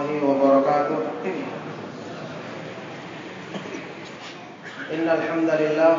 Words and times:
الله 0.00 0.24
وبركاته. 0.24 0.98
إن 4.94 5.06
الحمد 5.08 5.50
لله 5.60 5.96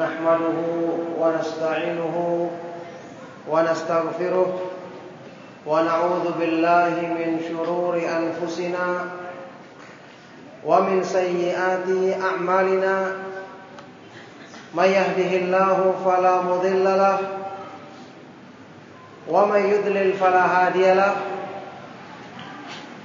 نحمده 0.00 0.58
ونستعينه 1.20 2.16
ونستغفره 3.50 4.50
ونعوذ 5.66 6.26
بالله 6.40 6.94
من 7.18 7.30
شرور 7.48 7.94
أنفسنا 8.00 8.88
ومن 10.64 11.04
سيئات 11.04 11.88
أعمالنا. 12.24 12.96
من 14.74 14.88
يهده 14.88 15.30
الله 15.36 15.78
فلا 16.04 16.34
مضل 16.42 16.84
له 16.84 17.18
ومن 19.28 19.62
يضلل 19.72 20.12
فلا 20.12 20.44
هادي 20.56 20.94
له. 20.94 21.33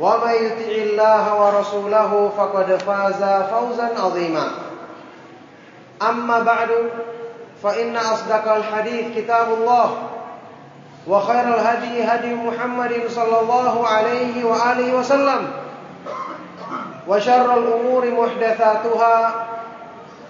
ومن 0.00 0.30
يطع 0.30 0.72
الله 0.72 1.24
ورسوله 1.42 2.30
فقد 2.36 2.76
فاز 2.76 3.22
فوزا 3.50 3.88
عظيما 4.04 4.48
أما 6.08 6.38
بعد 6.40 6.68
فإن 7.62 7.96
أصدق 7.96 8.52
الحديث 8.52 9.16
كتاب 9.16 9.48
الله 9.52 9.90
وخير 11.08 11.40
الهدي 11.40 12.04
هدي 12.04 12.34
محمد 12.34 13.02
صلى 13.08 13.40
الله 13.40 13.86
عليه 13.86 14.44
وآله 14.44 14.94
وسلم 14.94 15.50
وشر 17.08 17.58
الأمور 17.58 18.10
محدثاتها 18.10 19.34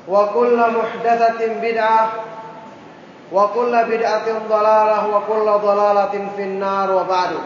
وكل 0.08 0.56
محدثة 0.58 1.46
بدعة 1.62 2.08
bid'atin 3.86 4.42
dhalalah 4.50 5.06
wa 5.06 5.22
kulla 5.22 5.62
dhalalatin 5.62 6.34
finnar 6.34 6.91
wa 6.91 7.06
ba'du. 7.06 7.38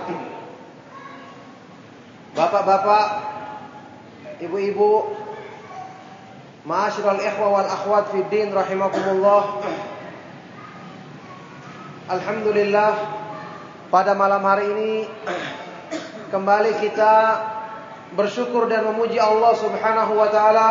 Bapak-bapak, 2.35 3.07
ibu-ibu, 4.43 5.07
ma'asyiral 6.67 7.23
ikhwa 7.23 7.47
wal 7.47 7.70
akhwat 7.70 8.11
fid 8.11 8.27
din 8.27 8.51
rahimakumullah. 8.51 9.63
Alhamdulillah 12.11 12.92
pada 13.86 14.19
malam 14.19 14.42
hari 14.42 14.67
ini 14.67 14.92
kembali 16.35 16.83
kita 16.83 17.14
bersyukur 18.19 18.67
dan 18.67 18.83
memuji 18.83 19.23
Allah 19.23 19.55
Subhanahu 19.55 20.19
wa 20.19 20.27
taala 20.27 20.69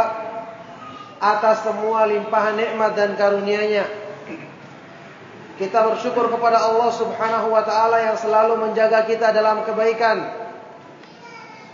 atas 1.24 1.64
semua 1.64 2.04
limpahan 2.12 2.60
nikmat 2.60 2.92
dan 2.92 3.16
karunia-Nya 3.16 3.88
kita 5.56 5.80
bersyukur 5.96 6.28
kepada 6.28 6.60
Allah 6.60 6.92
Subhanahu 6.92 7.56
wa 7.56 7.64
taala 7.64 8.04
yang 8.04 8.20
selalu 8.20 8.60
menjaga 8.68 9.08
kita 9.08 9.32
dalam 9.32 9.64
kebaikan 9.64 10.43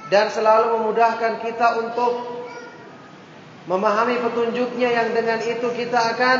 dan 0.10 0.34
selalu 0.34 0.78
memudahkan 0.82 1.42
kita 1.46 1.86
untuk 1.86 2.42
memahami 3.70 4.18
petunjuknya 4.18 4.90
yang 4.90 5.10
dengan 5.14 5.38
itu 5.38 5.70
kita 5.78 6.18
akan 6.18 6.40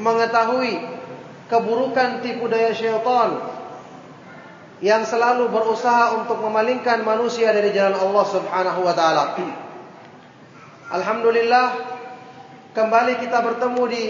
mengetahui 0.00 0.80
keburukan 1.52 2.24
tipu 2.24 2.48
daya 2.48 2.72
syaitan 2.72 3.36
yang 4.80 5.04
selalu 5.04 5.52
berusaha 5.52 6.16
untuk 6.20 6.40
memalingkan 6.40 7.04
manusia 7.04 7.52
dari 7.52 7.72
jalan 7.72 7.96
Allah 7.96 8.26
Subhanahu 8.28 8.80
wa 8.84 8.94
taala. 8.96 9.24
Alhamdulillah 10.92 11.66
kembali 12.72 13.20
kita 13.20 13.40
bertemu 13.40 13.82
di 13.88 14.04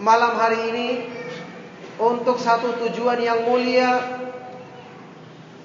malam 0.00 0.36
hari 0.36 0.60
ini 0.72 0.88
untuk 2.00 2.40
satu 2.40 2.76
tujuan 2.80 3.20
yang 3.20 3.44
mulia 3.44 4.19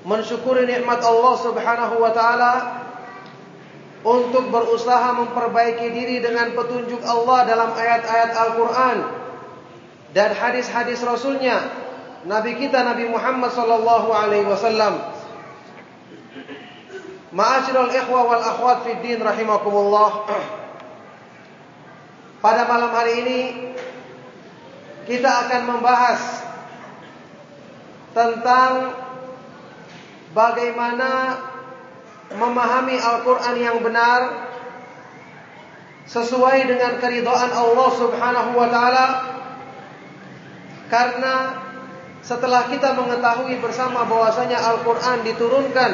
mensyukuri 0.06 0.70
nikmat 0.70 1.02
Allah 1.02 1.34
Subhanahu 1.42 1.96
wa 1.98 2.12
taala 2.14 2.54
untuk 4.06 4.54
berusaha 4.54 5.18
memperbaiki 5.18 5.90
diri 5.90 6.22
dengan 6.22 6.54
petunjuk 6.54 7.02
Allah 7.02 7.50
dalam 7.50 7.74
ayat-ayat 7.74 8.32
Al-Qur'an 8.38 8.98
dan 10.14 10.30
hadis-hadis 10.38 11.02
Rasulnya 11.02 11.58
Nabi 12.26 12.58
kita 12.58 12.82
Nabi 12.82 13.06
Muhammad 13.06 13.54
sallallahu 13.54 14.10
alaihi 14.10 14.50
wasallam. 14.50 14.98
Ma'asyiral 17.30 17.94
ikhwa 17.94 18.22
wal 18.26 18.42
akhwat 18.42 18.82
fid 18.82 18.98
din 19.06 19.22
rahimakumullah. 19.22 20.26
Pada 22.42 22.66
malam 22.66 22.94
hari 22.94 23.14
ini 23.22 23.40
kita 25.06 25.30
akan 25.46 25.62
membahas 25.70 26.22
tentang 28.18 28.72
bagaimana 30.36 31.40
memahami 32.36 33.00
Al-Quran 33.00 33.56
yang 33.56 33.80
benar 33.80 34.52
sesuai 36.06 36.68
dengan 36.68 37.00
keridhaan 37.00 37.50
Allah 37.56 37.90
Subhanahu 37.96 38.52
wa 38.54 38.68
Ta'ala, 38.70 39.06
karena 40.92 41.36
setelah 42.22 42.70
kita 42.70 42.94
mengetahui 42.94 43.58
bersama 43.64 44.06
bahwasanya 44.06 44.60
Al-Quran 44.60 45.26
diturunkan 45.26 45.92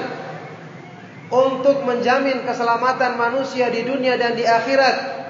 untuk 1.31 1.88
menjamin 1.88 2.44
keselamatan 2.44 3.16
manusia 3.16 3.72
di 3.72 3.88
dunia 3.88 4.19
dan 4.19 4.35
di 4.35 4.44
akhirat. 4.44 5.23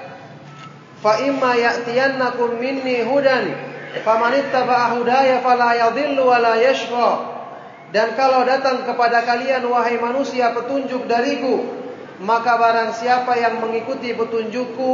Fa 1.02 1.18
imma 1.22 1.58
ya'tiyannakum 1.58 2.58
minni 2.58 3.02
hudan 3.06 3.70
Famanittaba'a 3.92 4.96
hudaya 4.96 5.44
fala 5.44 5.76
yadhillu 5.76 6.24
wa 6.24 6.40
la. 6.40 6.56
Dan 7.92 8.16
kalau 8.16 8.40
datang 8.48 8.88
kepada 8.88 9.20
kalian 9.28 9.68
wahai 9.68 10.00
manusia 10.00 10.56
petunjuk 10.56 11.04
dariku, 11.04 11.60
maka 12.24 12.56
barang 12.56 12.96
siapa 12.96 13.36
yang 13.36 13.60
mengikuti 13.60 14.16
petunjukku, 14.16 14.92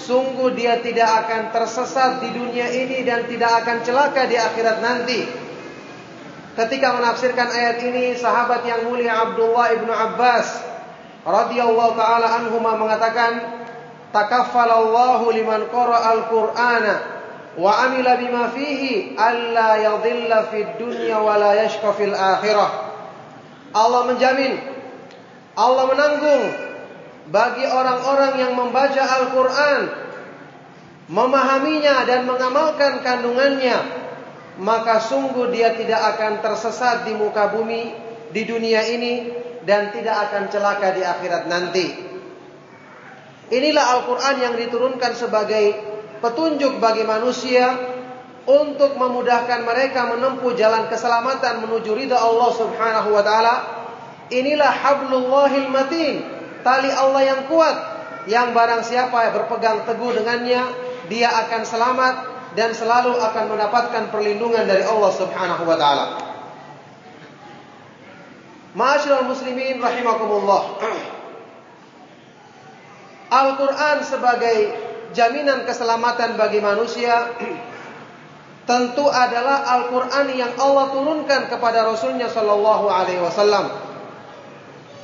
sungguh 0.00 0.56
dia 0.56 0.80
tidak 0.80 1.28
akan 1.28 1.52
tersesat 1.52 2.24
di 2.24 2.32
dunia 2.32 2.64
ini 2.72 3.04
dan 3.04 3.28
tidak 3.28 3.60
akan 3.60 3.84
celaka 3.84 4.24
di 4.24 4.40
akhirat 4.40 4.80
nanti. 4.80 5.20
Ketika 6.56 6.96
menafsirkan 6.96 7.48
ayat 7.52 7.76
ini, 7.84 8.16
sahabat 8.16 8.64
yang 8.64 8.88
mulia 8.88 9.20
Abdullah 9.20 9.76
ibnu 9.76 9.92
Abbas 9.92 10.48
radhiyallahu 11.28 11.92
taala 11.92 12.40
anhuma 12.40 12.72
mengatakan, 12.80 13.36
"Takaffalallahu 14.16 15.28
liman 15.28 15.68
qara 15.68 16.08
al-Qur'ana 16.16 16.94
wa 17.58 17.72
amila 17.86 18.14
bima 18.20 18.54
fihi 18.54 19.18
alla 19.18 19.80
yadhilla 19.80 20.50
fid 20.54 20.78
dunya 20.78 21.18
wa 21.18 21.34
la 21.34 21.58
yashqa 21.58 21.90
fil 21.98 22.14
akhirah. 22.14 22.70
Allah 23.70 24.02
menjamin 24.10 24.58
Allah 25.54 25.84
menanggung 25.90 26.44
bagi 27.30 27.62
orang-orang 27.66 28.32
yang 28.38 28.52
membaca 28.58 29.02
Al-Qur'an 29.02 29.80
memahaminya 31.10 32.06
dan 32.06 32.26
mengamalkan 32.26 33.02
kandungannya 33.02 33.78
maka 34.62 34.98
sungguh 35.02 35.50
dia 35.54 35.74
tidak 35.74 35.98
akan 36.16 36.42
tersesat 36.42 37.06
di 37.06 37.14
muka 37.14 37.50
bumi 37.54 37.94
di 38.30 38.42
dunia 38.46 38.82
ini 38.86 39.30
dan 39.64 39.90
tidak 39.94 40.30
akan 40.30 40.42
celaka 40.50 40.94
di 40.94 41.02
akhirat 41.02 41.44
nanti. 41.48 41.86
Inilah 43.50 43.84
Al-Qur'an 43.98 44.36
yang 44.38 44.54
diturunkan 44.54 45.12
sebagai 45.18 45.89
petunjuk 46.20 46.78
bagi 46.78 47.04
manusia 47.04 47.76
untuk 48.48 48.96
memudahkan 48.96 49.64
mereka 49.64 50.08
menempuh 50.16 50.56
jalan 50.56 50.88
keselamatan 50.88 51.64
menuju 51.64 51.92
ridha 51.92 52.16
Allah 52.16 52.50
Subhanahu 52.56 53.08
wa 53.12 53.22
taala. 53.24 53.54
Inilah 54.30 54.70
hablullahil 54.70 55.68
matin, 55.74 56.22
tali 56.62 56.88
Allah 56.92 57.22
yang 57.34 57.40
kuat 57.50 57.76
yang 58.30 58.54
barang 58.54 58.86
siapa 58.86 59.16
yang 59.26 59.34
berpegang 59.42 59.82
teguh 59.88 60.12
dengannya 60.14 60.62
dia 61.10 61.32
akan 61.34 61.62
selamat 61.66 62.14
dan 62.54 62.76
selalu 62.76 63.16
akan 63.16 63.44
mendapatkan 63.50 64.12
perlindungan 64.14 64.66
dari 64.68 64.84
Allah 64.86 65.12
Subhanahu 65.14 65.64
wa 65.66 65.76
taala. 65.78 66.06
Ma'asyiral 68.70 69.26
muslimin 69.26 69.82
rahimakumullah. 69.82 70.78
Al-Qur'an 73.42 73.98
sebagai 74.06 74.89
jaminan 75.16 75.66
keselamatan 75.66 76.38
bagi 76.38 76.62
manusia 76.62 77.34
tentu 78.68 79.06
adalah 79.10 79.66
Al-Qur'an 79.66 80.30
yang 80.30 80.54
Allah 80.54 80.94
turunkan 80.94 81.50
kepada 81.50 81.82
Rasulnya 81.82 82.30
Shallallahu 82.30 82.86
alaihi 82.86 83.18
wasallam. 83.18 83.66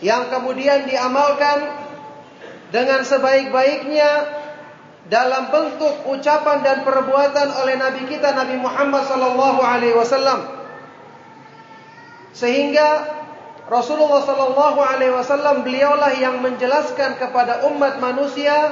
Yang 0.04 0.22
kemudian 0.30 0.86
diamalkan 0.86 1.66
dengan 2.70 3.02
sebaik-baiknya 3.02 4.10
dalam 5.06 5.50
bentuk 5.50 6.06
ucapan 6.10 6.62
dan 6.62 6.82
perbuatan 6.82 7.48
oleh 7.62 7.74
Nabi 7.78 8.10
kita 8.10 8.34
Nabi 8.34 8.58
Muhammad 8.60 9.02
Shallallahu 9.08 9.60
alaihi 9.62 9.96
wasallam. 9.96 10.46
Sehingga 12.36 13.16
Rasulullah 13.66 14.22
Sallallahu 14.22 14.78
Alaihi 14.78 15.10
Wasallam 15.10 15.66
beliaulah 15.66 16.14
yang 16.14 16.38
menjelaskan 16.38 17.18
kepada 17.18 17.66
umat 17.66 17.98
manusia 17.98 18.70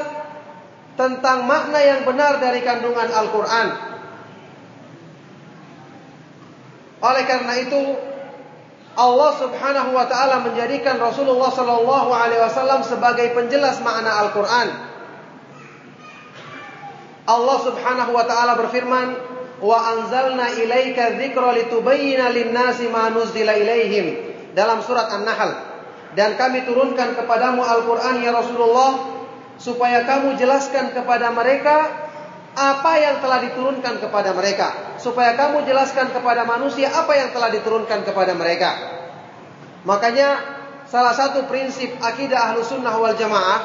tentang 0.95 1.47
makna 1.47 1.81
yang 1.83 2.01
benar 2.07 2.39
dari 2.39 2.63
kandungan 2.63 3.11
Al-Quran. 3.11 3.69
Oleh 7.05 7.25
karena 7.29 7.55
itu, 7.61 7.81
Allah 8.95 9.31
Subhanahu 9.43 9.91
Wa 9.93 10.07
Taala 10.07 10.47
menjadikan 10.47 10.97
Rasulullah 11.03 11.51
Sallallahu 11.51 12.11
Alaihi 12.15 12.41
Wasallam 12.41 12.87
sebagai 12.87 13.35
penjelas 13.35 13.83
makna 13.83 14.23
Al-Quran. 14.25 14.69
Allah 17.25 17.59
Subhanahu 17.61 18.11
Wa 18.15 18.25
Taala 18.25 18.53
berfirman, 18.55 19.09
wa 19.65 19.79
anzalna 19.97 20.55
ilaika 20.61 21.17
dzikra 21.17 21.57
litubayyana 21.57 22.31
lin-nasi 22.31 22.91
ma 22.91 23.09
nuzila 23.09 23.55
ilaihim 23.57 24.35
dalam 24.53 24.83
surat 24.85 25.09
An-Nahl 25.11 25.75
dan 26.15 26.39
kami 26.39 26.63
turunkan 26.67 27.19
kepadamu 27.19 27.63
Al-Qur'an 27.63 28.23
ya 28.23 28.31
Rasulullah 28.31 29.14
supaya 29.59 30.03
kamu 30.07 30.39
jelaskan 30.39 30.91
kepada 30.95 31.31
mereka 31.31 32.07
apa 32.55 32.93
yang 33.03 33.19
telah 33.19 33.43
diturunkan 33.43 33.99
kepada 33.99 34.31
mereka. 34.31 34.99
Supaya 35.03 35.35
kamu 35.35 35.67
jelaskan 35.67 36.15
kepada 36.15 36.47
manusia 36.47 36.91
apa 36.91 37.13
yang 37.19 37.35
telah 37.35 37.51
diturunkan 37.51 38.07
kepada 38.07 38.33
mereka. 38.39 38.71
Makanya 39.85 40.29
salah 40.87 41.13
satu 41.13 41.51
prinsip 41.51 41.99
akidah 41.99 42.55
ahlu 42.55 42.63
sunnah 42.63 42.95
wal 42.95 43.15
jamaah 43.19 43.61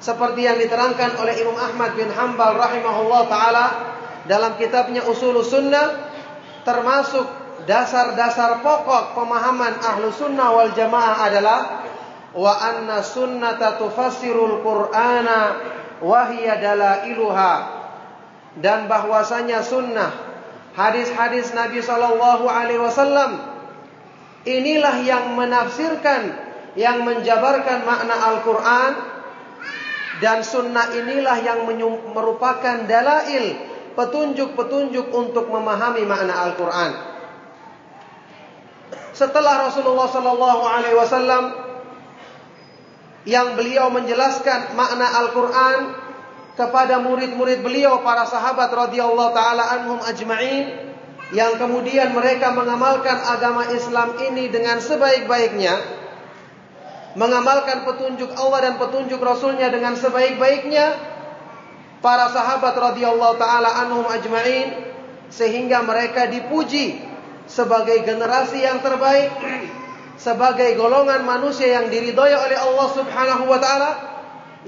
seperti 0.00 0.48
yang 0.48 0.56
diterangkan 0.56 1.20
oleh 1.20 1.36
Imam 1.36 1.58
Ahmad 1.58 1.92
bin 1.92 2.08
Hambal 2.08 2.56
rahimahullah 2.56 3.22
taala 3.28 3.66
dalam 4.24 4.56
kitabnya 4.56 5.04
Usul 5.04 5.36
Sunnah 5.44 6.08
termasuk 6.64 7.26
dasar-dasar 7.68 8.64
pokok 8.64 9.12
pemahaman 9.16 9.80
ahlu 9.84 10.08
sunnah 10.12 10.48
wal 10.52 10.72
jamaah 10.72 11.16
adalah 11.28 11.58
wa 12.34 12.52
anna 12.58 13.02
sunnata 13.02 13.80
tufassirul 13.80 14.62
qur'ana 14.62 15.38
wahiyya 16.02 16.58
dalailuha. 16.62 17.54
Dan 18.58 18.90
bahwasanya 18.90 19.62
sunnah 19.62 20.10
hadis-hadis 20.74 21.54
Nabi 21.54 21.82
Shallallahu 21.82 22.50
Alaihi 22.50 22.82
Wasallam 22.82 23.38
inilah 24.42 25.06
yang 25.06 25.38
menafsirkan 25.38 26.50
yang 26.78 27.02
menjabarkan 27.02 27.82
makna 27.86 28.14
Al-Quran 28.14 28.92
dan 30.22 30.42
sunnah 30.42 30.90
inilah 30.94 31.38
yang 31.42 31.66
merupakan 32.14 32.86
dalail 32.86 33.54
petunjuk-petunjuk 33.94 35.10
untuk 35.10 35.50
memahami 35.50 36.06
makna 36.06 36.46
Al-Quran. 36.50 36.92
Setelah 39.10 39.66
Rasulullah 39.66 40.06
Sallallahu 40.06 40.62
Alaihi 40.62 40.96
Wasallam 40.96 41.69
yang 43.28 43.56
beliau 43.56 43.92
menjelaskan 43.92 44.72
makna 44.72 45.06
Al-Quran 45.24 45.78
kepada 46.56 47.00
murid-murid 47.00 47.60
beliau 47.60 48.00
para 48.00 48.24
sahabat 48.24 48.68
radhiyallahu 48.72 49.32
taala 49.32 49.80
anhum 49.80 50.00
ajma'in 50.00 50.92
yang 51.30 51.56
kemudian 51.56 52.10
mereka 52.10 52.50
mengamalkan 52.52 53.16
agama 53.22 53.70
Islam 53.70 54.18
ini 54.18 54.50
dengan 54.50 54.82
sebaik-baiknya 54.82 56.00
mengamalkan 57.14 57.82
petunjuk 57.86 58.30
Allah 58.38 58.70
dan 58.70 58.74
petunjuk 58.78 59.18
Rasulnya 59.18 59.68
dengan 59.70 59.98
sebaik-baiknya 59.98 60.96
para 62.00 62.30
sahabat 62.32 62.74
radhiyallahu 62.74 63.36
taala 63.36 63.84
anhum 63.84 64.06
ajma'in 64.08 64.90
sehingga 65.30 65.84
mereka 65.86 66.26
dipuji 66.26 66.98
sebagai 67.50 68.02
generasi 68.06 68.62
yang 68.62 68.78
terbaik, 68.78 69.30
sebagai 70.20 70.76
golongan 70.76 71.24
manusia 71.24 71.80
yang 71.80 71.88
diridhoi 71.88 72.36
oleh 72.36 72.58
Allah 72.60 72.88
Subhanahu 72.92 73.44
wa 73.48 73.56
taala 73.56 73.90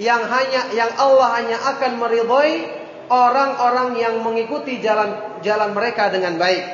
yang 0.00 0.25
hanya 0.25 0.72
yang 0.72 0.88
Allah 0.96 1.28
hanya 1.37 1.60
akan 1.76 2.00
meridhoi 2.00 2.64
orang-orang 3.12 4.00
yang 4.00 4.25
mengikuti 4.25 4.81
jalan 4.81 5.12
jalan 5.44 5.76
mereka 5.76 6.08
dengan 6.08 6.40
baik. 6.40 6.64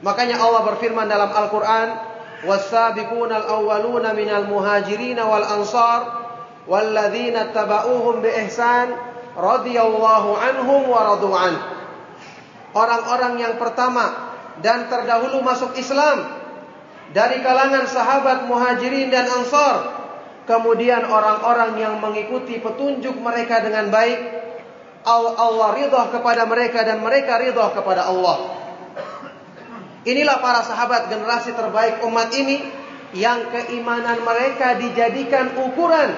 Makanya 0.00 0.40
Allah 0.40 0.64
berfirman 0.72 1.04
dalam 1.04 1.28
Al-Qur'an, 1.28 1.88
"Was-sabiquna 2.48 3.44
al-awwaluna 3.44 4.16
minal 4.16 4.48
muhajirin 4.48 5.20
wal 5.20 5.44
ansar 5.44 6.00
walladzina 6.64 7.52
tabauhum 7.52 8.24
bi 8.24 8.32
ihsan 8.48 8.96
radhiyallahu 9.36 10.30
anhum 10.32 10.88
wa 10.88 11.12
radu'an." 11.12 11.54
Orang-orang 12.72 13.36
yang 13.36 13.54
pertama 13.60 14.32
dan 14.64 14.88
terdahulu 14.88 15.44
masuk 15.44 15.76
Islam 15.76 16.41
dari 17.12 17.44
kalangan 17.44 17.84
sahabat 17.84 18.48
muhajirin 18.48 19.12
dan 19.12 19.28
ansar 19.28 20.02
kemudian 20.48 21.04
orang-orang 21.06 21.78
yang 21.78 21.94
mengikuti 22.00 22.58
petunjuk 22.58 23.14
mereka 23.20 23.62
dengan 23.62 23.92
baik 23.92 24.42
Allah 25.06 25.68
ridha 25.74 26.02
kepada 26.14 26.46
mereka 26.46 26.86
dan 26.86 27.02
mereka 27.02 27.38
ridha 27.42 27.74
kepada 27.74 28.06
Allah. 28.06 28.54
Inilah 30.02 30.38
para 30.42 30.62
sahabat 30.66 31.10
generasi 31.10 31.54
terbaik 31.54 32.02
umat 32.06 32.30
ini 32.34 32.58
yang 33.14 33.50
keimanan 33.50 34.22
mereka 34.22 34.78
dijadikan 34.78 35.58
ukuran 35.58 36.10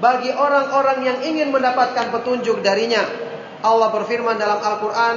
bagi 0.00 0.32
orang-orang 0.32 1.04
yang 1.04 1.18
ingin 1.24 1.48
mendapatkan 1.52 2.12
petunjuk 2.12 2.64
darinya. 2.64 3.00
Allah 3.60 3.92
berfirman 3.92 4.40
dalam 4.40 4.60
Al-Quran 4.60 5.16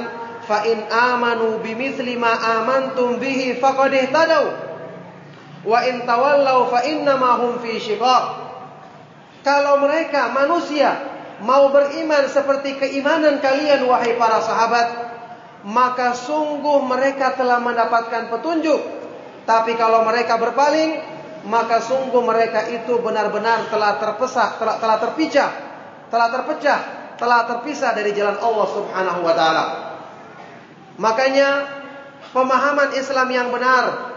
amanu 0.92 1.64
bihi 1.64 3.56
ihtadaw 3.56 4.73
wa 5.64 5.80
in 5.88 6.04
tawallaw 6.04 6.68
fa 6.68 6.84
innama 6.84 7.40
hum 7.40 7.60
fi 7.64 7.80
shiqaq. 7.80 8.24
Kalau 9.44 9.80
mereka 9.80 10.32
manusia 10.32 10.96
mau 11.44 11.68
beriman 11.68 12.24
seperti 12.30 12.80
keimanan 12.80 13.40
kalian 13.42 13.84
wahai 13.84 14.16
para 14.16 14.40
sahabat 14.40 14.86
maka 15.64 16.12
sungguh 16.12 16.84
mereka 16.84 17.36
telah 17.36 17.60
mendapatkan 17.60 18.28
petunjuk. 18.32 18.80
Tapi 19.44 19.76
kalau 19.76 20.04
mereka 20.08 20.40
berpaling 20.40 21.00
maka 21.44 21.84
sungguh 21.84 22.24
mereka 22.24 22.64
itu 22.72 22.96
benar-benar 23.04 23.68
telah 23.68 24.00
terpesah 24.00 24.56
telah, 24.56 24.76
telah 24.80 24.96
terpecah 24.96 25.50
telah 26.08 26.28
terpecah 26.32 26.80
telah 27.20 27.40
terpisah 27.44 27.92
dari 27.92 28.16
jalan 28.16 28.40
Allah 28.40 28.68
Subhanahu 28.72 29.20
wa 29.20 29.34
taala. 29.36 29.64
Makanya 30.96 31.48
pemahaman 32.32 32.96
Islam 32.96 33.28
yang 33.28 33.48
benar 33.52 34.13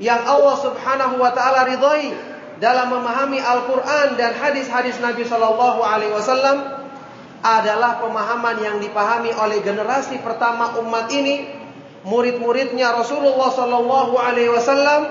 yang 0.00 0.24
Allah 0.24 0.56
Subhanahu 0.58 1.20
wa 1.20 1.30
taala 1.36 1.68
ridhoi 1.68 2.16
dalam 2.56 2.92
memahami 2.92 3.40
Al-Qur'an 3.40 4.16
dan 4.16 4.36
hadis-hadis 4.36 4.96
Nabi 5.00 5.24
sallallahu 5.28 5.80
alaihi 5.84 6.12
wasallam 6.12 6.80
adalah 7.40 8.00
pemahaman 8.00 8.60
yang 8.60 8.76
dipahami 8.80 9.32
oleh 9.32 9.64
generasi 9.64 10.20
pertama 10.20 10.76
umat 10.84 11.08
ini, 11.08 11.48
murid-muridnya 12.04 12.92
Rasulullah 12.96 13.48
sallallahu 13.48 14.16
alaihi 14.16 14.52
wasallam 14.52 15.08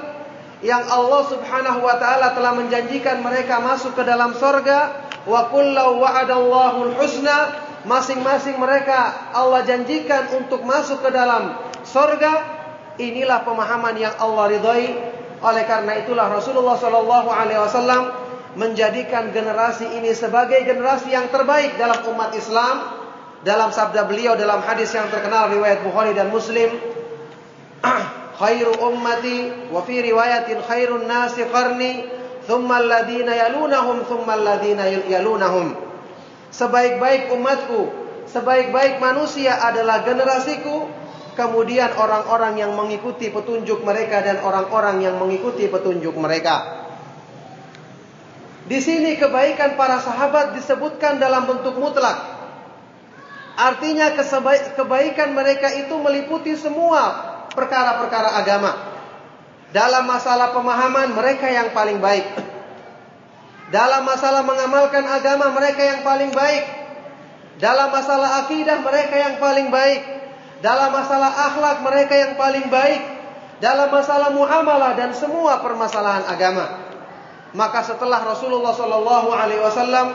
yang 0.62 0.86
Allah 0.90 1.22
Subhanahu 1.26 1.80
wa 1.86 1.96
taala 1.98 2.34
telah 2.38 2.54
menjanjikan 2.58 3.22
mereka 3.26 3.62
masuk 3.62 3.98
ke 3.98 4.04
dalam 4.06 4.36
sorga 4.38 5.10
wa 5.26 5.50
kullu 5.50 6.02
wa'adallahu 6.04 6.98
husna 7.00 7.70
masing-masing 7.88 8.60
mereka 8.60 9.32
Allah 9.32 9.64
janjikan 9.64 10.36
untuk 10.36 10.66
masuk 10.68 11.00
ke 11.00 11.10
dalam 11.14 11.56
sorga. 11.88 12.59
Inilah 13.00 13.48
pemahaman 13.48 13.96
yang 13.96 14.12
Allah 14.20 14.52
ridhoi. 14.52 14.92
Oleh 15.40 15.64
karena 15.64 15.96
itulah 16.04 16.28
Rasulullah 16.28 16.76
Shallallahu 16.76 17.32
Alaihi 17.32 17.64
Wasallam 17.64 18.12
menjadikan 18.60 19.32
generasi 19.32 19.88
ini 19.96 20.12
sebagai 20.12 20.60
generasi 20.68 21.16
yang 21.16 21.32
terbaik 21.32 21.80
dalam 21.80 22.04
umat 22.12 22.36
Islam. 22.36 23.00
Dalam 23.40 23.72
sabda 23.72 24.04
beliau 24.04 24.36
dalam 24.36 24.60
hadis 24.60 24.92
yang 24.92 25.08
terkenal 25.08 25.48
riwayat 25.48 25.80
Bukhari 25.80 26.12
dan 26.12 26.28
Muslim, 26.28 26.76
khairu 28.44 28.76
ummati 28.84 29.72
wa 29.72 29.80
fi 29.88 30.04
riwayatin 30.04 30.60
khairun 30.60 31.08
nasi 31.08 31.48
thumma 31.48 32.84
alladhina 32.84 33.32
yalunahum, 33.40 34.04
thumma 34.12 34.36
alladhina 34.36 34.92
yalunahum. 35.08 35.72
Sebaik-baik 36.52 37.32
umatku, 37.32 37.88
sebaik-baik 38.28 39.00
manusia 39.00 39.56
adalah 39.56 40.04
generasiku, 40.04 40.92
kemudian 41.34 41.94
orang-orang 41.94 42.62
yang 42.62 42.72
mengikuti 42.74 43.30
petunjuk 43.30 43.82
mereka 43.82 44.22
dan 44.22 44.42
orang-orang 44.42 45.02
yang 45.04 45.16
mengikuti 45.18 45.66
petunjuk 45.68 46.14
mereka. 46.18 46.86
Di 48.70 48.78
sini 48.78 49.18
kebaikan 49.18 49.74
para 49.74 49.98
sahabat 49.98 50.54
disebutkan 50.54 51.18
dalam 51.18 51.50
bentuk 51.50 51.74
mutlak. 51.82 52.38
Artinya 53.58 54.14
kebaikan 54.78 55.34
mereka 55.34 55.74
itu 55.74 55.92
meliputi 55.98 56.54
semua 56.54 57.02
perkara-perkara 57.52 58.38
agama. 58.38 58.72
Dalam 59.74 60.06
masalah 60.06 60.54
pemahaman 60.54 61.18
mereka 61.18 61.50
yang 61.50 61.74
paling 61.74 61.98
baik. 61.98 62.26
Dalam 63.74 64.06
masalah 64.06 64.46
mengamalkan 64.46 65.06
agama 65.06 65.50
mereka 65.54 65.82
yang 65.82 66.02
paling 66.06 66.32
baik. 66.34 66.66
Dalam 67.58 67.90
masalah 67.90 68.46
akidah 68.46 68.80
mereka 68.86 69.16
yang 69.18 69.36
paling 69.42 69.68
baik 69.74 70.19
dalam 70.60 70.92
masalah 70.92 71.32
akhlak 71.52 71.78
mereka 71.84 72.14
yang 72.16 72.34
paling 72.36 72.68
baik, 72.68 73.02
dalam 73.64 73.92
masalah 73.92 74.32
muamalah 74.32 74.96
dan 74.96 75.12
semua 75.16 75.60
permasalahan 75.64 76.28
agama. 76.28 76.90
Maka 77.56 77.82
setelah 77.82 78.22
Rasulullah 78.24 78.76
Shallallahu 78.76 79.30
Alaihi 79.34 79.62
Wasallam 79.64 80.08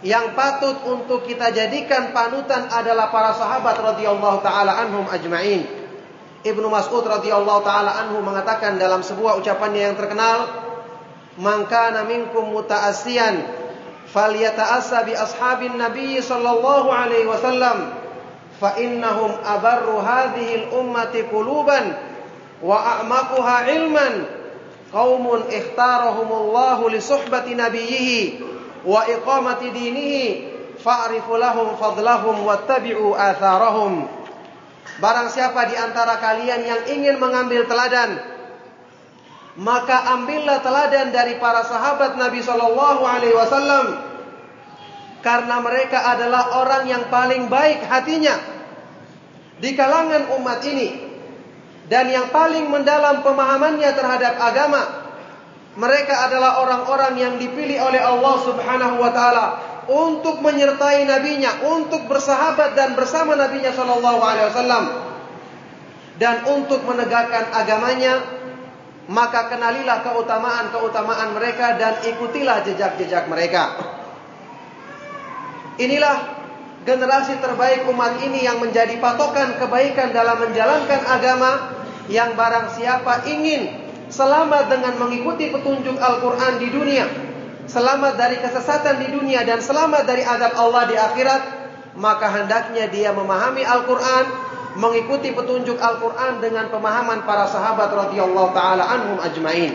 yang 0.00 0.32
patut 0.32 0.80
untuk 0.88 1.28
kita 1.28 1.52
jadikan 1.52 2.16
panutan 2.16 2.72
adalah 2.72 3.12
para 3.12 3.36
sahabat 3.36 3.76
radhiyallahu 3.76 4.40
taala 4.40 4.80
anhum 4.80 5.04
ajmain. 5.12 5.68
Ibnu 6.40 6.72
Mas'ud 6.72 7.04
radhiyallahu 7.04 7.60
taala 7.60 8.00
anhu 8.00 8.24
mengatakan 8.24 8.80
dalam 8.80 9.04
sebuah 9.04 9.36
ucapannya 9.44 9.92
yang 9.92 9.96
terkenal, 10.00 10.48
"Man 11.36 11.68
kana 11.68 12.08
minkum 12.08 12.48
muta'assiyan 12.48 13.44
falyata'assa 14.08 15.04
bi 15.04 15.12
ashabin 15.12 15.76
Nabi 15.76 16.16
sallallahu 16.16 16.88
alaihi 16.88 17.28
wasallam." 17.28 17.99
Fa 18.60 18.76
innahum 18.76 19.32
abarru 19.40 19.96
hadhihi 20.04 20.68
al-ummati 20.68 21.24
quluban 21.32 21.96
wa 22.60 23.00
a'maquha 23.00 23.72
ilman 23.72 24.14
qaumun 24.92 25.48
ikhtarahumullahu 25.48 26.92
li 26.92 27.00
suhbati 27.00 27.56
nabiyhi 27.56 28.44
wa 28.84 29.08
iqamati 29.08 29.72
dinihi 29.72 30.24
fa'rifu 30.76 31.40
lahum 31.40 31.72
fadlahum 31.80 32.44
wattabi'u 32.44 33.16
atharahum 33.16 34.20
Barang 35.00 35.32
siapa 35.32 35.64
di 35.64 35.80
antara 35.80 36.20
kalian 36.20 36.60
yang 36.60 36.82
ingin 36.92 37.16
mengambil 37.16 37.64
teladan 37.64 38.20
maka 39.56 40.12
ambillah 40.16 40.60
teladan 40.60 41.08
dari 41.12 41.40
para 41.40 41.64
sahabat 41.64 42.20
Nabi 42.20 42.44
sallallahu 42.44 43.02
alaihi 43.04 43.32
wasallam 43.32 44.09
karena 45.20 45.60
mereka 45.60 46.04
adalah 46.16 46.60
orang 46.64 46.88
yang 46.88 47.04
paling 47.12 47.48
baik 47.52 47.84
hatinya 47.84 48.36
di 49.60 49.76
kalangan 49.76 50.32
umat 50.40 50.60
ini 50.64 50.88
dan 51.92 52.08
yang 52.08 52.32
paling 52.32 52.72
mendalam 52.72 53.20
pemahamannya 53.20 53.90
terhadap 53.92 54.40
agama 54.40 54.82
mereka 55.76 56.26
adalah 56.26 56.64
orang-orang 56.64 57.14
yang 57.20 57.34
dipilih 57.36 57.78
oleh 57.78 58.00
Allah 58.02 58.34
Subhanahu 58.42 58.96
wa 58.98 59.10
taala 59.14 59.46
untuk 59.90 60.38
menyertai 60.38 61.02
nabinya, 61.02 61.66
untuk 61.66 62.06
bersahabat 62.06 62.78
dan 62.78 62.94
bersama 62.94 63.34
nabinya 63.34 63.74
sallallahu 63.74 64.20
alaihi 64.22 64.46
wasallam 64.50 64.84
dan 66.20 66.44
untuk 66.46 66.84
menegakkan 66.84 67.48
agamanya 67.54 68.40
maka 69.10 69.50
kenalilah 69.50 70.06
keutamaan-keutamaan 70.06 71.34
mereka 71.34 71.74
dan 71.74 71.98
ikutilah 72.06 72.62
jejak-jejak 72.62 73.26
mereka. 73.26 73.74
Inilah 75.80 76.16
generasi 76.84 77.40
terbaik 77.40 77.88
umat 77.88 78.20
ini 78.20 78.44
yang 78.44 78.60
menjadi 78.60 79.00
patokan 79.00 79.56
kebaikan 79.56 80.12
dalam 80.12 80.36
menjalankan 80.44 81.00
agama 81.08 81.72
yang 82.12 82.36
barang 82.36 82.76
siapa 82.76 83.24
ingin 83.24 83.88
selamat 84.12 84.68
dengan 84.68 85.00
mengikuti 85.00 85.48
petunjuk 85.48 85.96
Al-Quran 85.96 86.60
di 86.60 86.68
dunia, 86.68 87.08
selamat 87.64 88.12
dari 88.20 88.36
kesesatan 88.44 89.00
di 89.00 89.08
dunia 89.08 89.40
dan 89.48 89.64
selamat 89.64 90.04
dari 90.04 90.20
adab 90.20 90.52
Allah 90.58 90.84
di 90.84 90.96
akhirat, 91.00 91.42
maka 91.96 92.28
hendaknya 92.28 92.84
dia 92.92 93.16
memahami 93.16 93.64
Al-Quran, 93.64 94.24
mengikuti 94.76 95.32
petunjuk 95.32 95.80
Al-Quran 95.80 96.44
dengan 96.44 96.68
pemahaman 96.68 97.24
para 97.24 97.48
sahabat 97.48 97.88
radhiyallahu 97.88 98.52
taala 98.52 98.84
anhum 98.84 99.16
ajmain. 99.22 99.72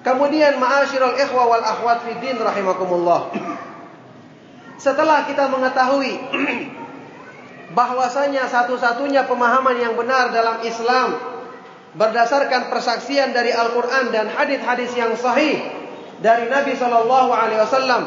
Kemudian 0.00 0.56
ma'asyiral 0.56 1.16
ikhwa 1.20 1.44
wal 1.44 1.64
akhwat 1.64 2.08
fi 2.08 2.16
din 2.24 2.40
rahimakumullah. 2.40 3.28
Setelah 4.80 5.28
kita 5.28 5.52
mengetahui 5.52 6.16
bahwasanya 7.78 8.48
satu-satunya 8.48 9.28
pemahaman 9.28 9.76
yang 9.76 9.92
benar 9.92 10.32
dalam 10.32 10.64
Islam 10.64 11.20
berdasarkan 11.92 12.72
persaksian 12.72 13.36
dari 13.36 13.52
Al-Qur'an 13.52 14.08
dan 14.08 14.32
hadis-hadis 14.32 14.96
yang 14.96 15.12
sahih 15.20 15.60
dari 16.24 16.48
Nabi 16.48 16.72
Shallallahu 16.80 17.30
alaihi 17.34 17.60
wasallam 17.60 18.02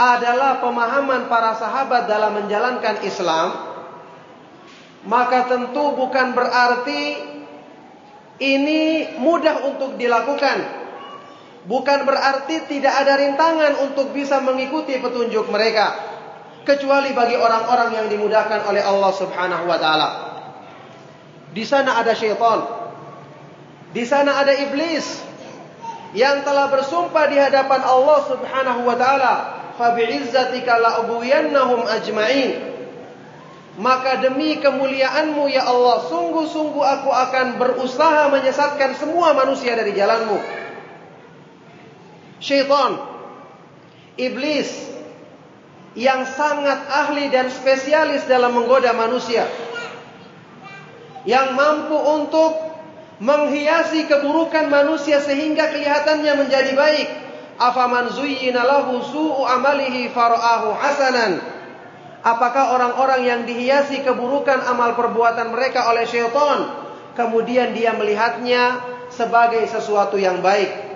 adalah 0.00 0.64
pemahaman 0.64 1.28
para 1.28 1.52
sahabat 1.60 2.08
dalam 2.08 2.32
menjalankan 2.40 3.04
Islam, 3.04 3.48
maka 5.04 5.44
tentu 5.52 5.92
bukan 5.92 6.32
berarti 6.32 7.02
ini 8.40 9.12
mudah 9.20 9.68
untuk 9.68 10.00
dilakukan 10.00 10.56
bukan 11.68 12.08
berarti 12.08 12.64
tidak 12.70 12.94
ada 13.04 13.20
rintangan 13.20 13.72
untuk 13.84 14.16
bisa 14.16 14.40
mengikuti 14.40 14.96
petunjuk 14.96 15.50
mereka 15.52 15.92
kecuali 16.64 17.12
bagi 17.12 17.36
orang-orang 17.36 17.96
yang 17.96 18.06
dimudahkan 18.08 18.64
oleh 18.68 18.80
Allah 18.84 19.12
Subhanahu 19.12 19.64
wa 19.68 19.78
taala. 19.80 20.08
Di 21.50 21.64
sana 21.66 21.98
ada 21.98 22.14
syaitan. 22.14 22.62
Di 23.90 24.06
sana 24.06 24.38
ada 24.38 24.54
iblis 24.54 25.18
yang 26.14 26.46
telah 26.46 26.70
bersumpah 26.70 27.26
di 27.26 27.36
hadapan 27.42 27.82
Allah 27.82 28.18
Subhanahu 28.30 28.80
wa 28.86 28.94
taala, 28.94 29.34
"Fa 29.74 29.98
bi'izzatika 29.98 30.78
la'ubwiyannahum 30.78 31.90
ajma'in." 31.90 32.70
Maka 33.80 34.20
demi 34.20 34.60
kemuliaanmu 34.60 35.46
ya 35.48 35.64
Allah, 35.64 36.04
sungguh-sungguh 36.06 36.84
aku 36.84 37.10
akan 37.10 37.56
berusaha 37.56 38.28
menyesatkan 38.28 38.98
semua 38.98 39.32
manusia 39.32 39.72
dari 39.72 39.96
jalanmu 39.96 40.60
syaitan, 42.40 42.98
iblis 44.16 44.68
yang 45.94 46.24
sangat 46.26 46.86
ahli 46.88 47.28
dan 47.28 47.52
spesialis 47.52 48.26
dalam 48.26 48.56
menggoda 48.56 48.96
manusia. 48.96 49.46
Yang 51.28 51.52
mampu 51.52 51.96
untuk 52.00 52.52
menghiasi 53.20 54.08
keburukan 54.08 54.72
manusia 54.72 55.20
sehingga 55.20 55.68
kelihatannya 55.68 56.32
menjadi 56.40 56.72
baik. 56.72 57.08
Afaman 57.60 58.08
zuyyina 58.16 58.64
lahu 58.64 59.04
su'u 59.04 59.44
amalihi 59.44 60.08
fara'ahu 60.16 60.72
hasanan. 60.80 61.44
Apakah 62.24 62.72
orang-orang 62.76 63.20
yang 63.24 63.40
dihiasi 63.44 64.00
keburukan 64.00 64.64
amal 64.64 64.96
perbuatan 64.96 65.52
mereka 65.52 65.88
oleh 65.92 66.08
syaitan 66.08 66.72
kemudian 67.16 67.76
dia 67.76 67.92
melihatnya 67.96 68.80
sebagai 69.12 69.64
sesuatu 69.68 70.16
yang 70.16 70.40
baik? 70.40 70.89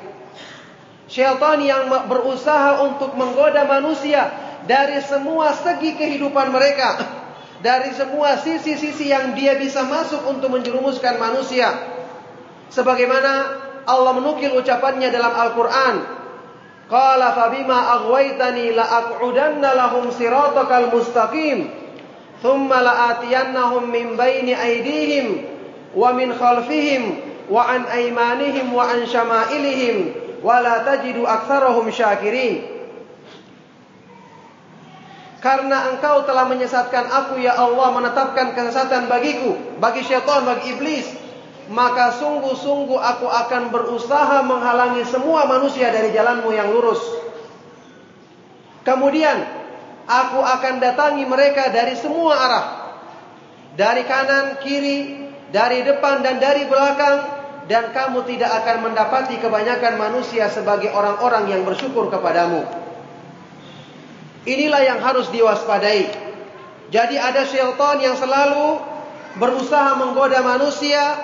Syaitan 1.04 1.60
yang 1.60 1.92
berusaha 2.08 2.80
untuk 2.80 3.12
menggoda 3.12 3.68
manusia 3.68 4.32
dari 4.64 5.04
semua 5.04 5.52
segi 5.52 5.92
kehidupan 5.96 6.48
mereka. 6.48 7.20
Dari 7.60 7.96
semua 7.96 8.40
sisi-sisi 8.40 9.08
yang 9.08 9.32
dia 9.36 9.56
bisa 9.56 9.84
masuk 9.88 10.24
untuk 10.28 10.52
menjerumuskan 10.52 11.16
manusia. 11.16 11.72
Sebagaimana 12.68 13.32
Allah 13.88 14.12
menukil 14.16 14.52
ucapannya 14.56 15.08
dalam 15.08 15.32
Al-Quran. 15.32 15.94
Qala 16.84 17.32
fabima 17.32 17.96
aghwaytani 18.00 18.76
la'aq'udanna 18.76 19.70
lahum 19.76 20.12
siratakal 20.12 20.92
mustaqim. 20.92 21.72
Thumma 22.44 22.84
la'atiyannahum 22.84 23.88
min 23.88 24.20
baini 24.20 24.52
aydihim 24.52 25.48
wa 25.96 26.12
min 26.12 26.36
khalfihim 26.36 27.24
wa 27.48 27.64
an 27.64 27.88
aymanihim 27.88 28.72
wa 28.72 28.84
an 28.84 29.08
syama'ilihim 29.08 30.23
wala 30.44 30.84
tajidu 30.84 31.24
aktsarahum 31.24 31.88
syakirin. 31.88 32.76
Karena 35.40 35.92
engkau 35.92 36.24
telah 36.24 36.48
menyesatkan 36.48 37.04
aku 37.04 37.40
ya 37.40 37.56
Allah 37.56 37.92
menetapkan 37.92 38.56
kesesatan 38.56 39.08
bagiku, 39.08 39.76
bagi 39.76 40.00
syaitan, 40.04 40.44
bagi 40.44 40.72
iblis, 40.72 41.04
maka 41.68 42.16
sungguh-sungguh 42.16 42.96
aku 42.96 43.28
akan 43.28 43.68
berusaha 43.68 44.40
menghalangi 44.40 45.04
semua 45.04 45.44
manusia 45.44 45.92
dari 45.92 46.16
jalanmu 46.16 46.48
yang 46.48 46.72
lurus. 46.72 47.00
Kemudian 48.88 49.36
aku 50.08 50.40
akan 50.40 50.80
datangi 50.80 51.28
mereka 51.28 51.72
dari 51.72 51.96
semua 51.96 52.32
arah. 52.36 52.66
Dari 53.76 54.00
kanan, 54.08 54.64
kiri, 54.64 55.28
dari 55.52 55.84
depan 55.84 56.24
dan 56.24 56.40
dari 56.40 56.64
belakang 56.64 57.43
dan 57.64 57.96
kamu 57.96 58.28
tidak 58.28 58.50
akan 58.64 58.90
mendapati 58.90 59.40
kebanyakan 59.40 59.96
manusia 59.96 60.52
sebagai 60.52 60.92
orang-orang 60.92 61.48
yang 61.48 61.62
bersyukur 61.64 62.12
kepadamu. 62.12 62.60
Inilah 64.44 64.82
yang 64.84 65.00
harus 65.00 65.32
diwaspadai. 65.32 66.12
Jadi 66.92 67.16
ada 67.16 67.48
syaitan 67.48 67.96
yang 67.96 68.12
selalu 68.20 68.76
berusaha 69.40 69.96
menggoda 69.96 70.44
manusia, 70.44 71.16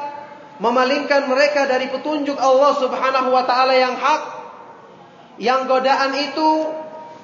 memalingkan 0.56 1.28
mereka 1.28 1.68
dari 1.68 1.92
petunjuk 1.92 2.40
Allah 2.40 2.72
Subhanahu 2.80 3.28
wa 3.28 3.44
taala 3.44 3.76
yang 3.76 3.92
hak. 4.00 4.22
Yang 5.36 5.60
godaan 5.68 6.12
itu 6.16 6.50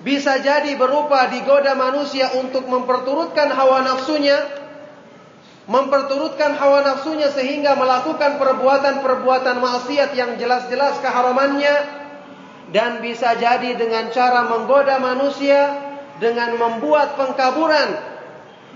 bisa 0.05 0.37
jadi 0.45 0.77
berupa 0.77 1.25
digoda 1.33 1.73
manusia 1.73 2.37
untuk 2.37 2.69
memperturutkan 2.69 3.49
hawa 3.49 3.81
nafsunya, 3.81 4.66
memperturutkan 5.67 6.55
hawa 6.55 6.87
nafsunya 6.87 7.27
sehingga 7.35 7.75
melakukan 7.75 8.39
perbuatan-perbuatan 8.39 9.59
maksiat 9.59 10.15
yang 10.15 10.39
jelas-jelas 10.39 11.03
keharamannya 11.03 11.75
dan 12.71 13.03
bisa 13.03 13.35
jadi 13.35 13.75
dengan 13.75 14.15
cara 14.15 14.47
menggoda 14.47 15.03
manusia 15.03 15.75
dengan 16.23 16.55
membuat 16.55 17.19
pengkaburan, 17.19 17.99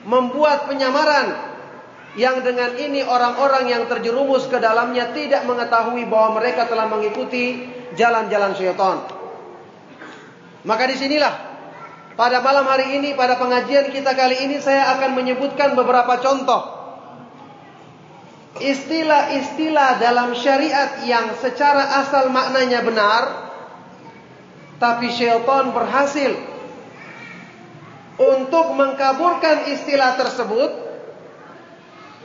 membuat 0.02 0.66
penyamaran 0.66 1.50
yang 2.18 2.42
dengan 2.42 2.74
ini 2.74 3.06
orang-orang 3.06 3.70
yang 3.70 3.82
terjerumus 3.86 4.50
ke 4.50 4.58
dalamnya 4.58 5.14
tidak 5.14 5.46
mengetahui 5.46 6.10
bahwa 6.10 6.42
mereka 6.42 6.66
telah 6.66 6.90
mengikuti 6.90 7.70
jalan-jalan 7.94 8.50
syaitan. 8.58 9.06
Maka 10.66 10.90
di 10.90 10.98
sinilah 10.98 11.34
pada 12.18 12.42
malam 12.42 12.66
hari 12.66 12.98
ini, 12.98 13.14
pada 13.14 13.38
pengajian 13.38 13.94
kita 13.94 14.12
kali 14.18 14.42
ini 14.42 14.58
saya 14.58 14.98
akan 14.98 15.14
menyebutkan 15.14 15.78
beberapa 15.78 16.18
contoh 16.18 16.79
istilah-istilah 18.58 20.02
dalam 20.02 20.34
syariat 20.34 21.06
yang 21.06 21.38
secara 21.38 22.02
asal 22.02 22.34
maknanya 22.34 22.82
benar 22.82 23.22
tapi 24.82 25.12
syaitan 25.14 25.70
berhasil 25.70 26.34
untuk 28.18 28.74
mengkaburkan 28.74 29.70
istilah 29.70 30.18
tersebut 30.18 30.70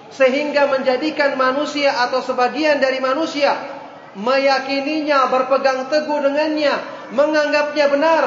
sehingga 0.10 0.72
menjadikan 0.72 1.38
manusia 1.38 1.94
atau 2.08 2.24
sebagian 2.24 2.80
dari 2.80 3.04
manusia 3.04 3.76
meyakininya, 4.16 5.28
berpegang 5.28 5.92
teguh 5.92 6.20
dengannya, 6.24 6.74
menganggapnya 7.12 7.86
benar. 7.92 8.24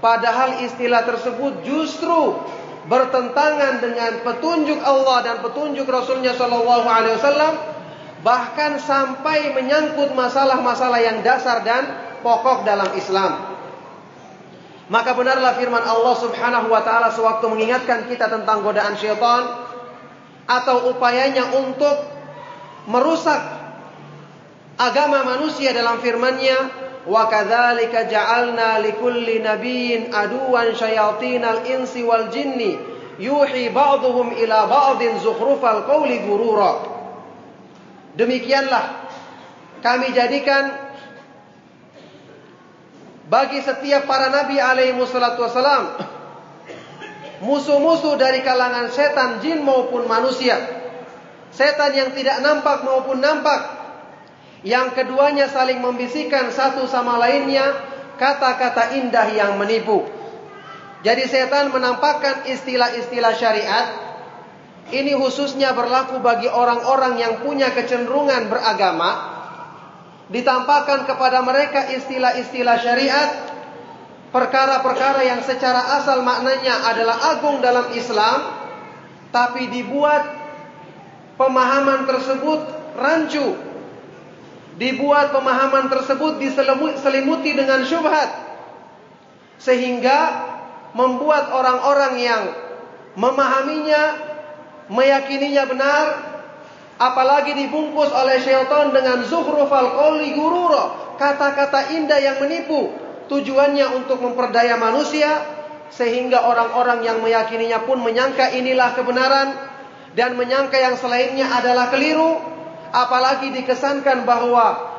Padahal 0.00 0.64
istilah 0.64 1.04
tersebut 1.04 1.66
justru 1.66 2.40
bertentangan 2.90 3.78
dengan 3.78 4.12
petunjuk 4.26 4.82
Allah 4.82 5.22
dan 5.22 5.36
petunjuk 5.46 5.86
Rasulnya 5.86 6.34
Shallallahu 6.34 6.86
Alaihi 6.90 7.14
Wasallam 7.22 7.54
bahkan 8.26 8.82
sampai 8.82 9.54
menyangkut 9.54 10.10
masalah-masalah 10.12 10.98
yang 10.98 11.22
dasar 11.22 11.62
dan 11.62 11.86
pokok 12.26 12.66
dalam 12.66 12.90
Islam. 12.98 13.46
Maka 14.90 15.14
benarlah 15.14 15.54
firman 15.54 15.86
Allah 15.86 16.14
Subhanahu 16.18 16.66
wa 16.66 16.82
taala 16.82 17.14
sewaktu 17.14 17.46
mengingatkan 17.46 18.10
kita 18.10 18.26
tentang 18.26 18.66
godaan 18.66 18.98
syaitan 18.98 19.70
atau 20.50 20.90
upayanya 20.90 21.54
untuk 21.62 21.94
merusak 22.90 23.38
agama 24.74 25.22
manusia 25.22 25.70
dalam 25.70 26.02
firman-Nya 26.02 26.89
Wa 27.10 27.26
kadzalika 27.26 28.06
ja'alna 28.06 28.78
likulli 28.86 29.42
nabiyyin 29.42 30.14
aduwan 30.14 30.70
syayatinal 30.78 31.66
insi 31.66 32.06
wal 32.06 32.30
jinni 32.30 32.78
yuhi 33.18 33.66
ba'dhum 33.74 34.30
ila 34.38 34.70
ba'din 34.70 35.18
zukhrufal 35.18 35.90
qawli. 35.90 36.22
Demikianlah 38.14 39.10
kami 39.82 40.14
jadikan 40.14 40.70
bagi 43.26 43.58
setiap 43.58 44.06
para 44.06 44.30
nabi 44.30 44.62
alaihi 44.62 44.94
wassalatu 44.94 45.42
wassalam 45.42 45.98
musuh-musuh 47.42 48.20
dari 48.20 48.44
kalangan 48.46 48.92
setan, 48.92 49.42
jin 49.42 49.66
maupun 49.66 50.06
manusia. 50.06 50.78
Setan 51.50 51.90
yang 51.90 52.14
tidak 52.14 52.38
nampak 52.38 52.86
maupun 52.86 53.18
nampak 53.18 53.79
yang 54.60 54.92
keduanya 54.92 55.48
saling 55.48 55.80
membisikkan 55.80 56.52
satu 56.52 56.84
sama 56.84 57.16
lainnya 57.16 57.64
kata-kata 58.20 58.92
indah 59.00 59.28
yang 59.32 59.56
menipu. 59.56 60.04
Jadi 61.00 61.24
setan 61.24 61.72
menampakkan 61.72 62.44
istilah-istilah 62.44 63.32
syariat 63.32 63.86
ini 64.92 65.16
khususnya 65.16 65.72
berlaku 65.72 66.20
bagi 66.20 66.50
orang-orang 66.50 67.16
yang 67.16 67.34
punya 67.40 67.72
kecenderungan 67.72 68.52
beragama. 68.52 69.40
Ditampakkan 70.30 71.08
kepada 71.08 71.42
mereka 71.42 71.90
istilah-istilah 71.90 72.76
syariat 72.78 73.30
perkara-perkara 74.30 75.26
yang 75.26 75.40
secara 75.42 75.98
asal 75.98 76.22
maknanya 76.22 76.86
adalah 76.86 77.34
agung 77.34 77.58
dalam 77.58 77.90
Islam 77.96 78.62
tapi 79.34 79.66
dibuat 79.74 80.22
pemahaman 81.34 82.06
tersebut 82.06 82.60
rancu 82.94 83.69
dibuat 84.80 85.36
pemahaman 85.36 85.92
tersebut 85.92 86.40
diselimuti 86.40 87.52
dengan 87.52 87.84
syubhat. 87.84 88.48
Sehingga 89.60 90.18
membuat 90.96 91.52
orang-orang 91.52 92.14
yang 92.16 92.42
memahaminya 93.14 94.02
meyakininya 94.88 95.68
benar 95.68 96.04
apalagi 96.96 97.54
dibungkus 97.54 98.10
oleh 98.10 98.40
syaitan 98.42 98.90
dengan 98.90 99.22
zuhrufal 99.28 99.94
qawli 99.94 100.34
gururo 100.34 101.14
kata-kata 101.20 101.94
indah 101.94 102.18
yang 102.18 102.36
menipu 102.42 102.90
tujuannya 103.30 103.86
untuk 103.94 104.18
memperdaya 104.18 104.74
manusia 104.80 105.30
sehingga 105.90 106.46
orang-orang 106.46 107.02
yang 107.06 107.18
meyakininya 107.22 107.86
pun 107.86 108.02
menyangka 108.02 108.50
inilah 108.54 108.94
kebenaran 108.94 109.48
dan 110.14 110.34
menyangka 110.34 110.78
yang 110.78 110.98
selainnya 110.98 111.46
adalah 111.50 111.90
keliru 111.94 112.38
Apalagi 112.90 113.54
dikesankan 113.54 114.26
bahwa 114.26 114.90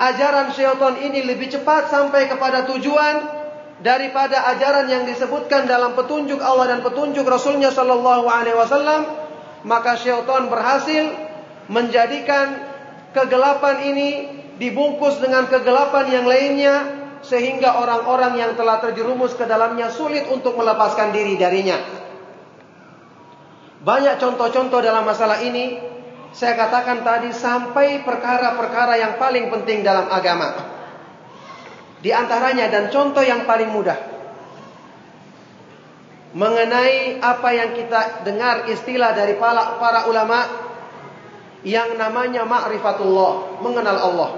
ajaran 0.00 0.56
syaitan 0.56 0.96
ini 1.04 1.20
lebih 1.28 1.52
cepat 1.52 1.92
sampai 1.92 2.32
kepada 2.32 2.64
tujuan 2.64 3.40
daripada 3.84 4.48
ajaran 4.56 4.88
yang 4.88 5.04
disebutkan 5.04 5.68
dalam 5.68 5.92
petunjuk 5.92 6.40
Allah 6.40 6.76
dan 6.76 6.80
petunjuk 6.80 7.24
Rasulnya 7.28 7.68
Shallallahu 7.68 8.24
Alaihi 8.24 8.56
Wasallam, 8.56 9.02
maka 9.68 10.00
syaitan 10.00 10.48
berhasil 10.48 11.12
menjadikan 11.68 12.56
kegelapan 13.12 13.76
ini 13.84 14.08
dibungkus 14.56 15.20
dengan 15.20 15.48
kegelapan 15.48 16.04
yang 16.08 16.26
lainnya 16.28 16.74
sehingga 17.20 17.76
orang-orang 17.80 18.40
yang 18.40 18.52
telah 18.56 18.80
terjerumus 18.80 19.36
ke 19.36 19.44
dalamnya 19.44 19.92
sulit 19.92 20.24
untuk 20.32 20.56
melepaskan 20.56 21.12
diri 21.12 21.36
darinya. 21.36 21.76
Banyak 23.80 24.20
contoh-contoh 24.20 24.80
dalam 24.84 25.04
masalah 25.08 25.40
ini 25.40 25.80
saya 26.30 26.54
katakan 26.54 27.02
tadi 27.02 27.34
sampai 27.34 28.06
perkara-perkara 28.06 28.94
yang 28.98 29.14
paling 29.18 29.50
penting 29.50 29.82
dalam 29.82 30.06
agama. 30.06 30.78
Di 32.00 32.14
antaranya 32.14 32.70
dan 32.70 32.88
contoh 32.88 33.20
yang 33.20 33.44
paling 33.44 33.68
mudah. 33.68 33.98
Mengenai 36.30 37.18
apa 37.18 37.48
yang 37.50 37.74
kita 37.74 38.22
dengar 38.22 38.70
istilah 38.70 39.10
dari 39.12 39.34
para, 39.34 39.76
para 39.82 40.06
ulama 40.06 40.46
yang 41.66 41.98
namanya 41.98 42.46
ma'rifatullah, 42.46 43.60
mengenal 43.60 43.98
Allah. 43.98 44.30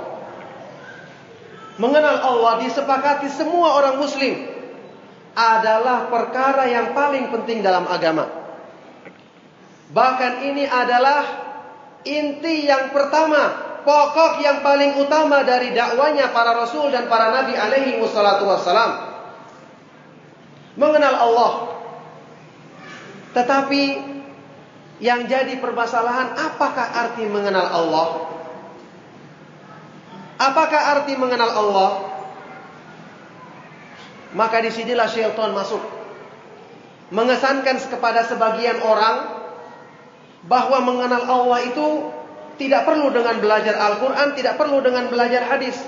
Mengenal 1.76 2.18
Allah 2.24 2.52
disepakati 2.64 3.28
semua 3.28 3.76
orang 3.76 4.00
muslim 4.00 4.48
adalah 5.36 6.08
perkara 6.08 6.68
yang 6.68 6.96
paling 6.96 7.28
penting 7.28 7.60
dalam 7.60 7.84
agama. 7.84 8.28
Bahkan 9.92 10.32
ini 10.48 10.64
adalah 10.64 11.51
inti 12.02 12.66
yang 12.66 12.90
pertama, 12.90 13.72
pokok 13.82 14.42
yang 14.42 14.62
paling 14.62 14.98
utama 14.98 15.42
dari 15.42 15.74
dakwanya 15.74 16.30
para 16.30 16.54
rasul 16.54 16.90
dan 16.90 17.06
para 17.10 17.34
nabi 17.34 17.54
alaihi 17.54 17.98
wassalatu 17.98 18.46
wassalam. 18.46 19.10
Mengenal 20.78 21.14
Allah. 21.18 21.52
Tetapi 23.32 23.82
yang 25.02 25.26
jadi 25.26 25.58
permasalahan 25.58 26.38
apakah 26.38 26.86
arti 26.94 27.26
mengenal 27.26 27.66
Allah? 27.66 28.08
Apakah 30.38 30.80
arti 30.98 31.14
mengenal 31.18 31.50
Allah? 31.50 31.90
Maka 34.32 34.64
di 34.64 34.70
sinilah 34.72 35.10
syaitan 35.10 35.52
masuk. 35.52 35.82
Mengesankan 37.12 37.76
kepada 37.92 38.24
sebagian 38.24 38.80
orang 38.80 39.41
bahwa 40.46 40.78
mengenal 40.82 41.22
Allah 41.22 41.60
itu 41.70 41.86
tidak 42.58 42.86
perlu 42.86 43.10
dengan 43.10 43.38
belajar 43.38 43.74
Al-Quran, 43.78 44.28
tidak 44.34 44.54
perlu 44.58 44.82
dengan 44.82 45.06
belajar 45.08 45.46
hadis. 45.46 45.78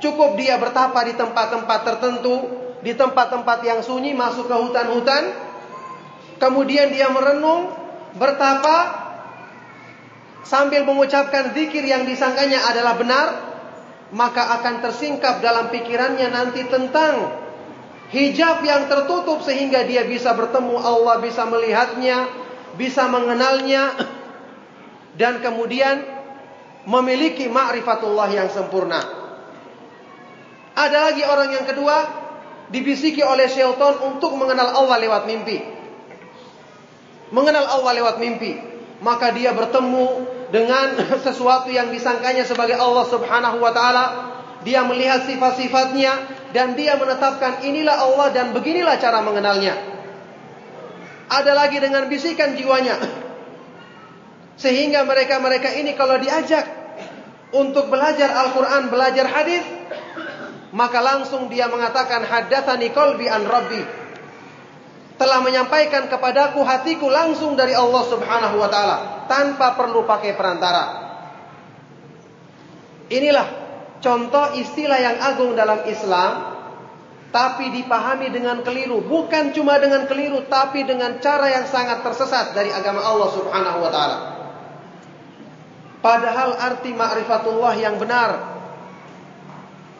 Cukup 0.00 0.34
dia 0.40 0.56
bertapa 0.56 0.96
di 1.06 1.14
tempat-tempat 1.14 1.80
tertentu, 1.84 2.36
di 2.80 2.96
tempat-tempat 2.96 3.58
yang 3.62 3.80
sunyi, 3.84 4.16
masuk 4.16 4.48
ke 4.48 4.56
hutan-hutan, 4.56 5.34
kemudian 6.40 6.88
dia 6.90 7.12
merenung, 7.12 7.68
bertapa, 8.16 8.76
sambil 10.42 10.88
mengucapkan 10.88 11.52
zikir 11.52 11.84
yang 11.84 12.08
disangkanya 12.08 12.64
adalah 12.72 12.96
benar, 12.96 13.26
maka 14.10 14.58
akan 14.60 14.82
tersingkap 14.82 15.44
dalam 15.44 15.68
pikirannya 15.70 16.32
nanti 16.32 16.66
tentang 16.66 17.38
hijab 18.10 18.64
yang 18.66 18.90
tertutup 18.90 19.44
sehingga 19.46 19.86
dia 19.86 20.02
bisa 20.08 20.34
bertemu 20.34 20.80
Allah, 20.80 21.22
bisa 21.22 21.46
melihatnya, 21.46 22.26
bisa 22.80 23.04
mengenalnya 23.12 23.92
dan 25.20 25.44
kemudian 25.44 26.00
memiliki 26.88 27.44
ma'rifatullah 27.52 28.32
yang 28.32 28.48
sempurna. 28.48 29.04
Ada 30.72 31.12
lagi 31.12 31.20
orang 31.28 31.52
yang 31.52 31.68
kedua 31.68 31.96
dibisiki 32.72 33.20
oleh 33.20 33.52
syaitan 33.52 34.00
untuk 34.00 34.32
mengenal 34.40 34.72
Allah 34.80 34.96
lewat 34.96 35.28
mimpi. 35.28 35.60
Mengenal 37.28 37.68
Allah 37.68 38.00
lewat 38.00 38.16
mimpi, 38.16 38.56
maka 39.04 39.28
dia 39.36 39.52
bertemu 39.52 40.24
dengan 40.48 40.96
sesuatu 41.26 41.68
yang 41.68 41.92
disangkanya 41.92 42.48
sebagai 42.48 42.80
Allah 42.80 43.04
Subhanahu 43.12 43.60
wa 43.60 43.76
taala. 43.76 44.06
Dia 44.64 44.84
melihat 44.88 45.28
sifat-sifatnya 45.28 46.12
dan 46.52 46.76
dia 46.76 46.96
menetapkan 46.96 47.64
inilah 47.64 47.96
Allah 47.96 48.28
dan 48.32 48.52
beginilah 48.56 48.96
cara 49.00 49.20
mengenalnya. 49.24 49.89
Ada 51.30 51.54
lagi 51.54 51.78
dengan 51.78 52.10
bisikan 52.10 52.58
jiwanya. 52.58 52.98
Sehingga 54.58 55.06
mereka-mereka 55.06 55.78
ini 55.78 55.94
kalau 55.94 56.18
diajak 56.18 56.66
untuk 57.54 57.86
belajar 57.86 58.34
Al-Quran, 58.34 58.90
belajar 58.90 59.30
hadis, 59.30 59.62
maka 60.74 60.98
langsung 60.98 61.46
dia 61.46 61.70
mengatakan 61.70 62.26
hadatsani 62.26 62.90
qalbi 62.90 63.30
an 63.30 63.46
rabbi. 63.46 63.82
Telah 65.22 65.38
menyampaikan 65.44 66.08
kepadaku 66.08 66.64
hatiku 66.64 67.06
langsung 67.12 67.52
dari 67.54 67.76
Allah 67.76 68.02
Subhanahu 68.08 68.56
wa 68.56 68.68
taala 68.72 68.96
tanpa 69.28 69.76
perlu 69.76 70.02
pakai 70.08 70.32
perantara. 70.32 70.84
Inilah 73.10 73.46
contoh 74.00 74.56
istilah 74.56 74.98
yang 74.98 75.16
agung 75.20 75.52
dalam 75.52 75.84
Islam 75.84 76.59
tapi 77.30 77.70
dipahami 77.70 78.34
dengan 78.34 78.66
keliru, 78.66 79.06
bukan 79.06 79.54
cuma 79.54 79.78
dengan 79.78 80.10
keliru 80.10 80.50
tapi 80.50 80.82
dengan 80.82 81.22
cara 81.22 81.46
yang 81.46 81.66
sangat 81.70 82.02
tersesat 82.02 82.58
dari 82.58 82.74
agama 82.74 83.06
Allah 83.06 83.30
Subhanahu 83.30 83.78
wa 83.78 83.90
taala. 83.90 84.18
Padahal 86.02 86.58
arti 86.58 86.90
ma'rifatullah 86.90 87.74
yang 87.78 88.02
benar. 88.02 88.30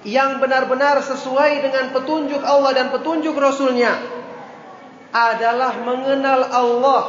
Yang 0.00 0.40
benar-benar 0.40 1.04
sesuai 1.04 1.60
dengan 1.60 1.92
petunjuk 1.92 2.40
Allah 2.40 2.72
dan 2.72 2.88
petunjuk 2.88 3.36
Rasulnya 3.36 4.00
adalah 5.12 5.84
mengenal 5.84 6.40
Allah 6.48 7.04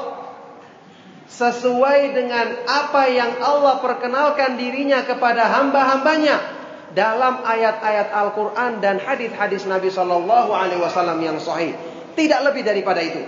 sesuai 1.31 2.11
dengan 2.11 2.67
apa 2.67 3.07
yang 3.07 3.39
Allah 3.39 3.79
perkenalkan 3.79 4.59
dirinya 4.59 5.07
kepada 5.07 5.47
hamba-hambanya 5.47 6.60
dalam 6.91 7.43
ayat-ayat 7.43 8.11
Al-Quran 8.11 8.83
dan 8.83 8.99
hadis-hadis 8.99 9.63
Nabi 9.63 9.87
Shallallahu 9.87 10.51
Alaihi 10.51 10.81
Wasallam 10.83 11.19
yang 11.23 11.39
sahih. 11.39 11.75
Tidak 12.11 12.39
lebih 12.43 12.67
daripada 12.67 12.99
itu. 12.99 13.23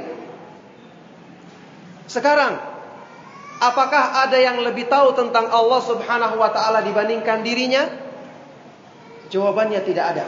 Sekarang, 2.11 2.59
apakah 3.63 4.27
ada 4.27 4.35
yang 4.35 4.59
lebih 4.59 4.91
tahu 4.91 5.15
tentang 5.15 5.47
Allah 5.47 5.79
Subhanahu 5.79 6.35
Wa 6.35 6.51
Taala 6.51 6.83
dibandingkan 6.83 7.39
dirinya? 7.41 7.87
Jawabannya 9.31 9.81
tidak 9.87 10.05
ada. 10.13 10.25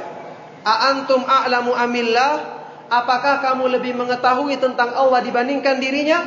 Aantum 0.65 1.21
a'lamu 1.27 1.75
amillah? 1.75 2.57
Apakah 2.89 3.41
kamu 3.41 3.77
lebih 3.77 3.93
mengetahui 3.97 4.57
tentang 4.57 4.95
Allah 4.95 5.21
dibandingkan 5.21 5.77
dirinya? 5.77 6.25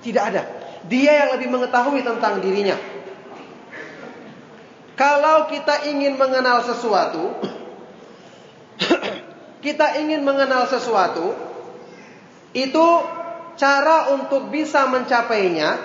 Tidak 0.00 0.22
ada. 0.22 0.42
Dia 0.86 1.26
yang 1.26 1.30
lebih 1.36 1.50
mengetahui 1.50 2.06
tentang 2.06 2.38
dirinya. 2.38 2.78
Kalau 4.96 5.44
kita 5.52 5.84
ingin 5.92 6.16
mengenal 6.16 6.64
sesuatu, 6.64 7.36
kita 9.64 10.00
ingin 10.00 10.24
mengenal 10.24 10.64
sesuatu, 10.72 11.36
itu 12.56 12.86
cara 13.60 14.16
untuk 14.16 14.48
bisa 14.48 14.88
mencapainya 14.88 15.76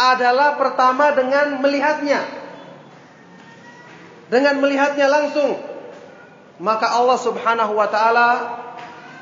adalah 0.00 0.56
pertama 0.56 1.12
dengan 1.12 1.60
melihatnya. 1.60 2.24
Dengan 4.32 4.56
melihatnya 4.60 5.04
langsung, 5.08 5.60
maka 6.60 6.96
Allah 6.96 7.18
Subhanahu 7.20 7.76
wa 7.76 7.88
taala 7.92 8.30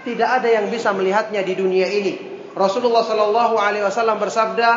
tidak 0.07 0.31
ada 0.43 0.47
yang 0.47 0.71
bisa 0.71 0.95
melihatnya 0.95 1.43
di 1.43 1.55
dunia 1.59 1.91
ini. 1.91 2.36
Rasulullah 2.57 3.05
Shallallahu 3.05 3.61
Alaihi 3.61 3.85
Wasallam 3.85 4.17
bersabda, 4.17 4.71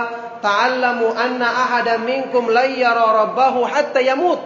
"Ta'allamu 0.44 1.16
anna 1.16 1.48
ahada 1.48 1.96
minkum 2.04 2.52
layyara 2.52 3.24
rabbahu 3.24 3.64
hatta 3.64 4.04
yamut." 4.04 4.44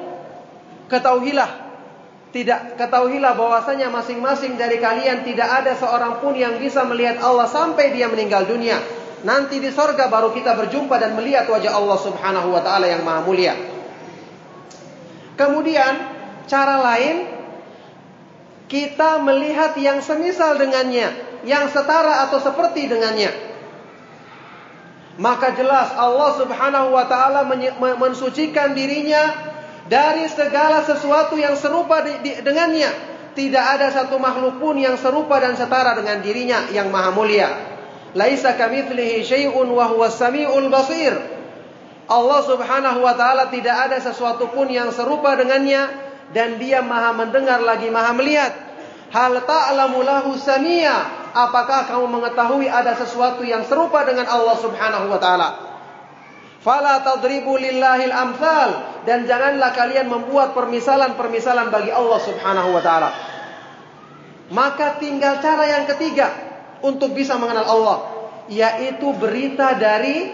Ketahuilah, 0.85 1.49
tidak 2.29 2.77
ketahuilah 2.77 3.33
bahwasanya 3.33 3.89
masing-masing 3.89 4.53
dari 4.53 4.77
kalian 4.77 5.25
tidak 5.25 5.49
ada 5.49 5.73
seorang 5.73 6.21
pun 6.21 6.37
yang 6.37 6.61
bisa 6.61 6.85
melihat 6.85 7.25
Allah 7.25 7.49
sampai 7.49 7.89
dia 7.89 8.05
meninggal 8.05 8.45
dunia. 8.45 8.77
Nanti 9.25 9.57
di 9.57 9.73
sorga 9.73 10.13
baru 10.13 10.29
kita 10.29 10.53
berjumpa 10.53 11.01
dan 11.01 11.17
melihat 11.17 11.49
wajah 11.49 11.73
Allah 11.73 11.97
Subhanahu 11.97 12.53
wa 12.53 12.61
taala 12.61 12.85
yang 12.85 13.01
maha 13.01 13.25
mulia. 13.25 13.57
Kemudian 15.33 15.93
cara 16.45 16.85
lain 16.85 17.33
kita 18.69 19.17
melihat 19.25 19.73
yang 19.81 20.05
semisal 20.05 20.61
dengannya 20.61 21.32
yang 21.43 21.67
setara 21.71 22.27
atau 22.27 22.39
seperti 22.39 22.87
dengannya. 22.87 23.53
Maka 25.13 25.53
jelas 25.53 25.93
Allah 25.93 26.31
Subhanahu 26.41 26.97
wa 26.97 27.05
taala 27.05 27.45
mensucikan 28.01 28.73
dirinya 28.73 29.53
dari 29.85 30.25
segala 30.25 30.81
sesuatu 30.81 31.37
yang 31.37 31.53
serupa 31.53 32.01
dengannya. 32.41 33.13
Tidak 33.33 33.65
ada 33.77 33.89
satu 33.89 34.21
makhluk 34.21 34.61
pun 34.61 34.77
yang 34.77 34.97
serupa 34.97 35.41
dan 35.41 35.57
setara 35.57 35.97
dengan 35.97 36.21
dirinya 36.21 36.69
yang 36.69 36.89
maha 36.89 37.13
mulia. 37.13 37.49
Laisa 38.13 38.53
kamitslihi 38.53 39.25
syai'un 39.25 39.69
wa 39.73 39.89
samiul 40.09 40.69
basir. 40.69 41.13
Allah 42.09 42.41
Subhanahu 42.45 42.99
wa 43.01 43.13
taala 43.13 43.49
tidak 43.53 43.89
ada 43.89 43.97
sesuatu 44.01 44.49
pun 44.53 44.69
yang 44.69 44.89
serupa 44.93 45.37
dengannya 45.37 45.93
dan 46.33 46.57
dia 46.57 46.81
maha 46.81 47.13
mendengar 47.13 47.61
lagi 47.61 47.89
maha 47.93 48.17
melihat. 48.17 48.53
Hal 49.13 49.45
ta'lamu 49.45 50.01
lahu 50.01 50.33
samia 50.41 51.22
apakah 51.33 51.89
kamu 51.89 52.05
mengetahui 52.07 52.69
ada 52.69 52.93
sesuatu 52.93 53.41
yang 53.41 53.65
serupa 53.65 54.05
dengan 54.05 54.29
Allah 54.29 54.55
Subhanahu 54.61 55.09
wa 55.09 55.19
taala? 55.19 55.49
Fala 56.63 57.03
tadribu 57.03 57.59
lillahil 57.59 58.13
amsal 58.13 59.03
dan 59.03 59.27
janganlah 59.27 59.75
kalian 59.75 60.07
membuat 60.07 60.55
permisalan-permisalan 60.55 61.67
bagi 61.73 61.91
Allah 61.91 62.19
Subhanahu 62.23 62.69
wa 62.71 62.81
taala. 62.85 63.09
Maka 64.53 65.01
tinggal 65.01 65.43
cara 65.43 65.67
yang 65.67 65.83
ketiga 65.89 66.29
untuk 66.85 67.11
bisa 67.11 67.35
mengenal 67.35 67.67
Allah, 67.67 67.97
yaitu 68.47 69.11
berita 69.17 69.75
dari 69.75 70.31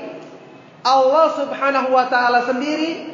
Allah 0.86 1.28
Subhanahu 1.34 1.90
wa 1.96 2.06
taala 2.12 2.46
sendiri 2.46 3.10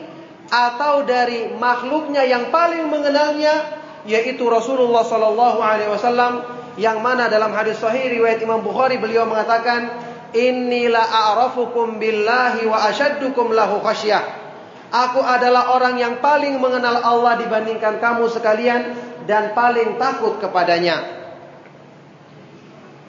atau 0.50 1.02
dari 1.06 1.56
makhluknya 1.58 2.22
yang 2.26 2.54
paling 2.54 2.86
mengenalnya 2.86 3.82
yaitu 4.06 4.46
Rasulullah 4.46 5.02
sallallahu 5.02 5.58
alaihi 5.58 5.90
wasallam 5.90 6.46
yang 6.76 7.00
mana 7.00 7.32
dalam 7.32 7.56
hadis 7.56 7.80
sahih 7.80 8.12
riwayat 8.12 8.44
Imam 8.44 8.60
Bukhari 8.60 9.00
beliau 9.00 9.24
mengatakan 9.24 9.92
inilah 10.36 11.04
a'rafukum 11.04 11.98
billahi 11.98 12.68
wa 12.68 12.92
asyaddukum 12.92 13.56
lahu 13.56 13.80
khasyah 13.80 14.46
Aku 14.96 15.20
adalah 15.20 15.76
orang 15.76 16.00
yang 16.00 16.24
paling 16.24 16.56
mengenal 16.62 17.02
Allah 17.04 17.36
dibandingkan 17.42 18.00
kamu 18.00 18.32
sekalian 18.32 18.96
dan 19.28 19.52
paling 19.52 20.00
takut 20.00 20.40
kepadanya. 20.40 21.04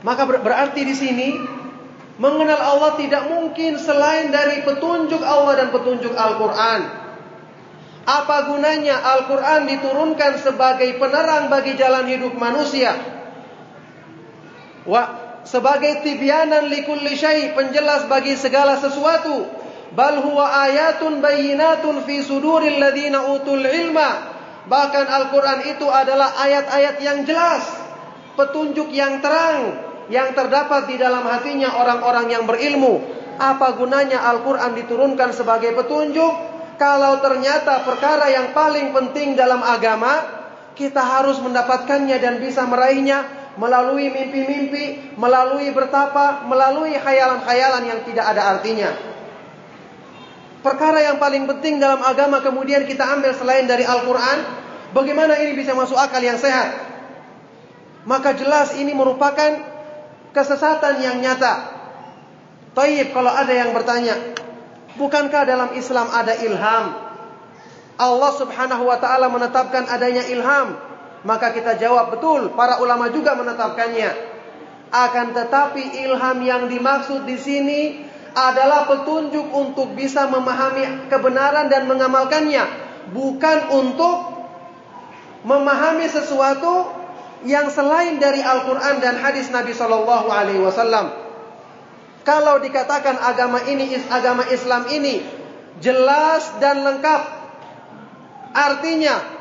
Maka 0.03 0.27
berarti 0.27 0.83
di 0.83 0.95
sini 0.99 1.29
mengenal 2.19 2.59
Allah 2.59 2.99
tidak 2.99 3.31
mungkin 3.31 3.79
selain 3.79 4.35
dari 4.35 4.67
petunjuk 4.67 5.23
Allah 5.23 5.63
dan 5.63 5.69
petunjuk 5.71 6.11
Al-Qur'an. 6.11 7.07
Apa 8.07 8.51
gunanya 8.51 9.03
Al-Qur'an 9.03 9.71
diturunkan 9.71 10.43
sebagai 10.43 10.91
penerang 10.99 11.47
bagi 11.53 11.79
jalan 11.79 12.11
hidup 12.11 12.35
manusia? 12.35 13.16
Wa 14.87 15.03
sebagai 15.47 16.03
tibyanan 16.03 16.67
likulli 16.67 17.15
syai 17.15 17.55
penjelas 17.55 18.11
bagi 18.11 18.35
segala 18.35 18.79
sesuatu. 18.81 19.47
Bal 19.95 20.21
huwa 20.21 20.51
ayatun 20.67 21.23
bayyinatun 21.23 22.05
fi 22.05 22.21
suduril 22.21 22.83
ladina 22.83 23.31
utul 23.31 23.63
ilma. 23.63 24.35
Bahkan 24.67 25.07
Al-Qur'an 25.07 25.63
itu 25.71 25.87
adalah 25.87 26.35
ayat-ayat 26.43 26.97
yang 26.99 27.23
jelas. 27.23 27.63
Petunjuk 28.35 28.91
yang 28.93 29.23
terang 29.23 29.87
yang 30.07 30.35
terdapat 30.39 30.87
di 30.91 30.97
dalam 30.99 31.27
hatinya 31.27 31.79
orang-orang 31.83 32.27
yang 32.31 32.45
berilmu. 32.47 33.03
Apa 33.37 33.79
gunanya 33.79 34.27
Al-Qur'an 34.35 34.75
diturunkan 34.75 35.35
sebagai 35.35 35.75
petunjuk? 35.75 36.35
Kalau 36.77 37.25
ternyata 37.25 37.87
perkara 37.89 38.29
yang 38.29 38.53
paling 38.53 38.93
penting 38.93 39.33
dalam 39.33 39.65
agama 39.65 40.37
kita 40.77 41.01
harus 41.01 41.41
mendapatkannya 41.41 42.21
dan 42.21 42.37
bisa 42.37 42.69
meraihnya 42.69 43.46
melalui 43.57 44.13
mimpi-mimpi, 44.13 45.17
melalui 45.17 45.73
bertapa, 45.73 46.45
melalui 46.45 46.97
khayalan-khayalan 46.97 47.85
yang 47.89 48.01
tidak 48.05 48.25
ada 48.37 48.57
artinya. 48.57 48.91
perkara 50.61 50.99
yang 50.99 51.23
paling 51.23 51.47
penting 51.47 51.79
dalam 51.79 52.03
agama 52.03 52.43
kemudian 52.43 52.83
kita 52.91 53.07
ambil 53.07 53.31
selain 53.39 53.71
dari 53.71 53.87
Al-Quran, 53.87 54.39
bagaimana 54.91 55.39
ini 55.39 55.55
bisa 55.55 55.79
masuk 55.79 55.95
akal 55.95 56.19
yang 56.19 56.37
sehat? 56.43 56.75
Maka 58.03 58.35
jelas 58.35 58.75
ini 58.75 58.91
merupakan 58.91 59.63
kesesatan 60.35 61.01
yang 61.03 61.17
nyata. 61.23 61.75
Taib 62.75 63.15
kalau 63.15 63.31
ada 63.31 63.55
yang 63.55 63.73
bertanya, 63.73 64.15
bukankah 65.01 65.49
dalam 65.49 65.71
Islam 65.79 66.13
ada 66.13 66.35
ilham? 66.45 66.87
Allah 67.97 68.33
Subhanahu 68.37 68.85
wa 68.85 69.01
taala 69.01 69.33
menetapkan 69.33 69.89
adanya 69.89 70.29
ilham. 70.29 70.77
Maka 71.27 71.51
kita 71.51 71.75
jawab 71.75 72.15
betul, 72.15 72.55
para 72.55 72.79
ulama 72.79 73.11
juga 73.11 73.35
menetapkannya. 73.35 74.39
Akan 74.95 75.35
tetapi 75.35 76.07
ilham 76.07 76.39
yang 76.47 76.71
dimaksud 76.71 77.27
di 77.27 77.35
sini 77.35 77.81
adalah 78.31 78.87
petunjuk 78.87 79.51
untuk 79.51 79.99
bisa 79.99 80.31
memahami 80.31 81.11
kebenaran 81.11 81.67
dan 81.67 81.91
mengamalkannya, 81.91 82.63
bukan 83.11 83.59
untuk 83.75 84.39
memahami 85.43 86.07
sesuatu 86.07 86.95
yang 87.43 87.75
selain 87.75 88.23
dari 88.23 88.39
Al-Quran 88.47 89.03
dan 89.03 89.19
hadis 89.19 89.51
Nabi 89.51 89.75
Shallallahu 89.75 90.31
Alaihi 90.31 90.63
Wasallam. 90.63 91.11
Kalau 92.23 92.63
dikatakan 92.63 93.19
agama 93.19 93.67
ini 93.67 93.99
agama 94.11 94.47
Islam 94.47 94.87
ini 94.95 95.27
jelas 95.83 96.55
dan 96.63 96.87
lengkap, 96.87 97.23
artinya 98.55 99.36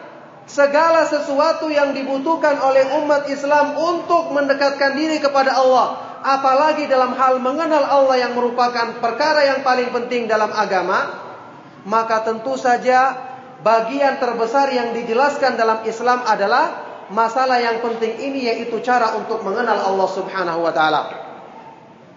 segala 0.46 1.10
sesuatu 1.10 1.68
yang 1.74 1.94
dibutuhkan 1.94 2.62
oleh 2.62 3.02
umat 3.02 3.26
Islam 3.30 3.78
untuk 3.78 4.30
mendekatkan 4.34 4.94
diri 4.94 5.18
kepada 5.18 5.58
Allah 5.58 6.06
apalagi 6.26 6.90
dalam 6.90 7.14
hal 7.14 7.38
mengenal 7.38 7.86
Allah 7.86 8.18
yang 8.18 8.34
merupakan 8.34 8.98
perkara 8.98 9.46
yang 9.46 9.60
paling 9.62 9.94
penting 9.94 10.26
dalam 10.26 10.50
agama, 10.50 11.14
maka 11.86 12.26
tentu 12.26 12.58
saja 12.58 13.14
bagian 13.62 14.18
terbesar 14.18 14.74
yang 14.74 14.98
dijelaskan 14.98 15.54
dalam 15.54 15.86
Islam 15.86 16.26
adalah 16.26 16.82
masalah 17.14 17.62
yang 17.62 17.78
penting 17.86 18.18
ini 18.18 18.50
yaitu 18.50 18.82
cara 18.82 19.14
untuk 19.14 19.46
mengenal 19.46 19.78
Allah 19.78 20.10
Subhanahu 20.10 20.66
wa 20.66 20.74
taala. 20.74 21.02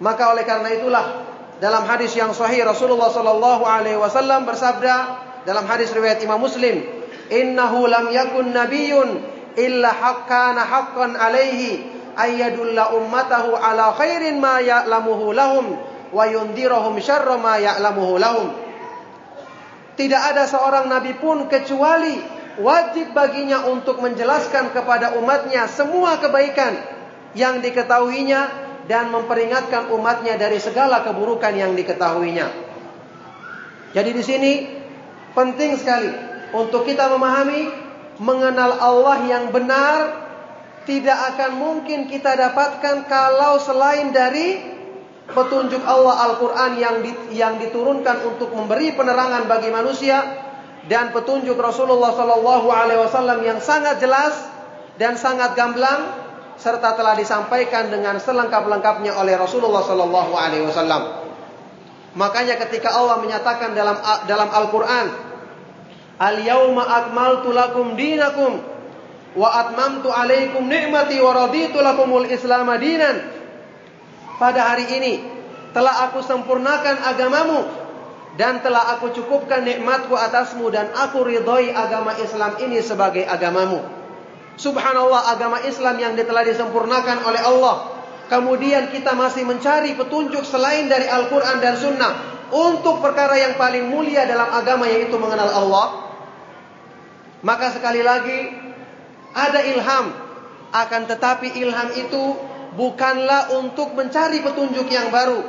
Maka 0.01 0.33
oleh 0.33 0.49
karena 0.49 0.73
itulah 0.73 1.05
dalam 1.61 1.85
hadis 1.85 2.17
yang 2.17 2.33
sahih 2.33 2.65
Rasulullah 2.65 3.13
sallallahu 3.13 3.69
alaihi 3.69 4.01
wasallam 4.01 4.49
bersabda 4.49 4.97
dalam 5.45 5.69
hadis 5.69 5.93
riwayat 5.93 6.23
Imam 6.25 6.41
Muslim, 6.41 6.81
"Innahu 7.29 7.89
lam 7.89 8.09
yakun 8.09 8.57
nabiyyun 8.57 9.09
illa 9.59 9.91
haqqana 9.93 10.65
haqqan 10.65 11.19
alaihi 11.19 11.85
ayyadulla 12.17 12.97
ummatahu 12.97 13.55
ala 13.55 13.95
khairin 13.95 14.41
ma 14.41 14.59
ya'lamuhu 14.59 15.37
lahum 15.37 15.77
wa 16.11 16.25
yundirahum 16.25 16.97
syarra 16.99 17.37
ma 17.37 17.61
ya'lamuhu 17.61 18.17
lahum. 18.17 18.49
Tidak 19.99 20.23
ada 20.35 20.47
seorang 20.47 20.87
nabi 20.87 21.19
pun 21.19 21.51
kecuali 21.51 22.17
wajib 22.63 23.15
baginya 23.15 23.67
untuk 23.67 23.99
menjelaskan 23.99 24.71
kepada 24.75 25.19
umatnya 25.19 25.67
semua 25.71 26.19
kebaikan 26.23 26.75
yang 27.35 27.63
diketahuinya 27.63 28.69
dan 28.89 29.11
memperingatkan 29.13 29.91
umatnya 29.93 30.39
dari 30.41 30.59
segala 30.59 31.05
keburukan 31.05 31.55
yang 31.55 31.77
diketahuinya. 31.77 32.47
Jadi 33.93 34.11
di 34.15 34.23
sini 34.23 34.53
penting 35.35 35.77
sekali 35.77 36.28
untuk 36.55 36.89
kita 36.89 37.13
memahami 37.13 37.69
mengenal 38.19 38.79
Allah 38.81 39.19
yang 39.29 39.55
benar 39.55 40.29
tidak 40.89 41.37
akan 41.37 41.61
mungkin 41.61 42.09
kita 42.09 42.33
dapatkan 42.33 43.05
kalau 43.05 43.61
selain 43.61 44.09
dari 44.09 44.57
petunjuk 45.29 45.85
Allah 45.85 46.33
Al-Quran 46.33 46.81
yang, 46.81 46.97
yang 47.37 47.55
diturunkan 47.61 48.25
untuk 48.25 48.57
memberi 48.57 48.97
penerangan 48.97 49.45
bagi 49.45 49.69
manusia 49.69 50.25
dan 50.89 51.13
petunjuk 51.13 51.61
Rasulullah 51.61 52.17
Sallallahu 52.17 52.69
Alaihi 52.73 53.01
Wasallam 53.05 53.45
yang 53.45 53.61
sangat 53.61 54.01
jelas 54.01 54.33
dan 54.97 55.21
sangat 55.21 55.53
gamblang 55.53 56.25
serta 56.57 56.97
telah 56.97 57.15
disampaikan 57.15 57.93
dengan 57.93 58.17
selengkap-lengkapnya 58.17 59.15
oleh 59.15 59.37
Rasulullah 59.37 59.85
Sallallahu 59.85 60.33
Alaihi 60.33 60.65
Wasallam. 60.65 61.29
Makanya 62.17 62.57
ketika 62.65 62.97
Allah 62.97 63.21
menyatakan 63.21 63.77
dalam 63.77 64.01
dalam 64.25 64.49
Al-Quran, 64.49 65.28
Al 66.19 66.43
yauma 66.43 66.83
akmaltu 66.83 67.55
lakum 67.55 67.95
dinakum 67.95 68.59
wa 69.39 69.49
atmamtu 69.55 70.11
alaikum 70.11 70.67
ni'mati 70.67 71.23
wa 71.23 71.47
raditu 71.47 71.79
lakumul 71.79 72.27
Islam 72.27 72.67
dinan. 72.83 73.17
Pada 74.39 74.75
hari 74.75 74.87
ini 74.99 75.15
telah 75.71 76.11
aku 76.11 76.23
sempurnakan 76.23 77.07
agamamu 77.07 77.61
dan 78.39 78.63
telah 78.63 78.99
aku 78.99 79.11
cukupkan 79.15 79.67
nikmatku 79.67 80.15
atasmu 80.15 80.71
dan 80.71 80.91
aku 80.95 81.27
ridhoi 81.27 81.75
agama 81.75 82.15
Islam 82.19 82.59
ini 82.63 82.79
sebagai 82.83 83.27
agamamu. 83.27 83.83
Subhanallah 84.59 85.39
agama 85.39 85.63
Islam 85.63 85.99
yang 86.03 86.15
telah 86.19 86.43
disempurnakan 86.43 87.23
oleh 87.27 87.43
Allah. 87.47 87.95
Kemudian 88.27 88.91
kita 88.91 89.15
masih 89.15 89.47
mencari 89.47 89.95
petunjuk 89.95 90.43
selain 90.43 90.91
dari 90.91 91.07
Al-Quran 91.07 91.63
dan 91.63 91.75
Sunnah. 91.79 92.13
Untuk 92.49 93.05
perkara 93.05 93.37
yang 93.37 93.61
paling 93.61 93.93
mulia 93.93 94.25
dalam 94.25 94.51
agama 94.51 94.89
yaitu 94.89 95.15
mengenal 95.21 95.53
Allah. 95.53 96.08
Maka 97.43 97.71
sekali 97.71 98.03
lagi 98.03 98.41
ada 99.35 99.61
ilham. 99.63 100.07
Akan 100.69 101.09
tetapi 101.09 101.57
ilham 101.57 101.89
itu 101.97 102.23
bukanlah 102.75 103.57
untuk 103.57 103.95
mencari 103.95 104.43
petunjuk 104.43 104.91
yang 104.91 105.09
baru. 105.09 105.41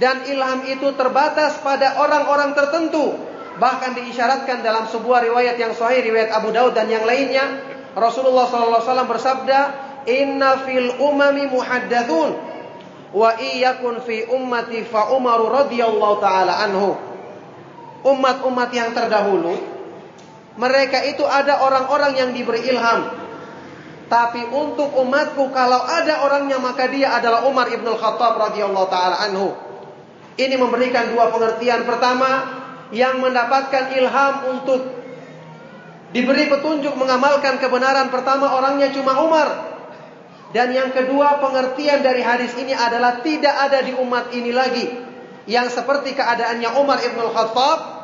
Dan 0.00 0.24
ilham 0.26 0.64
itu 0.64 0.90
terbatas 0.96 1.60
pada 1.60 2.00
orang-orang 2.00 2.56
tertentu. 2.56 3.14
Bahkan 3.60 3.92
diisyaratkan 4.00 4.64
dalam 4.64 4.88
sebuah 4.88 5.20
riwayat 5.28 5.60
yang 5.60 5.76
sahih, 5.76 6.00
riwayat 6.00 6.32
Abu 6.32 6.50
Daud 6.50 6.72
dan 6.72 6.88
yang 6.88 7.04
lainnya. 7.04 7.68
Rasulullah 7.92 8.48
SAW 8.48 9.04
bersabda, 9.04 9.60
Inna 10.08 10.64
fil 10.64 10.96
umami 10.96 11.44
muhaddathun. 11.52 12.48
Wa 13.12 13.36
iyakun 13.36 14.00
fi 14.06 14.24
ummati 14.30 14.86
fa 14.88 15.12
umaru 15.12 15.52
radhiyallahu 15.52 16.16
ta'ala 16.22 16.64
anhu. 16.64 16.96
Umat-umat 18.00 18.70
yang 18.72 18.96
terdahulu 18.96 19.69
mereka 20.58 21.06
itu 21.06 21.22
ada 21.22 21.62
orang-orang 21.62 22.18
yang 22.18 22.30
diberi 22.34 22.66
ilham. 22.66 23.06
Tapi 24.10 24.42
untuk 24.50 24.90
umatku 24.98 25.54
kalau 25.54 25.86
ada 25.86 26.26
orangnya 26.26 26.58
maka 26.58 26.90
dia 26.90 27.14
adalah 27.14 27.46
Umar 27.46 27.70
ibn 27.70 27.86
Khattab 27.86 28.34
radhiyallahu 28.50 28.88
taala 28.90 29.22
anhu. 29.22 29.54
Ini 30.34 30.58
memberikan 30.58 31.14
dua 31.14 31.30
pengertian. 31.30 31.86
Pertama, 31.86 32.60
yang 32.90 33.22
mendapatkan 33.22 33.94
ilham 33.94 34.34
untuk 34.50 34.80
diberi 36.10 36.50
petunjuk 36.50 36.94
mengamalkan 36.98 37.62
kebenaran 37.62 38.10
pertama 38.10 38.50
orangnya 38.58 38.90
cuma 38.90 39.14
Umar. 39.22 39.70
Dan 40.50 40.74
yang 40.74 40.90
kedua 40.90 41.38
pengertian 41.38 42.02
dari 42.02 42.26
hadis 42.26 42.58
ini 42.58 42.74
adalah 42.74 43.22
tidak 43.22 43.54
ada 43.54 43.86
di 43.86 43.94
umat 43.94 44.34
ini 44.34 44.50
lagi 44.50 44.90
yang 45.46 45.70
seperti 45.70 46.18
keadaannya 46.18 46.74
Umar 46.74 46.98
ibn 47.06 47.22
Khattab 47.30 47.99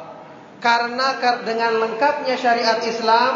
karena 0.58 1.20
dengan 1.44 1.78
lengkapnya 1.82 2.36
syariat 2.40 2.80
Islam, 2.82 3.32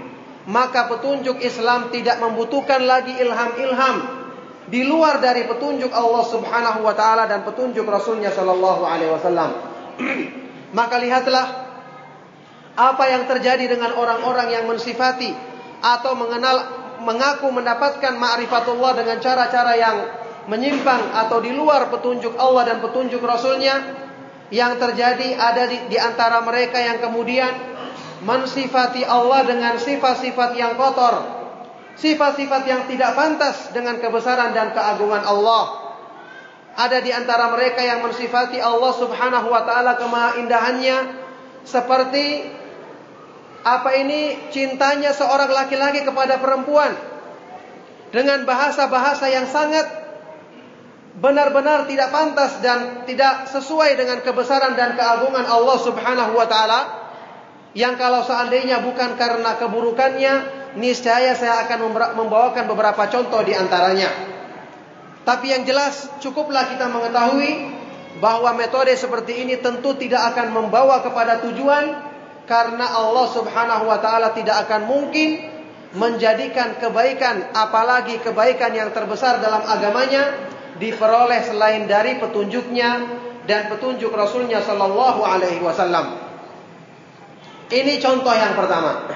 maka 0.56 0.88
petunjuk 0.90 1.38
Islam 1.44 1.92
tidak 1.92 2.18
membutuhkan 2.18 2.82
lagi 2.82 3.14
ilham-ilham 3.16 3.96
di 4.66 4.82
luar 4.88 5.20
dari 5.20 5.44
petunjuk 5.44 5.92
Allah 5.92 6.24
Subhanahu 6.26 6.80
wa 6.80 6.94
taala 6.96 7.28
dan 7.28 7.44
petunjuk 7.44 7.84
Rasulnya 7.84 8.32
Shallallahu 8.32 8.82
alaihi 8.86 9.12
wasallam. 9.12 9.50
maka 10.72 10.96
lihatlah 10.98 11.46
apa 12.72 13.04
yang 13.04 13.28
terjadi 13.28 13.68
dengan 13.68 13.92
orang-orang 13.92 14.48
yang 14.48 14.64
mensifati 14.64 15.28
atau 15.84 16.16
mengenal 16.16 16.56
mengaku 17.04 17.52
mendapatkan 17.52 18.16
ma'rifatullah 18.16 18.96
dengan 18.96 19.20
cara-cara 19.20 19.76
yang 19.76 19.96
menyimpang 20.48 21.12
atau 21.12 21.38
di 21.44 21.52
luar 21.52 21.92
petunjuk 21.92 22.34
Allah 22.40 22.72
dan 22.72 22.78
petunjuk 22.80 23.20
Rasulnya 23.20 23.74
yang 24.52 24.76
terjadi 24.76 25.32
ada 25.32 25.64
di, 25.64 25.80
di 25.88 25.96
antara 25.96 26.44
mereka 26.44 26.76
yang 26.76 27.00
kemudian 27.00 27.72
mensifati 28.20 29.00
Allah 29.02 29.48
dengan 29.48 29.80
sifat-sifat 29.80 30.50
yang 30.54 30.76
kotor. 30.76 31.40
Sifat-sifat 31.96 32.62
yang 32.68 32.84
tidak 32.84 33.16
pantas 33.16 33.72
dengan 33.72 33.96
kebesaran 33.96 34.52
dan 34.52 34.76
keagungan 34.76 35.24
Allah. 35.24 35.96
Ada 36.72 37.04
di 37.04 37.12
antara 37.12 37.52
mereka 37.52 37.84
yang 37.84 38.04
mensifati 38.04 38.60
Allah 38.60 38.92
subhanahu 38.96 39.48
wa 39.48 39.64
ta'ala 39.64 39.96
kemahindahannya. 39.96 41.20
Seperti 41.64 42.48
apa 43.64 43.90
ini 43.96 44.52
cintanya 44.52 45.16
seorang 45.16 45.48
laki-laki 45.48 46.04
kepada 46.04 46.40
perempuan. 46.40 46.92
Dengan 48.12 48.44
bahasa-bahasa 48.44 49.32
yang 49.32 49.48
sangat 49.48 50.01
benar-benar 51.12 51.84
tidak 51.84 52.08
pantas 52.08 52.56
dan 52.64 53.04
tidak 53.04 53.48
sesuai 53.52 54.00
dengan 54.00 54.24
kebesaran 54.24 54.72
dan 54.72 54.96
keagungan 54.96 55.44
Allah 55.44 55.78
Subhanahu 55.80 56.32
wa 56.32 56.48
taala 56.48 56.80
yang 57.76 58.00
kalau 58.00 58.24
seandainya 58.24 58.80
bukan 58.80 59.16
karena 59.20 59.56
keburukannya 59.60 60.32
niscaya 60.76 61.36
saya 61.36 61.68
akan 61.68 61.92
membawakan 62.16 62.64
beberapa 62.68 63.08
contoh 63.12 63.44
di 63.44 63.52
antaranya. 63.52 64.08
Tapi 65.22 65.52
yang 65.52 65.62
jelas 65.68 66.08
cukuplah 66.18 66.66
kita 66.72 66.88
mengetahui 66.88 67.52
bahwa 68.20 68.52
metode 68.56 68.92
seperti 68.96 69.44
ini 69.44 69.60
tentu 69.60 69.96
tidak 69.96 70.32
akan 70.34 70.52
membawa 70.52 71.00
kepada 71.00 71.40
tujuan 71.44 72.12
karena 72.44 72.86
Allah 72.92 73.26
Subhanahu 73.32 73.84
wa 73.88 73.98
taala 74.00 74.36
tidak 74.36 74.68
akan 74.68 74.88
mungkin 74.88 75.48
menjadikan 75.92 76.80
kebaikan 76.80 77.52
apalagi 77.52 78.16
kebaikan 78.20 78.72
yang 78.72 78.90
terbesar 78.96 79.44
dalam 79.44 79.60
agamanya 79.64 80.51
diperoleh 80.82 81.46
selain 81.46 81.86
dari 81.86 82.18
petunjuknya 82.18 82.90
dan 83.46 83.70
petunjuk 83.70 84.10
Rasulnya 84.10 84.58
Shallallahu 84.58 85.22
Alaihi 85.22 85.62
Wasallam. 85.62 86.18
Ini 87.70 88.02
contoh 88.02 88.34
yang 88.34 88.58
pertama. 88.58 89.06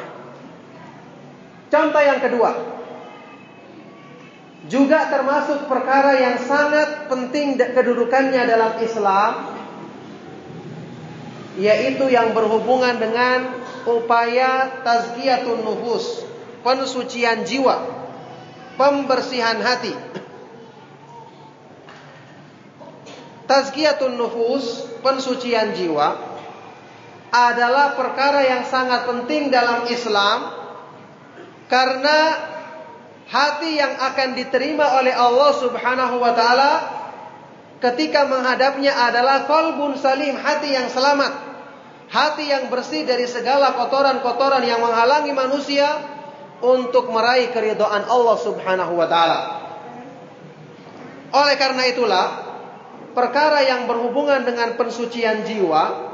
Contoh 1.66 2.02
yang 2.02 2.22
kedua, 2.22 2.50
juga 4.70 5.10
termasuk 5.10 5.66
perkara 5.66 6.14
yang 6.18 6.36
sangat 6.42 7.10
penting 7.10 7.58
kedudukannya 7.58 8.42
dalam 8.46 8.78
Islam, 8.78 9.32
yaitu 11.58 12.06
yang 12.06 12.30
berhubungan 12.30 12.96
dengan 13.02 13.60
upaya 13.86 14.82
tazkiyatun 14.86 15.66
nufus, 15.66 16.22
pensucian 16.62 17.42
jiwa, 17.42 17.82
pembersihan 18.78 19.58
hati. 19.62 19.94
Tazkiyatun 23.46 24.18
nufus, 24.18 24.90
pensucian 25.06 25.70
jiwa 25.78 26.18
adalah 27.30 27.94
perkara 27.94 28.42
yang 28.42 28.62
sangat 28.66 29.06
penting 29.06 29.50
dalam 29.54 29.86
Islam 29.86 30.50
karena 31.66 32.18
hati 33.26 33.78
yang 33.78 33.98
akan 33.98 34.38
diterima 34.38 34.98
oleh 34.98 35.14
Allah 35.14 35.50
Subhanahu 35.58 36.22
wa 36.22 36.32
taala 36.34 36.72
ketika 37.82 38.26
menghadapnya 38.26 38.94
adalah 38.94 39.46
kolbun 39.50 39.98
salim, 39.98 40.38
hati 40.38 40.74
yang 40.74 40.88
selamat. 40.90 41.44
Hati 42.06 42.46
yang 42.46 42.70
bersih 42.70 43.02
dari 43.02 43.26
segala 43.26 43.74
kotoran-kotoran 43.74 44.62
yang 44.62 44.78
menghalangi 44.78 45.34
manusia 45.34 45.90
untuk 46.62 47.10
meraih 47.10 47.50
keridhaan 47.50 48.06
Allah 48.06 48.36
Subhanahu 48.38 48.94
wa 48.94 49.10
taala. 49.10 49.40
Oleh 51.34 51.58
karena 51.58 51.82
itulah, 51.90 52.45
perkara 53.16 53.64
yang 53.64 53.88
berhubungan 53.88 54.44
dengan 54.44 54.76
pensucian 54.76 55.48
jiwa 55.48 56.12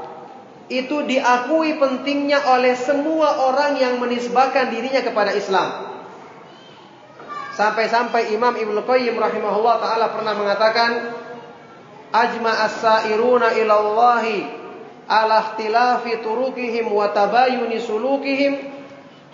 itu 0.71 1.03
diakui 1.03 1.75
pentingnya 1.75 2.47
oleh 2.47 2.79
semua 2.79 3.51
orang 3.51 3.75
yang 3.75 3.99
menisbahkan 3.99 4.71
dirinya 4.71 5.03
kepada 5.03 5.35
Islam. 5.35 5.91
Sampai-sampai 7.59 8.31
Imam 8.31 8.55
Ibnu 8.55 8.81
Qayyim 8.87 9.19
rahimahullah 9.19 9.75
taala 9.83 10.15
pernah 10.15 10.33
mengatakan 10.33 10.91
ajma 12.15 12.71
as-sairuna 12.71 13.51
ila 13.61 13.73
Allah 13.83 14.25
ala 15.05 15.37
ikhtilafi 15.51 16.23
turukihim 16.23 16.87
wa 16.87 17.11
tabayuni 17.11 17.83
sulukihim 17.83 18.73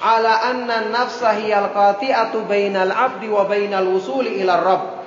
ala 0.02 0.52
anna 0.52 0.90
nafsa 0.90 1.38
hiyal 1.38 1.72
qati'atu 1.72 2.44
bainal 2.50 2.92
abdi 2.92 3.30
wa 3.30 3.46
bainal 3.46 3.88
wusuli 3.88 4.42
ila 4.44 4.54
rabb 4.60 4.99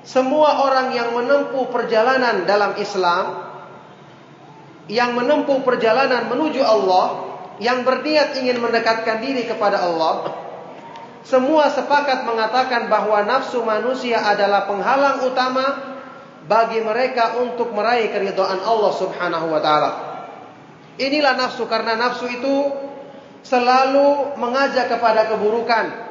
semua 0.00 0.64
orang 0.64 0.96
yang 0.96 1.12
menempuh 1.12 1.68
perjalanan 1.68 2.48
dalam 2.48 2.76
Islam 2.80 3.50
yang 4.90 5.14
menempuh 5.14 5.62
perjalanan 5.62 6.26
menuju 6.26 6.58
Allah, 6.66 7.30
yang 7.62 7.86
berniat 7.86 8.34
ingin 8.34 8.58
mendekatkan 8.58 9.22
diri 9.22 9.46
kepada 9.46 9.86
Allah, 9.86 10.34
semua 11.22 11.70
sepakat 11.70 12.26
mengatakan 12.26 12.90
bahwa 12.90 13.22
nafsu 13.22 13.62
manusia 13.62 14.18
adalah 14.18 14.66
penghalang 14.66 15.22
utama 15.22 15.66
bagi 16.50 16.82
mereka 16.82 17.38
untuk 17.38 17.70
meraih 17.70 18.10
keridhaan 18.10 18.66
Allah 18.66 18.92
Subhanahu 18.98 19.46
wa 19.46 19.60
taala. 19.62 19.90
Inilah 20.98 21.38
nafsu 21.38 21.70
karena 21.70 21.94
nafsu 21.94 22.26
itu 22.26 22.54
selalu 23.46 24.36
mengajak 24.42 24.90
kepada 24.90 25.30
keburukan, 25.30 26.09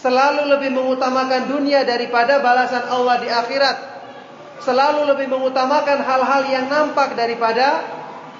selalu 0.00 0.48
lebih 0.48 0.72
mengutamakan 0.72 1.52
dunia 1.52 1.84
daripada 1.84 2.40
balasan 2.40 2.88
Allah 2.88 3.20
di 3.20 3.28
akhirat, 3.28 3.76
selalu 4.64 5.04
lebih 5.12 5.28
mengutamakan 5.28 6.00
hal-hal 6.00 6.42
yang 6.48 6.66
nampak 6.72 7.12
daripada 7.12 7.84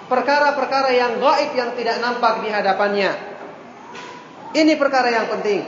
perkara-perkara 0.09 0.91
yang 0.97 1.13
gaib 1.21 1.51
yang 1.53 1.71
tidak 1.77 2.01
nampak 2.01 2.41
di 2.41 2.49
hadapannya. 2.49 3.13
Ini 4.51 4.73
perkara 4.75 5.09
yang 5.13 5.31
penting. 5.31 5.63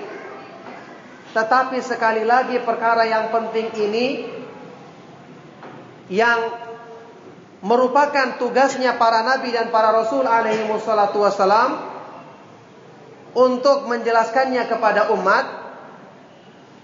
Tetapi 1.33 1.79
sekali 1.81 2.27
lagi 2.27 2.61
perkara 2.61 3.07
yang 3.07 3.31
penting 3.31 3.73
ini 3.79 4.07
yang 6.13 6.41
merupakan 7.63 8.37
tugasnya 8.37 8.99
para 8.99 9.23
nabi 9.23 9.55
dan 9.55 9.71
para 9.71 9.95
rasul 9.95 10.27
alaihi 10.27 10.67
wassalam 10.69 11.79
untuk 13.33 13.89
menjelaskannya 13.89 14.67
kepada 14.67 15.15
umat 15.15 15.62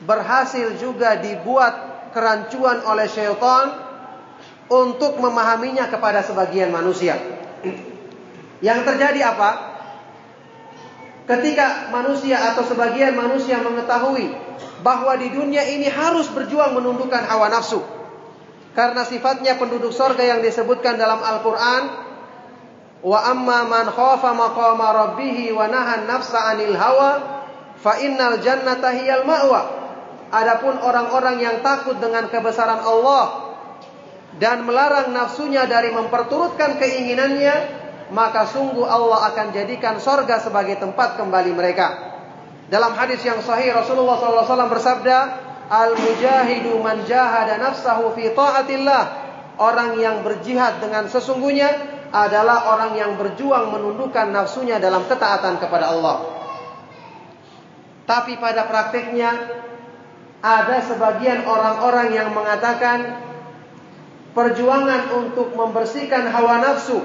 berhasil 0.03 0.79
juga 0.79 1.19
dibuat 1.19 2.11
kerancuan 2.15 2.87
oleh 2.87 3.11
syaitan 3.11 3.75
untuk 4.69 5.17
memahaminya 5.19 5.89
kepada 5.89 6.23
sebagian 6.23 6.71
manusia. 6.71 7.17
Yang 8.61 8.81
terjadi 8.85 9.33
apa? 9.33 9.51
Ketika 11.29 11.93
manusia 11.93 12.41
atau 12.53 12.65
sebagian 12.65 13.13
manusia 13.13 13.61
mengetahui 13.61 14.33
bahwa 14.81 15.13
di 15.21 15.29
dunia 15.29 15.61
ini 15.67 15.89
harus 15.89 16.29
berjuang 16.33 16.73
menundukkan 16.77 17.25
hawa 17.29 17.53
nafsu. 17.53 17.85
Karena 18.73 19.03
sifatnya 19.03 19.59
penduduk 19.59 19.91
sorga 19.91 20.23
yang 20.23 20.41
disebutkan 20.41 20.97
dalam 20.97 21.19
Al-Quran. 21.21 21.83
Wa 22.99 23.31
amma 23.31 23.67
man 23.67 23.87
khafa 23.91 24.35
maqama 24.35 25.15
wa 25.15 25.67
nahan 25.69 26.07
nafsa 26.07 26.55
anil 26.55 26.75
hawa. 26.79 27.13
Fa 27.79 27.99
innal 28.03 28.41
jannata 28.43 28.91
hiyal 28.95 29.23
ma'wa. 29.23 29.78
Adapun 30.29 30.77
orang-orang 30.77 31.41
yang 31.41 31.57
takut 31.65 31.97
dengan 31.97 32.29
kebesaran 32.29 32.85
Allah 32.85 33.57
dan 34.37 34.69
melarang 34.69 35.09
nafsunya 35.17 35.65
dari 35.65 35.89
memperturutkan 35.89 36.77
keinginannya, 36.77 37.57
maka 38.13 38.45
sungguh 38.45 38.85
Allah 38.85 39.33
akan 39.33 39.57
jadikan 39.57 39.97
sorga 39.97 40.37
sebagai 40.45 40.77
tempat 40.77 41.17
kembali 41.17 41.53
mereka. 41.57 41.87
Dalam 42.69 42.93
hadis 42.93 43.25
yang 43.25 43.41
sahih 43.41 43.73
Rasulullah 43.73 44.21
SAW 44.21 44.69
bersabda, 44.69 45.19
Al-mujahidu 45.69 46.81
man 46.81 47.05
jahada 47.09 47.57
nafsahu 47.61 48.13
fi 48.17 48.33
ta'atillah. 48.33 49.29
Orang 49.59 49.99
yang 49.99 50.23
berjihad 50.23 50.79
dengan 50.79 51.11
sesungguhnya 51.11 51.99
adalah 52.15 52.73
orang 52.73 52.93
yang 52.97 53.13
berjuang 53.21 53.75
menundukkan 53.75 54.33
nafsunya 54.33 54.81
dalam 54.81 55.05
ketaatan 55.05 55.61
kepada 55.61 55.93
Allah. 55.93 56.17
Tapi 58.09 58.41
pada 58.41 58.65
praktiknya 58.65 59.33
ada 60.39 60.79
sebagian 60.87 61.43
orang-orang 61.43 62.15
yang 62.15 62.31
mengatakan 62.31 63.19
perjuangan 64.39 65.11
untuk 65.19 65.51
membersihkan 65.59 66.31
hawa 66.31 66.63
nafsu 66.63 67.03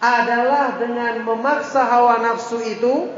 adalah 0.00 0.80
dengan 0.80 1.20
memaksa 1.28 1.84
hawa 1.84 2.24
nafsu 2.24 2.58
itu 2.64 3.12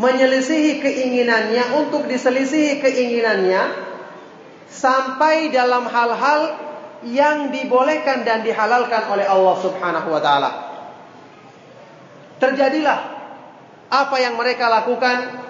menyelisihi 0.00 0.80
keinginannya 0.80 1.76
untuk 1.84 2.08
diselisihi 2.08 2.80
keinginannya 2.80 3.62
sampai 4.72 5.52
dalam 5.52 5.84
hal-hal 5.84 6.56
yang 7.04 7.52
dibolehkan 7.52 8.24
dan 8.24 8.40
dihalalkan 8.40 9.12
oleh 9.12 9.28
Allah 9.28 9.56
Subhanahu 9.60 10.08
wa 10.08 10.20
taala. 10.24 10.50
Terjadilah 12.40 12.98
apa 13.92 14.16
yang 14.16 14.40
mereka 14.40 14.72
lakukan 14.72 15.44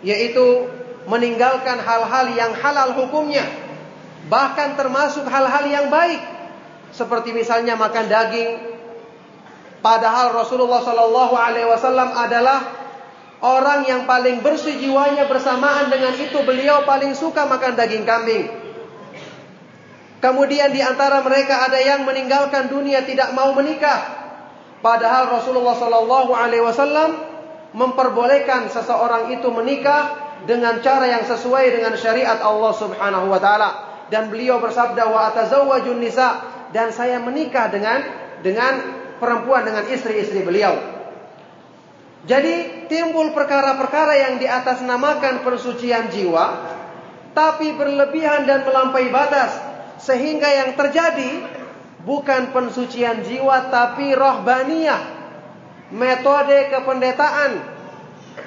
yaitu 0.00 0.79
meninggalkan 1.08 1.80
hal-hal 1.80 2.26
yang 2.36 2.52
halal 2.58 2.92
hukumnya. 2.96 3.46
Bahkan 4.28 4.76
termasuk 4.76 5.24
hal-hal 5.24 5.64
yang 5.70 5.86
baik. 5.88 6.20
Seperti 6.92 7.32
misalnya 7.32 7.78
makan 7.78 8.10
daging. 8.10 8.50
Padahal 9.80 10.36
Rasulullah 10.36 10.84
Shallallahu 10.84 11.34
alaihi 11.38 11.64
wasallam 11.64 12.12
adalah 12.12 12.60
orang 13.40 13.88
yang 13.88 14.04
paling 14.04 14.44
bersih 14.44 14.76
jiwanya 14.76 15.24
bersamaan 15.24 15.88
dengan 15.88 16.12
itu. 16.12 16.36
Beliau 16.44 16.84
paling 16.84 17.16
suka 17.16 17.48
makan 17.48 17.78
daging 17.78 18.04
kambing. 18.04 18.44
Kemudian 20.20 20.68
di 20.68 20.84
antara 20.84 21.24
mereka 21.24 21.64
ada 21.64 21.80
yang 21.80 22.04
meninggalkan 22.04 22.68
dunia 22.68 23.08
tidak 23.08 23.32
mau 23.32 23.56
menikah. 23.56 24.20
Padahal 24.84 25.32
Rasulullah 25.32 25.76
Shallallahu 25.76 26.32
alaihi 26.36 26.60
wasallam 26.60 27.10
memperbolehkan 27.72 28.68
seseorang 28.68 29.32
itu 29.32 29.48
menikah 29.48 30.29
dengan 30.48 30.80
cara 30.80 31.08
yang 31.08 31.24
sesuai 31.24 31.80
dengan 31.80 31.94
syariat 31.96 32.40
Allah 32.40 32.72
Subhanahu 32.76 33.26
wa 33.28 33.40
taala 33.40 33.70
dan 34.08 34.28
beliau 34.28 34.58
bersabda 34.58 35.04
wa 35.08 35.30
atazawwajun 35.32 36.00
nisa 36.00 36.40
dan 36.70 36.94
saya 36.94 37.18
menikah 37.20 37.68
dengan 37.68 37.98
dengan 38.40 38.80
perempuan 39.20 39.68
dengan 39.68 39.84
istri-istri 39.88 40.40
beliau. 40.40 40.76
Jadi 42.24 42.86
timbul 42.92 43.32
perkara-perkara 43.32 44.12
yang 44.28 44.34
di 44.36 44.44
atas 44.44 44.84
namakan 44.84 45.40
persucian 45.40 46.12
jiwa 46.12 46.76
tapi 47.32 47.72
berlebihan 47.78 48.44
dan 48.44 48.66
melampaui 48.66 49.08
batas 49.08 49.70
Sehingga 50.00 50.48
yang 50.48 50.70
terjadi 50.80 51.44
bukan 52.08 52.56
pensucian 52.56 53.20
jiwa 53.20 53.68
tapi 53.68 54.16
rohbaniyah. 54.16 55.20
Metode 55.92 56.72
kependetaan. 56.72 57.69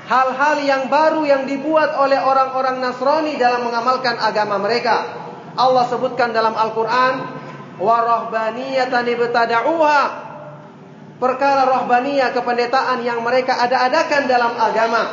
Hal-hal 0.03 0.59
yang 0.67 0.83
baru 0.91 1.23
yang 1.23 1.43
dibuat 1.47 1.95
oleh 1.95 2.19
orang-orang 2.19 2.83
Nasrani 2.83 3.39
dalam 3.39 3.63
mengamalkan 3.63 4.19
agama 4.19 4.59
mereka. 4.59 5.07
Allah 5.55 5.87
sebutkan 5.87 6.35
dalam 6.35 6.51
Al-Quran. 6.51 7.13
Warahbaniyatan 7.79 9.05
ibtada'uha. 9.07 10.01
Perkara 11.23 11.63
rohbaniyah 11.71 12.35
kependetaan 12.35 12.99
yang 13.07 13.23
mereka 13.23 13.55
ada-adakan 13.63 14.27
dalam 14.27 14.59
agama. 14.59 15.03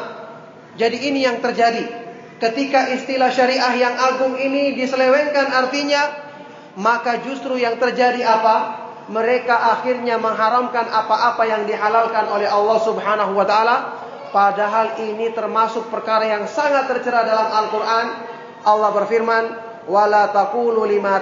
Jadi 0.74 1.07
ini 1.07 1.22
yang 1.22 1.38
terjadi. 1.38 1.86
Ketika 2.43 2.91
istilah 2.91 3.30
syariah 3.30 3.74
yang 3.78 3.95
agung 3.95 4.34
ini 4.34 4.74
diselewengkan 4.74 5.55
artinya 5.55 6.03
maka 6.80 7.20
justru 7.20 7.61
yang 7.61 7.78
terjadi 7.78 8.26
apa? 8.26 8.57
Mereka 9.11 9.53
akhirnya 9.53 10.16
mengharamkan 10.16 10.86
apa-apa 10.88 11.43
yang 11.47 11.62
dihalalkan 11.66 12.30
oleh 12.30 12.47
Allah 12.47 12.78
Subhanahu 12.80 13.34
wa 13.34 13.47
taala 13.47 13.76
padahal 14.31 14.99
ini 15.03 15.31
termasuk 15.35 15.91
perkara 15.91 16.26
yang 16.26 16.47
sangat 16.47 16.91
tercera 16.91 17.22
dalam 17.22 17.49
Al-Qur'an. 17.51 18.07
Allah 18.66 18.91
berfirman, 18.95 19.45
"Wala 19.91 20.31
lima 20.87 21.14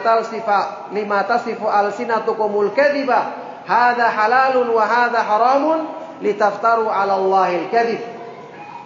lima 0.92 1.18
tasifu 1.24 1.66
alsinatukumul 1.66 2.72
kadhiba 2.72 3.20
halalun 3.66 4.68
wa 4.72 4.84
haramun 4.86 5.78
litaftaru 6.24 6.88
'ala 6.88 7.18
Allahil 7.18 7.68
kadhib." 7.72 8.00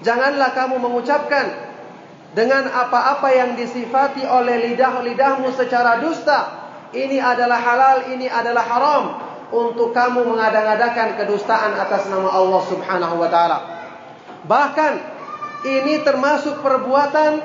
Janganlah 0.02 0.50
kamu 0.54 0.82
mengucapkan 0.82 1.46
dengan 2.34 2.66
apa-apa 2.66 3.28
yang 3.30 3.54
disifati 3.54 4.26
oleh 4.26 4.72
lidah-lidahmu 4.72 5.52
secara 5.54 6.02
dusta. 6.02 6.64
Ini 6.92 7.22
adalah 7.22 7.56
halal, 7.56 7.98
ini 8.12 8.28
adalah 8.28 8.64
haram 8.66 9.04
untuk 9.52 9.92
kamu 9.92 10.28
mengadang-adakan 10.28 11.20
kedustaan 11.20 11.76
atas 11.76 12.08
nama 12.08 12.32
Allah 12.32 12.62
Subhanahu 12.68 13.14
wa 13.20 13.28
taala. 13.28 13.81
Bahkan 14.46 14.92
ini 15.62 16.02
termasuk 16.02 16.58
perbuatan 16.62 17.42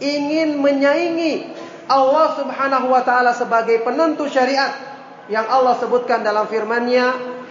ingin 0.00 0.60
menyaingi 0.60 1.52
Allah 1.90 2.38
Subhanahu 2.40 2.86
wa 2.88 3.02
taala 3.04 3.36
sebagai 3.36 3.84
penentu 3.84 4.24
syariat 4.30 4.72
yang 5.28 5.44
Allah 5.46 5.76
sebutkan 5.76 6.24
dalam 6.24 6.48
firman-Nya 6.48 7.06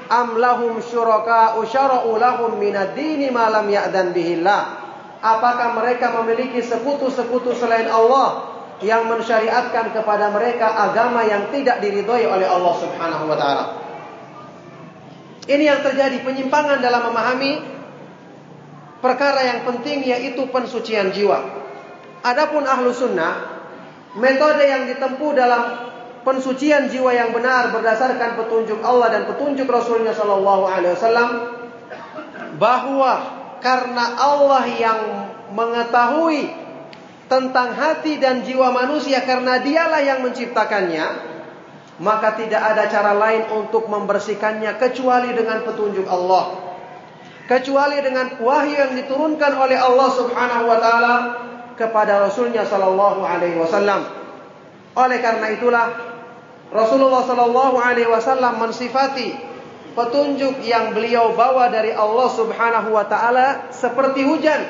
am 0.10 0.42
lahum 0.42 0.82
syuraka 0.82 1.62
usyara'u 1.62 2.18
lahum 2.18 2.58
minad 2.58 2.98
dini 2.98 3.30
ma 3.30 3.54
lam 3.54 3.70
ya'dan 3.70 4.10
bihillah 4.10 4.90
Apakah 5.20 5.76
mereka 5.76 6.16
memiliki 6.24 6.64
sekutu-sekutu 6.64 7.52
selain 7.52 7.92
Allah 7.92 8.56
yang 8.80 9.04
mensyariatkan 9.12 9.92
kepada 9.92 10.32
mereka 10.32 10.72
agama 10.72 11.28
yang 11.28 11.52
tidak 11.52 11.84
diridhoi 11.84 12.24
oleh 12.24 12.48
Allah 12.48 12.74
Subhanahu 12.80 13.28
wa 13.28 13.36
taala? 13.36 13.64
Ini 15.44 15.64
yang 15.76 15.84
terjadi 15.84 16.24
penyimpangan 16.24 16.80
dalam 16.80 17.12
memahami 17.12 17.79
perkara 19.00 19.42
yang 19.44 19.60
penting 19.68 20.04
yaitu 20.04 20.48
pensucian 20.52 21.12
jiwa. 21.12 21.40
Adapun 22.24 22.68
ahlu 22.68 22.92
sunnah, 22.92 23.64
metode 24.20 24.64
yang 24.68 24.88
ditempuh 24.92 25.32
dalam 25.32 25.64
pensucian 26.28 26.92
jiwa 26.92 27.16
yang 27.16 27.32
benar 27.32 27.72
berdasarkan 27.72 28.36
petunjuk 28.36 28.84
Allah 28.84 29.08
dan 29.12 29.24
petunjuk 29.26 29.66
Rasulnya 29.66 30.12
Shallallahu 30.12 30.64
Alaihi 30.68 30.94
Wasallam 31.00 31.30
bahwa 32.60 33.14
karena 33.64 34.20
Allah 34.20 34.64
yang 34.68 35.00
mengetahui 35.56 36.52
tentang 37.32 37.78
hati 37.78 38.20
dan 38.20 38.44
jiwa 38.44 38.74
manusia 38.74 39.24
karena 39.24 39.62
dialah 39.62 40.02
yang 40.02 40.20
menciptakannya 40.26 41.08
maka 42.00 42.40
tidak 42.40 42.64
ada 42.64 42.88
cara 42.88 43.12
lain 43.16 43.48
untuk 43.54 43.86
membersihkannya 43.92 44.80
kecuali 44.80 45.36
dengan 45.36 45.62
petunjuk 45.68 46.08
Allah 46.08 46.69
kecuali 47.50 47.98
dengan 48.06 48.38
wahyu 48.38 48.78
yang 48.78 48.94
diturunkan 48.94 49.58
oleh 49.58 49.74
Allah 49.74 50.10
Subhanahu 50.14 50.70
wa 50.70 50.78
taala 50.78 51.16
kepada 51.74 52.30
rasulnya 52.30 52.62
sallallahu 52.62 53.26
alaihi 53.26 53.58
wasallam. 53.58 54.06
Oleh 54.94 55.18
karena 55.18 55.50
itulah 55.50 55.86
Rasulullah 56.70 57.26
sallallahu 57.26 57.82
alaihi 57.82 58.06
wasallam 58.06 58.62
mensifati 58.62 59.34
petunjuk 59.98 60.62
yang 60.62 60.94
beliau 60.94 61.34
bawa 61.34 61.74
dari 61.74 61.90
Allah 61.90 62.30
Subhanahu 62.30 62.94
wa 62.94 63.10
taala 63.10 63.74
seperti 63.74 64.22
hujan 64.30 64.62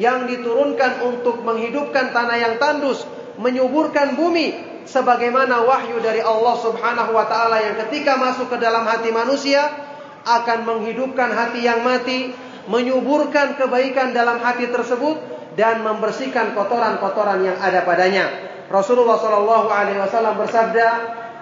yang 0.00 0.24
diturunkan 0.24 1.04
untuk 1.04 1.44
menghidupkan 1.44 2.16
tanah 2.16 2.36
yang 2.40 2.54
tandus, 2.56 3.04
menyuburkan 3.36 4.16
bumi 4.16 4.56
sebagaimana 4.88 5.60
wahyu 5.68 6.00
dari 6.00 6.24
Allah 6.24 6.56
Subhanahu 6.64 7.12
wa 7.12 7.28
taala 7.28 7.60
yang 7.60 7.76
ketika 7.84 8.16
masuk 8.16 8.48
ke 8.48 8.56
dalam 8.56 8.88
hati 8.88 9.12
manusia 9.12 9.83
akan 10.24 10.58
menghidupkan 10.64 11.30
hati 11.30 11.64
yang 11.64 11.84
mati, 11.84 12.32
menyuburkan 12.66 13.60
kebaikan 13.60 14.16
dalam 14.16 14.40
hati 14.40 14.72
tersebut 14.72 15.20
dan 15.54 15.84
membersihkan 15.84 16.56
kotoran-kotoran 16.56 17.44
yang 17.44 17.58
ada 17.60 17.84
padanya. 17.84 18.26
Rasulullah 18.72 19.20
Shallallahu 19.20 19.68
alaihi 19.68 20.00
wasallam 20.00 20.40
bersabda, 20.40 20.88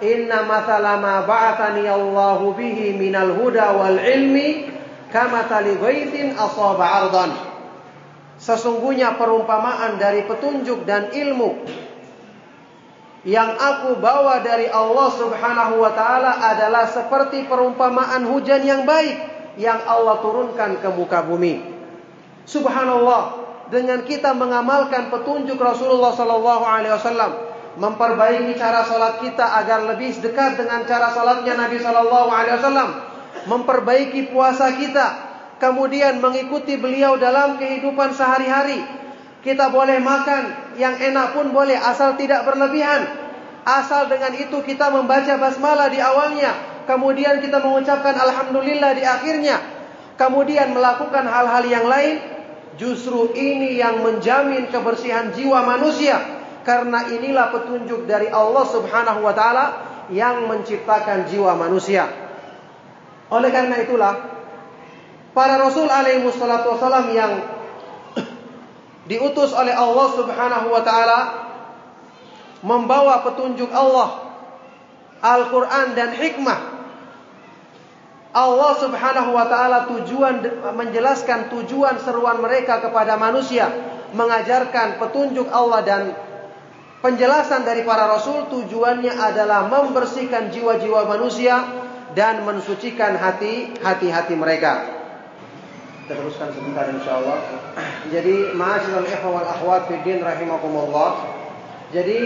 Inna 0.03 0.43
mathala 0.43 0.99
ma 0.99 1.23
ba'athani 1.23 1.87
Allahu 1.87 2.59
bihi 2.59 2.99
minal 2.99 3.39
huda 3.39 3.71
wal 3.79 4.03
ilmi 4.03 4.67
kama 5.15 5.47
tali 5.47 5.79
asaba 6.35 7.07
ardan. 7.07 7.31
Sesungguhnya 8.43 9.15
perumpamaan 9.15 10.03
dari 10.03 10.27
petunjuk 10.27 10.83
dan 10.83 11.15
ilmu 11.15 11.63
yang 13.23 13.55
aku 13.55 14.03
bawa 14.03 14.43
dari 14.43 14.67
Allah 14.67 15.09
Subhanahu 15.15 15.79
wa 15.79 15.93
taala 15.95 16.43
adalah 16.43 16.91
seperti 16.91 17.47
perumpamaan 17.47 18.27
hujan 18.27 18.67
yang 18.67 18.83
baik 18.83 19.15
yang 19.59 19.79
Allah 19.87 20.19
turunkan 20.19 20.83
ke 20.83 20.89
muka 20.91 21.23
bumi. 21.23 21.63
Subhanallah, 22.43 23.23
dengan 23.71 24.03
kita 24.03 24.35
mengamalkan 24.35 25.09
petunjuk 25.15 25.57
Rasulullah 25.57 26.11
sallallahu 26.11 26.65
alaihi 26.67 26.95
wasallam 26.99 27.53
memperbaiki 27.77 28.53
cara 28.61 28.85
salat 28.85 29.25
kita 29.25 29.65
agar 29.65 29.89
lebih 29.89 30.21
dekat 30.21 30.61
dengan 30.61 30.85
cara 30.85 31.09
salatnya 31.13 31.57
Nabi 31.57 31.81
Shallallahu 31.81 32.29
Alaihi 32.29 32.57
Wasallam, 32.61 32.91
memperbaiki 33.49 34.29
puasa 34.29 34.77
kita, 34.77 35.07
kemudian 35.57 36.21
mengikuti 36.21 36.77
beliau 36.77 37.17
dalam 37.17 37.57
kehidupan 37.57 38.13
sehari-hari. 38.13 39.02
Kita 39.43 39.75
boleh 39.75 39.99
makan 39.99 40.75
yang 40.79 40.95
enak 41.03 41.35
pun 41.35 41.51
boleh 41.51 41.75
asal 41.75 42.15
tidak 42.15 42.47
berlebihan. 42.47 43.11
Asal 43.67 44.07
dengan 44.07 44.35
itu 44.39 44.59
kita 44.63 44.91
membaca 44.91 45.39
basmalah 45.39 45.91
di 45.91 45.99
awalnya, 45.99 46.83
kemudian 46.87 47.39
kita 47.43 47.63
mengucapkan 47.63 48.15
alhamdulillah 48.19 48.95
di 48.95 49.03
akhirnya. 49.07 49.59
Kemudian 50.15 50.71
melakukan 50.71 51.27
hal-hal 51.27 51.65
yang 51.67 51.87
lain, 51.91 52.23
justru 52.79 53.35
ini 53.35 53.79
yang 53.79 54.03
menjamin 54.03 54.71
kebersihan 54.71 55.35
jiwa 55.35 55.63
manusia 55.67 56.43
karena 56.63 57.11
inilah 57.11 57.51
petunjuk 57.51 58.07
dari 58.07 58.31
Allah 58.31 58.65
Subhanahu 58.71 59.21
wa 59.27 59.35
taala 59.35 59.65
yang 60.15 60.47
menciptakan 60.47 61.27
jiwa 61.27 61.59
manusia. 61.59 62.07
Oleh 63.33 63.51
karena 63.51 63.81
itulah 63.83 64.15
para 65.33 65.59
rasul 65.59 65.89
alaihi 65.89 66.23
wasallam 66.23 67.07
yang 67.11 67.33
diutus 69.13 69.53
oleh 69.53 69.77
Allah 69.77 70.09
Subhanahu 70.17 70.67
wa 70.73 70.81
taala 70.81 71.21
membawa 72.65 73.21
petunjuk 73.29 73.69
Allah 73.69 74.33
Al-Qur'an 75.21 75.93
dan 75.93 76.17
hikmah 76.17 76.61
Allah 78.33 78.73
Subhanahu 78.81 79.31
wa 79.37 79.45
taala 79.45 79.79
tujuan 79.93 80.41
menjelaskan 80.73 81.53
tujuan 81.53 82.01
seruan 82.01 82.41
mereka 82.41 82.81
kepada 82.81 83.21
manusia 83.21 83.69
mengajarkan 84.17 84.97
petunjuk 84.97 85.53
Allah 85.53 85.81
dan 85.85 86.03
Penjelasan 87.03 87.67
dari 87.67 87.83
para 87.83 88.07
rasul 88.07 88.47
tujuannya 88.47 89.11
adalah 89.11 89.67
membersihkan 89.67 90.55
jiwa-jiwa 90.55 91.03
manusia 91.11 91.59
dan 92.15 92.47
mensucikan 92.47 93.19
hati 93.19 93.75
hati-hati 93.83 94.39
mereka. 94.39 95.02
Kita 96.03 96.19
teruskan 96.19 96.51
sebentar 96.51 96.91
insyaallah. 96.91 97.39
Jadi, 98.11 98.59
ma'asyiral 98.59 99.07
ikhwan 99.07 99.39
wal 99.39 99.47
akhwat 99.47 99.87
fi 99.87 100.03
din 100.03 100.19
rahimakumullah. 100.19 101.31
Jadi, 101.95 102.19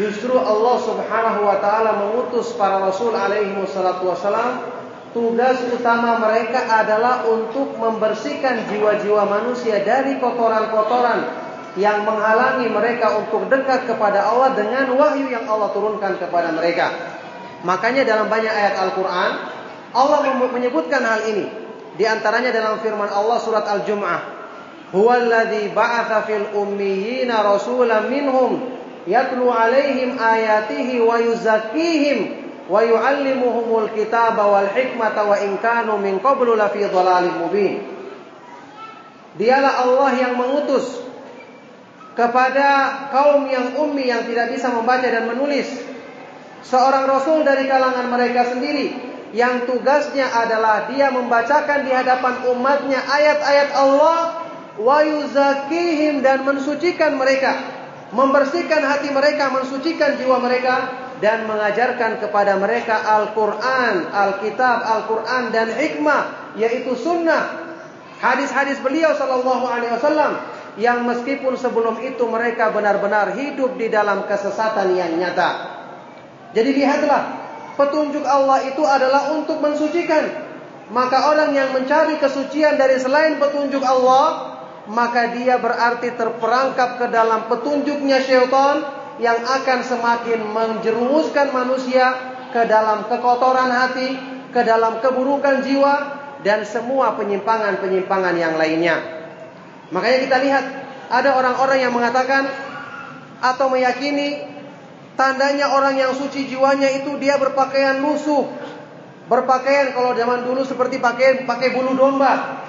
justru 0.00 0.32
Allah 0.32 0.76
Subhanahu 0.80 1.44
wa 1.44 1.60
taala 1.60 2.00
mengutus 2.00 2.56
para 2.56 2.80
rasul 2.80 3.12
alaihi 3.12 3.52
wassalatu 3.60 4.08
wasalam 4.08 4.64
tugas 5.12 5.60
utama 5.68 6.24
mereka 6.24 6.64
adalah 6.72 7.28
untuk 7.28 7.76
membersihkan 7.76 8.64
jiwa-jiwa 8.72 9.28
manusia 9.28 9.84
dari 9.84 10.16
kotoran-kotoran 10.16 11.44
yang 11.76 12.00
menghalangi 12.08 12.72
mereka 12.72 13.12
untuk 13.20 13.52
dekat 13.52 13.84
kepada 13.84 14.24
Allah 14.24 14.56
dengan 14.56 14.88
wahyu 14.96 15.28
yang 15.28 15.44
Allah 15.44 15.68
turunkan 15.76 16.16
kepada 16.16 16.48
mereka. 16.56 16.96
Makanya 17.60 18.08
dalam 18.08 18.32
banyak 18.32 18.48
ayat 18.48 18.80
Al-Quran, 18.88 19.30
Allah 19.92 20.18
menyebutkan 20.32 21.04
hal 21.04 21.28
ini. 21.28 21.65
Di 21.96 22.04
antaranya 22.04 22.52
dalam 22.52 22.78
firman 22.84 23.08
Allah 23.08 23.40
surat 23.40 23.64
Al-Jum'ah. 23.64 24.36
Huwaladzi 24.92 25.72
ba'atha 25.72 26.28
fil 26.28 26.46
ummiyina 26.54 27.42
rasulan 27.42 28.06
minhum 28.06 28.70
yatlu 29.08 29.50
alaihim 29.50 30.14
ayatihi 30.14 31.02
wa 31.02 31.18
yuzakkihim 31.18 32.18
wa 32.70 32.84
yuallimuhumul 32.86 33.90
kitaba 33.96 34.46
wal 34.46 34.70
hikmata 34.70 35.26
wa 35.26 35.34
in 35.42 35.58
kanu 35.58 35.98
min 35.98 36.22
qablu 36.22 36.54
lafi 36.54 36.86
dhalalin 36.86 37.34
mubin. 37.40 37.82
Dialah 39.36 39.84
Allah 39.84 40.10
yang 40.16 40.32
mengutus 40.38 41.02
kepada 42.16 42.68
kaum 43.12 43.44
yang 43.50 43.76
ummi 43.76 44.08
yang 44.08 44.24
tidak 44.24 44.54
bisa 44.54 44.72
membaca 44.72 45.04
dan 45.04 45.28
menulis 45.28 45.68
seorang 46.64 47.04
rasul 47.04 47.44
dari 47.44 47.68
kalangan 47.68 48.08
mereka 48.08 48.56
sendiri 48.56 49.15
yang 49.36 49.68
tugasnya 49.68 50.32
adalah 50.32 50.88
dia 50.88 51.12
membacakan 51.12 51.84
di 51.84 51.92
hadapan 51.92 52.48
umatnya 52.56 53.04
ayat-ayat 53.04 53.70
Allah 53.76 54.18
wa 54.80 54.98
yuzakihim 55.04 56.24
dan 56.24 56.48
mensucikan 56.48 57.20
mereka 57.20 57.76
membersihkan 58.16 58.80
hati 58.80 59.12
mereka 59.12 59.52
mensucikan 59.52 60.16
jiwa 60.16 60.40
mereka 60.40 60.88
dan 61.20 61.48
mengajarkan 61.48 62.20
kepada 62.20 62.60
mereka 62.60 62.96
Al-Quran, 62.96 64.08
Al-Kitab, 64.12 64.78
Al-Quran 64.84 65.52
dan 65.52 65.68
hikmah 65.72 66.54
yaitu 66.56 66.96
sunnah 66.96 67.76
hadis-hadis 68.20 68.80
beliau 68.80 69.12
sallallahu 69.12 69.64
alaihi 69.68 69.92
wasallam 69.92 70.32
yang 70.76 71.04
meskipun 71.08 71.56
sebelum 71.56 72.00
itu 72.04 72.24
mereka 72.28 72.68
benar-benar 72.72 73.32
hidup 73.32 73.80
di 73.80 73.88
dalam 73.88 74.28
kesesatan 74.28 74.92
yang 74.92 75.16
nyata. 75.16 75.76
Jadi 76.52 76.70
lihatlah, 76.76 77.45
petunjuk 77.76 78.24
Allah 78.24 78.64
itu 78.66 78.82
adalah 78.82 79.36
untuk 79.36 79.60
mensucikan. 79.60 80.48
Maka 80.90 81.30
orang 81.30 81.52
yang 81.52 81.74
mencari 81.74 82.16
kesucian 82.16 82.78
dari 82.80 82.96
selain 82.96 83.36
petunjuk 83.36 83.82
Allah, 83.82 84.58
maka 84.88 85.34
dia 85.34 85.58
berarti 85.58 86.14
terperangkap 86.14 86.98
ke 86.98 87.06
dalam 87.10 87.50
petunjuknya 87.50 88.22
syaitan 88.22 88.86
yang 89.18 89.36
akan 89.42 89.80
semakin 89.82 90.40
menjerumuskan 90.46 91.50
manusia 91.50 92.06
ke 92.54 92.62
dalam 92.70 93.04
kekotoran 93.10 93.68
hati, 93.68 94.14
ke 94.54 94.60
dalam 94.62 95.02
keburukan 95.02 95.66
jiwa, 95.66 95.94
dan 96.46 96.62
semua 96.62 97.18
penyimpangan-penyimpangan 97.18 98.34
yang 98.38 98.54
lainnya. 98.54 98.96
Makanya 99.90 100.18
kita 100.22 100.36
lihat 100.38 100.64
ada 101.10 101.34
orang-orang 101.34 101.78
yang 101.82 101.92
mengatakan 101.94 102.46
atau 103.42 103.66
meyakini 103.70 104.55
tandanya 105.16 105.72
orang 105.74 105.96
yang 105.96 106.12
suci 106.12 106.46
jiwanya 106.46 106.92
itu 106.92 107.16
dia 107.16 107.40
berpakaian 107.40 107.98
lusuh. 108.04 108.46
Berpakaian 109.26 109.90
kalau 109.90 110.14
zaman 110.14 110.46
dulu 110.46 110.62
seperti 110.62 111.02
pakai 111.02 111.42
pakai 111.48 111.74
bulu 111.74 111.98
domba. 111.98 112.62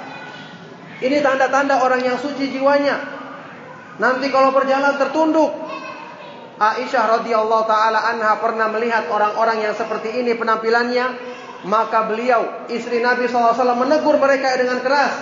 Ini 0.97 1.21
tanda-tanda 1.21 1.85
orang 1.85 2.01
yang 2.01 2.17
suci 2.17 2.49
jiwanya. 2.49 2.97
Nanti 4.01 4.33
kalau 4.33 4.49
berjalan 4.55 4.97
tertunduk. 4.97 5.53
Aisyah 6.57 7.21
radhiyallahu 7.21 7.69
taala 7.69 8.01
anha 8.01 8.41
pernah 8.41 8.65
melihat 8.73 9.05
orang-orang 9.13 9.61
yang 9.61 9.77
seperti 9.77 10.25
ini 10.25 10.33
penampilannya, 10.33 11.05
maka 11.69 12.09
beliau 12.09 12.65
istri 12.73 12.97
Nabi 12.97 13.29
SAW 13.29 13.77
menegur 13.77 14.17
mereka 14.17 14.57
dengan 14.57 14.81
keras 14.81 15.13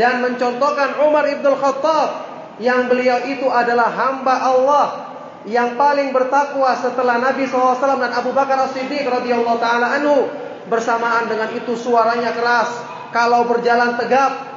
dan 0.00 0.24
mencontohkan 0.24 0.96
Umar 1.04 1.28
ibn 1.28 1.44
Khattab 1.44 2.08
yang 2.56 2.88
beliau 2.88 3.20
itu 3.28 3.52
adalah 3.52 3.92
hamba 3.92 4.34
Allah 4.48 5.11
yang 5.46 5.74
paling 5.74 6.14
bertakwa 6.14 6.70
setelah 6.78 7.18
Nabi 7.18 7.50
SAW 7.50 7.78
dan 7.78 8.14
Abu 8.14 8.30
Bakar 8.30 8.70
As-Siddiq 8.70 9.02
radhiyallahu 9.02 9.58
taala 9.58 9.98
anhu 9.98 10.30
bersamaan 10.70 11.26
dengan 11.26 11.50
itu 11.54 11.74
suaranya 11.74 12.30
keras 12.30 12.70
kalau 13.10 13.44
berjalan 13.50 13.98
tegap 13.98 14.54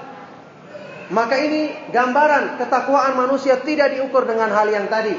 maka 1.10 1.38
ini 1.42 1.90
gambaran 1.90 2.62
ketakwaan 2.62 3.18
manusia 3.18 3.62
tidak 3.62 3.98
diukur 3.98 4.30
dengan 4.30 4.54
hal 4.54 4.70
yang 4.70 4.86
tadi 4.86 5.18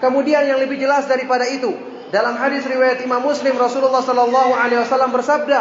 kemudian 0.00 0.48
yang 0.48 0.60
lebih 0.60 0.80
jelas 0.80 1.04
daripada 1.04 1.44
itu 1.44 1.72
dalam 2.08 2.36
hadis 2.36 2.64
riwayat 2.64 3.00
Imam 3.04 3.20
Muslim 3.20 3.56
Rasulullah 3.56 4.04
sallallahu 4.04 4.52
alaihi 4.56 4.80
wasallam 4.80 5.12
bersabda 5.12 5.60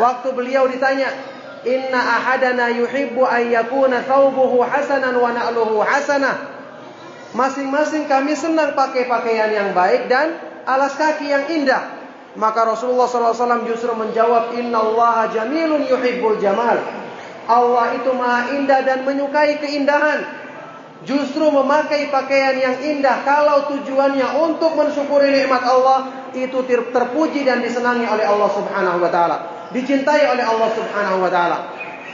waktu 0.00 0.28
beliau 0.32 0.68
ditanya 0.68 1.08
Inna 1.60 2.00
ahadana 2.00 2.72
yuhibbu 2.72 3.20
an 3.20 3.52
yakuna 3.52 4.00
thawbuhu 4.00 4.64
hasanan 4.64 5.12
wa 5.12 5.28
na'luhu 5.28 5.84
hasanah. 5.84 6.59
Masing-masing 7.30 8.10
kami 8.10 8.34
senang 8.34 8.74
pakai 8.74 9.06
pakaian 9.06 9.50
yang 9.54 9.70
baik 9.70 10.10
dan 10.10 10.34
alas 10.66 10.98
kaki 10.98 11.30
yang 11.30 11.46
indah. 11.46 11.98
Maka 12.38 12.62
Rasulullah 12.62 13.10
SAW 13.10 13.66
justru 13.66 13.90
menjawab, 13.94 14.54
Inna 14.54 14.78
Allah 14.82 15.30
jamilun 15.34 15.86
yuhibbul 15.86 16.38
jamal. 16.38 16.78
Allah 17.50 17.98
itu 17.98 18.10
maha 18.14 18.54
indah 18.54 18.86
dan 18.86 19.02
menyukai 19.02 19.58
keindahan. 19.58 20.22
Justru 21.02 21.48
memakai 21.48 22.12
pakaian 22.12 22.60
yang 22.60 22.76
indah 22.84 23.24
kalau 23.24 23.72
tujuannya 23.72 24.36
untuk 24.36 24.76
mensyukuri 24.76 25.32
nikmat 25.32 25.64
Allah 25.64 26.30
itu 26.36 26.60
terpuji 26.68 27.42
dan 27.42 27.64
disenangi 27.64 28.04
oleh 28.04 28.28
Allah 28.28 28.50
Subhanahu 28.52 29.00
wa 29.00 29.08
taala 29.08 29.60
dicintai 29.70 30.26
oleh 30.26 30.44
Allah 30.44 30.70
Subhanahu 30.74 31.18
wa 31.22 31.30
taala. 31.30 31.58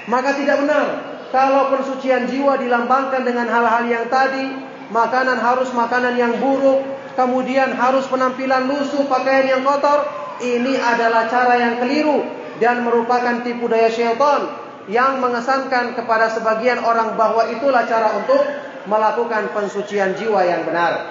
Maka 0.07 0.39
tidak 0.39 0.63
benar 0.63 0.87
kalau 1.35 1.73
persucian 1.75 2.31
jiwa 2.31 2.61
dilambangkan 2.61 3.27
dengan 3.27 3.51
hal-hal 3.51 3.85
yang 3.91 4.07
tadi, 4.07 4.45
makanan 4.91 5.39
harus 5.39 5.71
makanan 5.75 6.15
yang 6.15 6.39
buruk, 6.39 6.83
kemudian 7.19 7.75
harus 7.75 8.07
penampilan 8.07 8.71
lusuh, 8.71 9.07
pakaian 9.11 9.59
yang 9.59 9.63
kotor, 9.67 10.07
ini 10.45 10.77
adalah 10.77 11.27
cara 11.27 11.57
yang 11.57 11.75
keliru 11.81 12.23
dan 12.61 12.85
merupakan 12.85 13.41
tipu 13.41 13.69
daya 13.69 13.89
syaitan 13.89 14.49
yang 14.87 15.19
mengesankan 15.19 15.99
kepada 15.99 16.31
sebagian 16.31 16.79
orang 16.85 17.19
bahwa 17.19 17.51
itulah 17.51 17.83
cara 17.89 18.15
untuk 18.15 18.39
melakukan 18.87 19.51
pensucian 19.51 20.15
jiwa 20.15 20.47
yang 20.47 20.63
benar. 20.63 21.03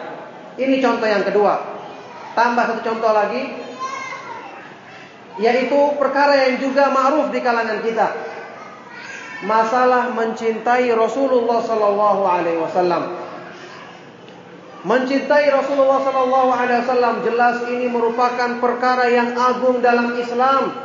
Ini 0.55 0.79
contoh 0.79 1.07
yang 1.09 1.27
kedua. 1.27 1.59
Tambah 2.35 2.63
satu 2.67 2.81
contoh 2.83 3.11
lagi, 3.11 3.43
yaitu 5.39 5.79
perkara 5.99 6.47
yang 6.47 6.63
juga 6.63 6.87
ma'ruf 6.91 7.31
di 7.35 7.39
kalangan 7.43 7.83
kita. 7.83 8.07
Masalah 9.43 10.15
mencintai 10.15 10.87
Rasulullah 10.95 11.59
sallallahu 11.59 12.23
alaihi 12.23 12.59
wasallam. 12.63 13.24
Mencintai 14.85 15.49
Rasulullah 15.49 15.97
wasallam 16.85 17.25
jelas 17.25 17.65
ini 17.73 17.89
merupakan 17.89 18.61
perkara 18.61 19.09
yang 19.09 19.33
agung 19.33 19.81
dalam 19.81 20.13
Islam. 20.13 20.77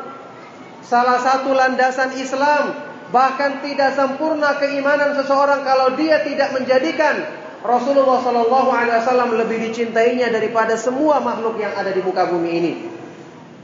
Salah 0.80 1.20
satu 1.20 1.52
landasan 1.52 2.16
Islam, 2.16 2.80
bahkan 3.12 3.60
tidak 3.60 3.92
sempurna 3.92 4.56
keimanan 4.56 5.12
seseorang 5.20 5.60
kalau 5.68 5.92
dia 6.00 6.24
tidak 6.24 6.48
menjadikan 6.56 7.28
Rasulullah 7.60 8.24
sallallahu 8.24 8.72
alaihi 8.72 9.04
wasallam 9.04 9.36
lebih 9.36 9.68
dicintainya 9.68 10.32
daripada 10.32 10.80
semua 10.80 11.20
makhluk 11.20 11.60
yang 11.60 11.76
ada 11.76 11.92
di 11.92 12.00
muka 12.00 12.24
bumi 12.24 12.50
ini. 12.56 12.72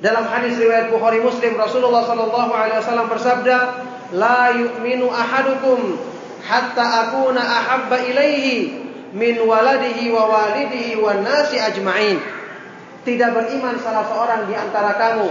Dalam 0.04 0.28
hadis 0.28 0.60
riwayat 0.60 0.92
Bukhari 0.92 1.24
Muslim 1.24 1.56
Rasulullah 1.56 2.04
wasallam 2.84 3.08
bersabda, 3.08 3.56
"La 4.12 4.52
yu'minu 4.52 5.08
ahadukum 5.08 5.96
hatta 6.44 7.08
akuna 7.08 7.40
ahabba 7.40 8.04
ilaihi 8.04 8.85
min 9.14 9.38
waladihi 9.42 10.10
wa 10.10 10.26
walidihi 10.26 10.98
wan 10.98 11.22
nasi 11.22 11.60
ajma'in." 11.60 12.18
Tidak 13.06 13.30
beriman 13.30 13.78
salah 13.78 14.06
seorang 14.10 14.50
di 14.50 14.54
antara 14.58 14.98
kamu 14.98 15.28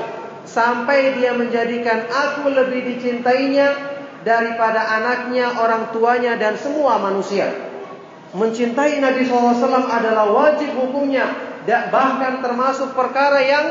sampai 0.47 1.19
dia 1.19 1.35
menjadikan 1.35 2.07
aku 2.07 2.47
lebih 2.47 2.95
dicintainya 2.95 3.75
daripada 4.23 4.79
anaknya, 4.95 5.59
orang 5.59 5.91
tuanya 5.91 6.39
dan 6.39 6.55
semua 6.55 6.97
manusia. 6.97 7.51
Mencintai 8.35 8.99
Nabi 8.99 9.27
SAW 9.27 9.87
adalah 9.91 10.27
wajib 10.31 10.71
hukumnya, 10.75 11.29
bahkan 11.91 12.39
termasuk 12.39 12.95
perkara 12.95 13.43
yang 13.43 13.65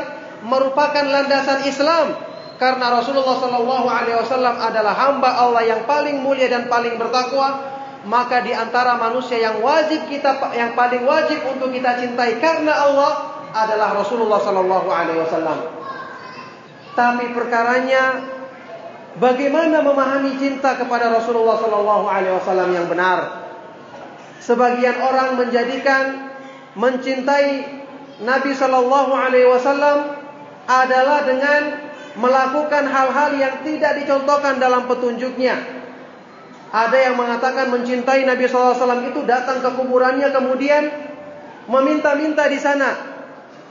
merupakan 0.45 1.05
landasan 1.05 1.65
Islam 1.65 2.13
karena 2.55 2.87
Rasulullah 2.87 3.35
Wasallam 3.35 4.55
adalah 4.63 4.93
hamba 4.95 5.29
Allah 5.43 5.63
yang 5.67 5.81
paling 5.83 6.23
mulia 6.23 6.47
dan 6.47 6.71
paling 6.71 6.95
bertakwa 6.95 7.74
maka 8.05 8.45
di 8.45 8.53
antara 8.53 9.01
manusia 9.01 9.41
yang 9.41 9.65
wajib 9.65 10.05
kita 10.05 10.37
yang 10.53 10.77
paling 10.77 11.01
wajib 11.03 11.41
untuk 11.49 11.73
kita 11.73 11.97
cintai 11.97 12.37
karena 12.37 12.73
Allah 12.85 13.11
adalah 13.49 13.97
Rasulullah 13.97 14.37
Shallallahu 14.37 14.89
Alaihi 14.93 15.19
Wasallam. 15.25 15.57
Tapi 16.93 17.25
perkaranya 17.33 18.03
bagaimana 19.17 19.81
memahami 19.81 20.37
cinta 20.37 20.77
kepada 20.77 21.09
Rasulullah 21.09 21.57
Shallallahu 21.57 22.05
Alaihi 22.05 22.35
Wasallam 22.37 22.69
yang 22.77 22.85
benar. 22.85 23.47
Sebagian 24.37 25.01
orang 25.01 25.41
menjadikan 25.41 26.29
mencintai 26.77 27.65
Nabi 28.21 28.51
Shallallahu 28.53 29.11
Alaihi 29.17 29.49
Wasallam 29.49 29.97
adalah 30.69 31.25
dengan 31.25 31.61
melakukan 32.15 32.85
hal-hal 32.85 33.33
yang 33.35 33.65
tidak 33.65 33.97
dicontohkan 34.03 34.61
dalam 34.61 34.85
petunjuknya. 34.85 35.84
Ada 36.75 37.07
yang 37.07 37.15
mengatakan 37.15 37.71
mencintai 37.71 38.27
Nabi 38.27 38.51
SAW 38.51 39.07
itu 39.07 39.23
datang 39.23 39.63
ke 39.63 39.69
kuburannya 39.79 40.27
kemudian 40.35 40.91
meminta-minta 41.71 42.51
di 42.51 42.59
sana. 42.59 43.15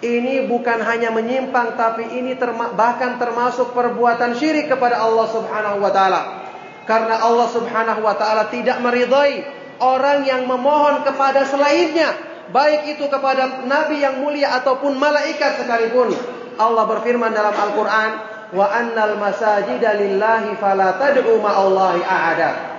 Ini 0.00 0.48
bukan 0.48 0.80
hanya 0.80 1.12
menyimpang 1.12 1.76
tapi 1.76 2.16
ini 2.16 2.32
terma 2.40 2.72
bahkan 2.72 3.20
termasuk 3.20 3.76
perbuatan 3.76 4.32
syirik 4.32 4.72
kepada 4.72 5.04
Allah 5.04 5.28
Subhanahu 5.28 5.84
wa 5.84 5.92
taala. 5.92 6.20
Karena 6.88 7.20
Allah 7.20 7.48
Subhanahu 7.52 8.00
wa 8.00 8.16
taala 8.16 8.48
tidak 8.48 8.80
meridhai 8.80 9.44
orang 9.84 10.24
yang 10.24 10.48
memohon 10.48 11.04
kepada 11.04 11.44
selainnya 11.44 12.08
baik 12.56 12.96
itu 12.96 13.04
kepada 13.12 13.68
nabi 13.68 14.00
yang 14.00 14.16
mulia 14.24 14.56
ataupun 14.64 14.96
malaikat 14.96 15.60
sekalipun. 15.60 16.08
Allah 16.56 16.84
berfirman 16.88 17.36
dalam 17.36 17.52
Al-Qur'an, 17.52 18.10
"Wa 18.52 18.64
annal 18.72 19.20
masajida 19.20 19.92
lillahi 19.92 20.56
fala 20.56 20.96
tad'u 20.96 21.36
ma'allahi 21.40 22.00
ahada." 22.00 22.73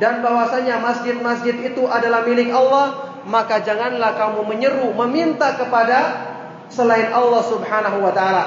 Dan 0.00 0.24
bahwasanya 0.24 0.80
masjid-masjid 0.80 1.56
itu 1.58 1.84
adalah 1.88 2.24
milik 2.24 2.48
Allah, 2.52 3.12
maka 3.28 3.60
janganlah 3.60 4.16
kamu 4.16 4.40
menyeru 4.48 4.88
meminta 5.04 5.56
kepada 5.56 6.30
selain 6.72 7.12
Allah 7.12 7.42
Subhanahu 7.44 7.98
wa 8.00 8.12
taala. 8.14 8.44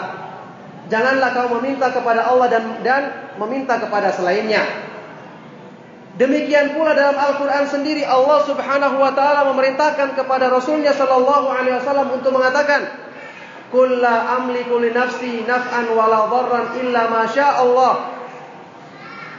Janganlah 0.85 1.29
kamu 1.33 1.61
meminta 1.61 1.89
kepada 1.89 2.29
Allah 2.29 2.45
dan 2.49 2.63
dan 2.85 3.01
meminta 3.41 3.81
kepada 3.81 4.13
selainnya. 4.13 4.61
Demikian 6.15 6.79
pula 6.79 6.95
dalam 6.95 7.19
Al-Quran 7.19 7.67
sendiri 7.67 8.07
Allah 8.07 8.39
subhanahu 8.47 9.03
wa 9.03 9.11
ta'ala 9.11 9.51
memerintahkan 9.51 10.15
kepada 10.15 10.47
Rasulnya 10.47 10.95
sallallahu 10.95 11.51
alaihi 11.51 11.75
wasallam 11.75 12.07
untuk 12.15 12.31
mengatakan 12.31 12.87
Kulla 13.67 14.39
amliku 14.39 14.79
li 14.79 14.95
nafsi 14.95 15.43
naf'an 15.43 15.91
wala 15.91 16.31
dharran 16.31 16.65
illa 16.79 17.11
ma 17.11 17.27
Allah 17.27 18.14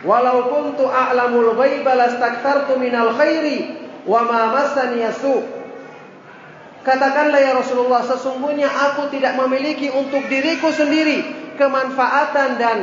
Walau 0.04 0.52
kuntu 0.52 0.84
a'lamul 0.84 1.56
ghaiba 1.56 1.96
lastakthartu 1.96 2.76
minal 2.76 3.16
khairi 3.16 3.80
wa 4.04 4.20
ma 4.28 4.52
massani 4.52 5.00
yasu 5.00 5.40
Katakanlah 6.84 7.40
ya 7.42 7.52
Rasulullah 7.58 8.04
sesungguhnya 8.06 8.70
aku 8.70 9.10
tidak 9.10 9.34
memiliki 9.34 9.90
untuk 9.90 10.22
diriku 10.30 10.70
sendiri 10.70 11.50
kemanfaatan 11.58 12.48
dan 12.60 12.76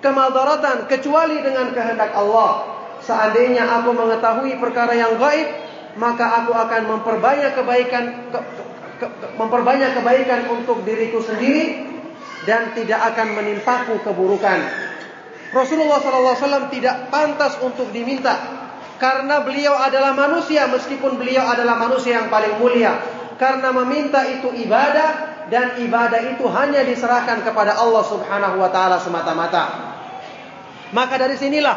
kemadaratan 0.00 0.88
kecuali 0.88 1.44
dengan 1.44 1.74
kehendak 1.76 2.16
Allah 2.16 2.74
Seandainya 3.04 3.68
aku 3.68 3.92
mengetahui 3.92 4.56
perkara 4.56 4.96
yang 4.96 5.20
gaib, 5.20 5.48
maka 6.00 6.40
aku 6.44 6.56
akan 6.56 6.82
memperbanyak 6.88 7.52
kebaikan 7.52 8.32
ke, 8.32 8.40
ke, 8.96 9.06
ke, 9.12 9.26
memperbanyak 9.36 9.92
kebaikan 10.00 10.48
untuk 10.48 10.80
diriku 10.88 11.20
sendiri 11.20 11.84
dan 12.48 12.72
tidak 12.72 13.12
akan 13.12 13.36
menimpaku 13.36 14.00
keburukan. 14.00 14.58
Rasulullah 15.54 16.02
SAW 16.02 16.68
tidak 16.74 17.14
pantas 17.14 17.54
untuk 17.62 17.94
diminta 17.94 18.34
karena 18.98 19.42
beliau 19.42 19.74
adalah 19.78 20.14
manusia 20.14 20.66
meskipun 20.70 21.18
beliau 21.18 21.46
adalah 21.46 21.78
manusia 21.78 22.22
yang 22.22 22.28
paling 22.30 22.58
mulia. 22.58 22.98
Karena 23.34 23.74
meminta 23.74 24.22
itu 24.30 24.50
ibadah 24.54 25.46
dan 25.50 25.82
ibadah 25.82 26.22
itu 26.34 26.46
hanya 26.46 26.86
diserahkan 26.86 27.42
kepada 27.42 27.74
Allah 27.74 28.04
Subhanahu 28.06 28.62
wa 28.62 28.70
taala 28.70 29.02
semata-mata. 29.02 29.94
Maka 30.94 31.14
dari 31.18 31.34
sinilah 31.34 31.76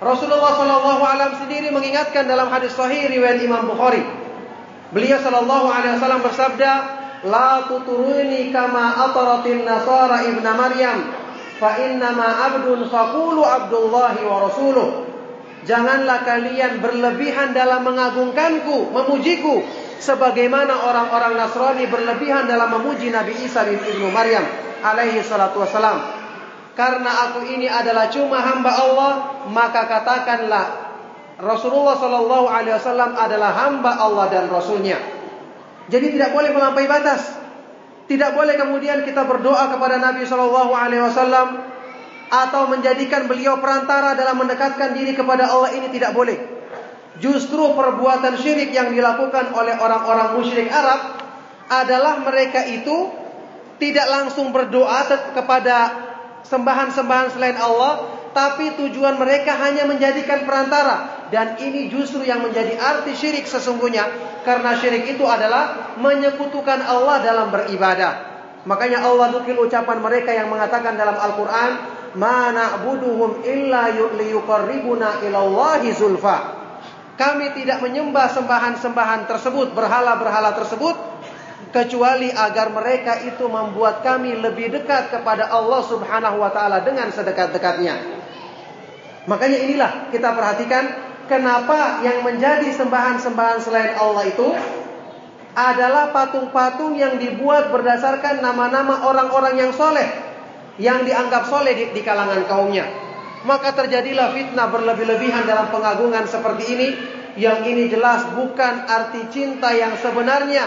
Rasulullah 0.00 0.56
Alaihi 0.56 1.38
sendiri 1.44 1.68
mengingatkan 1.70 2.24
dalam 2.24 2.48
hadis 2.48 2.72
Sahih 2.72 3.12
riwayat 3.12 3.44
Imam 3.44 3.68
Bukhari. 3.68 4.00
Beliau 4.90 5.20
Wasallam 5.20 6.22
bersabda, 6.24 6.72
La 7.24 7.64
tuturuni 7.68 8.52
kama 8.52 9.00
ataratin 9.00 9.64
nasara 9.64 10.28
ibna 10.28 10.52
Maryam, 10.56 10.98
fa 11.64 11.80
innama 11.80 12.44
abdun 12.52 12.84
fakulu 12.92 13.40
abdullahi 13.40 14.20
wa 14.20 14.36
rasuluh. 14.44 14.88
Janganlah 15.64 16.28
kalian 16.28 16.84
berlebihan 16.84 17.56
dalam 17.56 17.88
mengagungkanku, 17.88 18.92
memujiku, 18.92 19.64
sebagaimana 19.96 20.84
orang-orang 20.84 21.40
Nasrani 21.40 21.88
berlebihan 21.88 22.44
dalam 22.44 22.68
memuji 22.68 23.08
Nabi 23.08 23.32
Isa 23.48 23.64
bin 23.64 23.80
Ibnu 23.80 24.12
Maryam 24.12 24.44
alaihi 24.84 25.24
salatu 25.24 25.64
wasalam. 25.64 26.04
Karena 26.76 27.32
aku 27.32 27.48
ini 27.48 27.64
adalah 27.64 28.12
cuma 28.12 28.44
hamba 28.44 28.76
Allah, 28.76 29.12
maka 29.48 29.88
katakanlah 29.88 30.66
Rasulullah 31.40 31.96
Shallallahu 31.96 32.46
Alaihi 32.50 32.74
Wasallam 32.78 33.14
adalah 33.14 33.50
hamba 33.56 33.94
Allah 33.98 34.26
dan 34.30 34.50
Rasulnya. 34.52 34.98
Jadi 35.88 36.18
tidak 36.18 36.34
boleh 36.34 36.50
melampaui 36.52 36.90
batas. 36.90 37.43
Tidak 38.04 38.30
boleh 38.36 38.54
kemudian 38.60 39.00
kita 39.00 39.24
berdoa 39.24 39.72
kepada 39.72 39.96
Nabi 39.96 40.28
Shallallahu 40.28 40.72
Alaihi 40.76 41.00
Wasallam 41.00 41.48
atau 42.28 42.68
menjadikan 42.68 43.24
beliau 43.24 43.62
perantara 43.64 44.12
dalam 44.12 44.44
mendekatkan 44.44 44.92
diri 44.92 45.16
kepada 45.16 45.48
Allah 45.48 45.72
ini 45.72 45.88
tidak 45.88 46.12
boleh. 46.12 46.36
Justru 47.16 47.72
perbuatan 47.72 48.36
syirik 48.36 48.74
yang 48.74 48.90
dilakukan 48.90 49.54
oleh 49.54 49.78
orang-orang 49.78 50.36
musyrik 50.36 50.68
Arab 50.68 51.22
adalah 51.70 52.20
mereka 52.20 52.66
itu 52.68 53.08
tidak 53.80 54.06
langsung 54.10 54.52
berdoa 54.52 55.32
kepada 55.32 55.76
sembahan-sembahan 56.44 57.28
selain 57.32 57.56
Allah, 57.56 58.20
tapi 58.36 58.76
tujuan 58.76 59.16
mereka 59.16 59.56
hanya 59.64 59.88
menjadikan 59.88 60.44
perantara 60.44 61.23
dan 61.34 61.58
ini 61.58 61.90
justru 61.90 62.22
yang 62.22 62.46
menjadi 62.46 62.78
arti 62.78 63.10
syirik 63.18 63.50
sesungguhnya 63.50 64.06
karena 64.46 64.78
syirik 64.78 65.18
itu 65.18 65.26
adalah 65.26 65.98
menyekutukan 65.98 66.78
Allah 66.78 67.26
dalam 67.26 67.50
beribadah. 67.50 68.30
Makanya 68.62 69.02
Allah 69.02 69.34
nukil 69.34 69.58
ucapan 69.58 69.98
mereka 69.98 70.30
yang 70.30 70.46
mengatakan 70.46 70.94
dalam 70.94 71.18
Al-Qur'an, 71.18 71.70
"Ma 72.14 72.54
illa 73.42 73.82
liyuqarribuna 74.14 75.26
ilallahi 75.26 75.90
zulfa." 75.90 76.38
Kami 77.18 77.50
tidak 77.58 77.82
menyembah 77.82 78.30
sembahan-sembahan 78.30 79.26
tersebut, 79.26 79.74
berhala-berhala 79.74 80.54
tersebut 80.54 80.94
kecuali 81.74 82.30
agar 82.30 82.70
mereka 82.70 83.26
itu 83.26 83.50
membuat 83.50 84.06
kami 84.06 84.38
lebih 84.38 84.70
dekat 84.70 85.10
kepada 85.10 85.50
Allah 85.50 85.82
Subhanahu 85.82 86.38
wa 86.38 86.54
taala 86.54 86.78
dengan 86.86 87.10
sedekat-dekatnya. 87.10 88.22
Makanya 89.26 89.58
inilah 89.66 89.90
kita 90.14 90.30
perhatikan 90.30 91.13
kenapa 91.26 92.04
yang 92.04 92.24
menjadi 92.24 92.70
sembahan-sembahan 92.74 93.58
selain 93.62 93.94
Allah 93.96 94.24
itu 94.28 94.48
adalah 95.54 96.10
patung-patung 96.10 96.98
yang 96.98 97.16
dibuat 97.16 97.70
berdasarkan 97.70 98.42
nama-nama 98.42 99.06
orang-orang 99.06 99.54
yang 99.54 99.70
soleh 99.70 100.34
yang 100.82 101.06
dianggap 101.06 101.46
soleh 101.46 101.74
di, 101.74 101.84
di 101.94 102.02
kalangan 102.02 102.42
kaumnya. 102.50 102.86
Maka 103.46 103.76
terjadilah 103.76 104.34
fitnah 104.34 104.72
berlebih-lebihan 104.72 105.44
dalam 105.46 105.68
pengagungan 105.70 106.26
seperti 106.26 106.64
ini 106.74 106.88
yang 107.38 107.62
ini 107.62 107.86
jelas 107.92 108.24
bukan 108.34 108.88
arti 108.88 109.26
cinta 109.30 109.70
yang 109.74 109.94
sebenarnya 110.00 110.64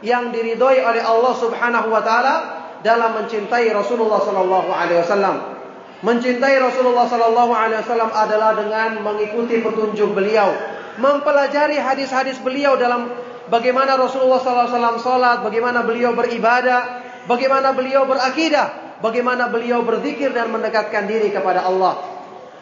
yang 0.00 0.32
diridhoi 0.32 0.80
oleh 0.80 1.02
Allah 1.04 1.34
Subhanahu 1.36 1.92
wa 1.92 2.00
taala 2.00 2.34
dalam 2.80 3.20
mencintai 3.20 3.68
Rasulullah 3.76 4.24
sallallahu 4.24 4.70
alaihi 4.72 5.00
wasallam. 5.04 5.59
Mencintai 6.00 6.56
Rasulullah 6.56 7.04
sallallahu 7.04 7.52
alaihi 7.52 7.84
wasallam 7.84 8.08
adalah 8.08 8.56
dengan 8.56 9.04
mengikuti 9.04 9.60
petunjuk 9.60 10.16
beliau, 10.16 10.48
mempelajari 10.96 11.76
hadis-hadis 11.76 12.40
beliau 12.40 12.80
dalam 12.80 13.12
bagaimana 13.52 14.00
Rasulullah 14.00 14.40
sallallahu 14.40 14.64
alaihi 14.64 14.76
wasallam 14.80 14.96
salat, 14.96 15.38
bagaimana 15.44 15.84
beliau 15.84 16.16
beribadah, 16.16 17.04
bagaimana 17.28 17.76
beliau 17.76 18.08
berakidah, 18.08 18.96
bagaimana 19.04 19.52
beliau 19.52 19.84
berzikir 19.84 20.32
dan 20.32 20.48
mendekatkan 20.48 21.04
diri 21.04 21.28
kepada 21.28 21.68
Allah. 21.68 22.00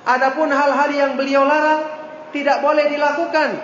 Adapun 0.03 0.51
hal-hal 0.51 0.91
yang 0.91 1.15
beliau 1.15 1.47
larang 1.47 1.87
tidak 2.35 2.59
boleh 2.59 2.91
dilakukan 2.91 3.55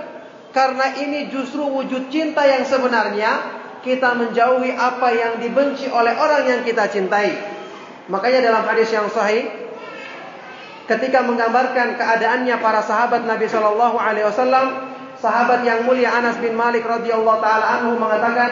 karena 0.55 0.87
ini 1.03 1.35
justru 1.35 1.67
wujud 1.67 2.15
cinta 2.15 2.47
yang 2.47 2.63
sebenarnya 2.63 3.59
kita 3.83 4.15
menjauhi 4.15 4.71
apa 4.71 5.09
yang 5.11 5.43
dibenci 5.43 5.91
oleh 5.91 6.15
orang 6.15 6.47
yang 6.47 6.61
kita 6.63 6.87
cintai. 6.95 7.35
Makanya 8.07 8.53
dalam 8.53 8.63
hadis 8.69 8.93
yang 8.95 9.11
sahih 9.11 9.64
ketika 10.85 11.25
menggambarkan 11.25 11.97
keadaannya 11.97 12.57
para 12.61 12.85
sahabat 12.85 13.25
Nabi 13.25 13.49
Shallallahu 13.49 13.97
alaihi 13.97 14.29
wasallam, 14.29 14.67
sahabat 15.21 15.65
yang 15.65 15.89
mulia 15.89 16.13
Anas 16.13 16.37
bin 16.41 16.53
Malik 16.53 16.85
radhiyallahu 16.85 17.41
taala 17.41 17.81
anhu 17.81 17.97
mengatakan, 17.97 18.51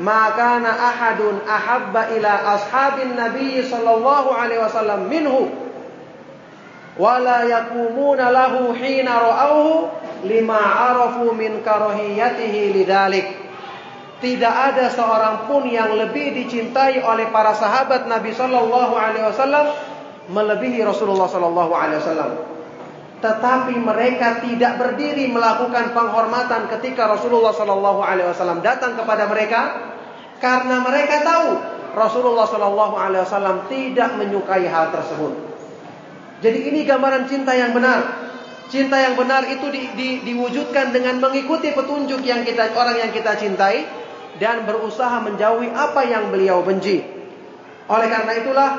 "Maka 0.00 0.60
ahadun 0.60 1.40
ahabba 1.48 2.12
ila 2.12 2.32
ashabin 2.56 3.16
Nabi 3.16 3.64
sallallahu 3.64 4.28
alaihi 4.36 4.60
wasallam 4.60 5.08
minhu 5.08 5.48
wala 7.00 7.48
yakumuna 7.48 8.28
lahu 8.28 8.76
hina 8.76 9.16
ra'awhu 9.16 9.88
lima 10.28 10.60
arafu 10.92 11.32
min 11.32 11.64
karahiyatihi 11.64 12.76
lidalik." 12.76 13.42
tidak 14.22 14.54
ada 14.54 14.86
seorang 14.86 15.50
pun 15.50 15.66
yang 15.66 15.98
lebih 15.98 16.30
dicintai 16.30 17.02
oleh 17.02 17.26
para 17.34 17.58
sahabat 17.58 18.06
Nabi 18.06 18.30
Shallallahu 18.30 18.94
Alaihi 18.94 19.26
Wasallam 19.26 19.66
melebihi 20.30 20.82
Rasulullah 20.86 21.26
Shallallahu 21.26 21.72
Alaihi 21.74 21.98
Wasallam. 21.98 22.32
Tetapi 23.22 23.74
mereka 23.78 24.42
tidak 24.42 24.82
berdiri 24.82 25.30
melakukan 25.30 25.94
penghormatan 25.94 26.66
ketika 26.78 27.06
Rasulullah 27.06 27.54
Shallallahu 27.54 28.02
Alaihi 28.02 28.28
Wasallam 28.30 28.62
datang 28.62 28.98
kepada 28.98 29.30
mereka 29.30 29.78
karena 30.42 30.82
mereka 30.82 31.22
tahu 31.22 31.48
Rasulullah 31.94 32.46
Shallallahu 32.50 32.94
Alaihi 32.98 33.22
Wasallam 33.22 33.70
tidak 33.70 34.18
menyukai 34.18 34.66
hal 34.66 34.90
tersebut. 34.90 35.32
Jadi 36.42 36.58
ini 36.74 36.82
gambaran 36.82 37.30
cinta 37.30 37.54
yang 37.54 37.70
benar. 37.70 38.30
Cinta 38.66 38.98
yang 38.98 39.14
benar 39.14 39.46
itu 39.46 39.70
di, 39.70 39.86
di, 39.94 40.08
diwujudkan 40.26 40.90
dengan 40.90 41.22
mengikuti 41.22 41.70
petunjuk 41.70 42.24
yang 42.26 42.42
kita 42.42 42.74
orang 42.74 42.98
yang 42.98 43.12
kita 43.14 43.38
cintai 43.38 43.84
dan 44.42 44.66
berusaha 44.66 45.22
menjauhi 45.22 45.70
apa 45.70 46.02
yang 46.08 46.34
beliau 46.34 46.64
benci. 46.66 47.04
Oleh 47.86 48.08
karena 48.10 48.32
itulah 48.34 48.70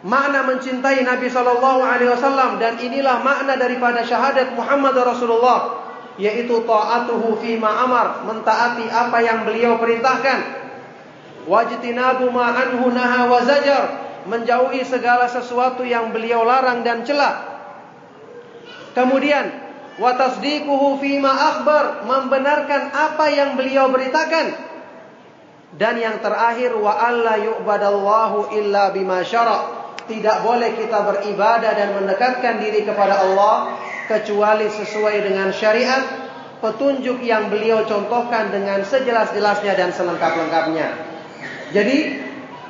makna 0.00 0.46
mencintai 0.48 1.04
Nabi 1.04 1.28
Shallallahu 1.28 1.80
Alaihi 1.84 2.10
Wasallam 2.12 2.56
dan 2.56 2.80
inilah 2.80 3.20
makna 3.20 3.60
daripada 3.60 4.00
syahadat 4.00 4.56
Muhammad 4.56 4.96
Rasulullah 4.96 5.90
yaitu 6.20 6.60
taatuhu 6.68 7.40
fi 7.40 7.56
amar, 7.56 8.28
mentaati 8.28 8.84
apa 8.92 9.18
yang 9.24 9.48
beliau 9.48 9.80
perintahkan. 9.80 10.60
Wajtinabu 11.48 12.28
ma 12.28 12.52
anhu 12.52 12.92
naha 12.92 13.40
menjauhi 14.28 14.84
segala 14.84 15.32
sesuatu 15.32 15.80
yang 15.80 16.12
beliau 16.12 16.44
larang 16.44 16.84
dan 16.84 17.08
cela. 17.08 17.48
Kemudian 18.92 19.48
wa 19.96 20.12
tasdiquhu 20.12 21.00
fi 21.00 21.16
ma 21.16 21.32
akhbar, 21.32 22.04
membenarkan 22.04 22.92
apa 22.92 23.26
yang 23.32 23.56
beliau 23.56 23.88
beritakan. 23.88 24.68
Dan 25.70 26.02
yang 26.02 26.18
terakhir 26.20 26.74
wa 26.76 26.98
alla 26.98 27.40
yu'badallahu 27.40 28.52
illa 28.58 28.92
bima 28.92 29.24
syara. 29.24 29.79
Tidak 30.10 30.42
boleh 30.42 30.74
kita 30.74 31.06
beribadah 31.06 31.70
dan 31.70 31.94
mendekatkan 31.94 32.58
diri 32.58 32.82
kepada 32.82 33.22
Allah 33.22 33.78
kecuali 34.10 34.66
sesuai 34.66 35.22
dengan 35.22 35.54
syariat 35.54 36.02
petunjuk 36.58 37.22
yang 37.22 37.46
beliau 37.46 37.86
contohkan 37.86 38.50
dengan 38.50 38.82
sejelas-jelasnya 38.82 39.78
dan 39.78 39.94
selengkap-lengkapnya. 39.94 40.88
Jadi 41.70 41.98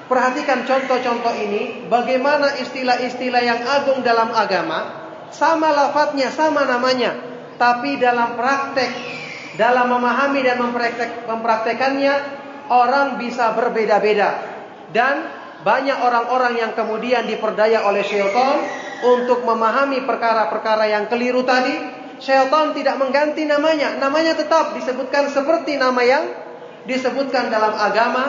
perhatikan 0.04 0.68
contoh-contoh 0.68 1.32
ini 1.40 1.88
bagaimana 1.88 2.60
istilah-istilah 2.60 3.40
yang 3.40 3.60
agung 3.64 4.04
dalam 4.04 4.36
agama 4.36 5.00
sama 5.32 5.72
lafadznya, 5.72 6.28
sama 6.28 6.68
namanya, 6.68 7.16
tapi 7.56 7.96
dalam 7.96 8.36
praktek, 8.36 8.90
dalam 9.56 9.88
memahami 9.88 10.44
dan 10.44 10.60
mempraktek, 10.60 11.24
mempraktekannya 11.24 12.14
orang 12.68 13.16
bisa 13.16 13.56
berbeda-beda 13.56 14.30
dan 14.92 15.40
banyak 15.60 15.98
orang-orang 16.00 16.56
yang 16.56 16.72
kemudian 16.72 17.28
diperdaya 17.28 17.84
oleh 17.84 18.00
syaitan 18.00 18.64
untuk 19.04 19.44
memahami 19.44 20.04
perkara-perkara 20.08 20.88
yang 20.88 21.04
keliru 21.12 21.44
tadi, 21.44 21.76
syaitan 22.20 22.72
tidak 22.72 22.96
mengganti 22.96 23.44
namanya. 23.44 23.96
Namanya 24.00 24.36
tetap 24.36 24.72
disebutkan 24.72 25.28
seperti 25.28 25.76
nama 25.76 26.00
yang 26.00 26.24
disebutkan 26.88 27.52
dalam 27.52 27.76
agama, 27.76 28.24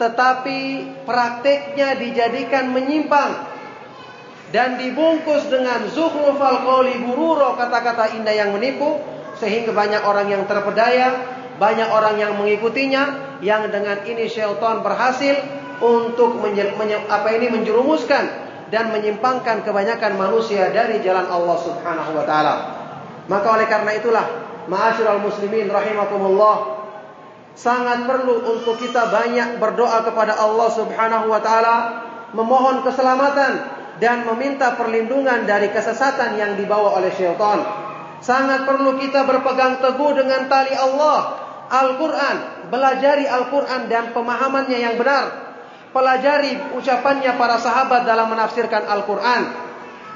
tetapi 0.00 0.60
prakteknya 1.04 2.00
dijadikan 2.00 2.72
menyimpang 2.72 3.52
dan 4.52 4.80
dibungkus 4.80 5.48
dengan 5.48 5.88
zukhrufal 5.92 6.64
qawli 6.64 7.00
bururo 7.04 7.56
kata-kata 7.56 8.16
indah 8.16 8.36
yang 8.36 8.52
menipu 8.52 9.00
sehingga 9.36 9.72
banyak 9.76 10.04
orang 10.04 10.28
yang 10.28 10.44
terpedaya, 10.48 11.20
banyak 11.56 11.88
orang 11.88 12.16
yang 12.16 12.32
mengikutinya 12.36 13.36
yang 13.44 13.68
dengan 13.68 14.04
ini 14.08 14.28
syaitan 14.28 14.80
berhasil 14.80 15.61
untuk 15.82 16.38
menye, 16.38 16.70
menye, 16.78 17.02
apa 17.10 17.28
ini 17.34 17.50
menjerumuskan 17.50 18.24
dan 18.72 18.88
menyimpangkan 18.88 19.66
kebanyakan 19.66 20.16
manusia 20.16 20.70
dari 20.70 21.02
jalan 21.04 21.28
Allah 21.28 21.58
Subhanahu 21.60 22.10
wa 22.16 22.24
taala. 22.24 22.54
Maka 23.28 23.46
oleh 23.52 23.66
karena 23.68 23.92
itulah, 23.98 24.26
ma'asyiral 24.70 25.20
muslimin 25.20 25.68
rahimakumullah, 25.68 26.80
sangat 27.52 28.08
perlu 28.08 28.40
untuk 28.48 28.80
kita 28.80 29.12
banyak 29.12 29.60
berdoa 29.60 30.06
kepada 30.08 30.40
Allah 30.40 30.68
Subhanahu 30.72 31.26
wa 31.28 31.40
taala, 31.44 31.76
memohon 32.32 32.80
keselamatan 32.86 33.52
dan 34.00 34.24
meminta 34.24 34.72
perlindungan 34.78 35.44
dari 35.44 35.68
kesesatan 35.68 36.40
yang 36.40 36.56
dibawa 36.56 36.96
oleh 36.96 37.12
syaitan. 37.12 37.60
Sangat 38.24 38.64
perlu 38.64 38.96
kita 38.96 39.26
berpegang 39.26 39.82
teguh 39.82 40.16
dengan 40.16 40.48
tali 40.48 40.72
Allah, 40.72 41.42
Al-Quran, 41.68 42.70
belajari 42.72 43.26
Al-Quran 43.28 43.90
dan 43.90 44.16
pemahamannya 44.16 44.78
yang 44.78 44.96
benar 44.96 45.51
Pelajari 45.92 46.72
ucapannya 46.72 47.36
para 47.36 47.60
sahabat 47.60 48.08
dalam 48.08 48.32
menafsirkan 48.32 48.88
Al-Quran. 48.88 49.42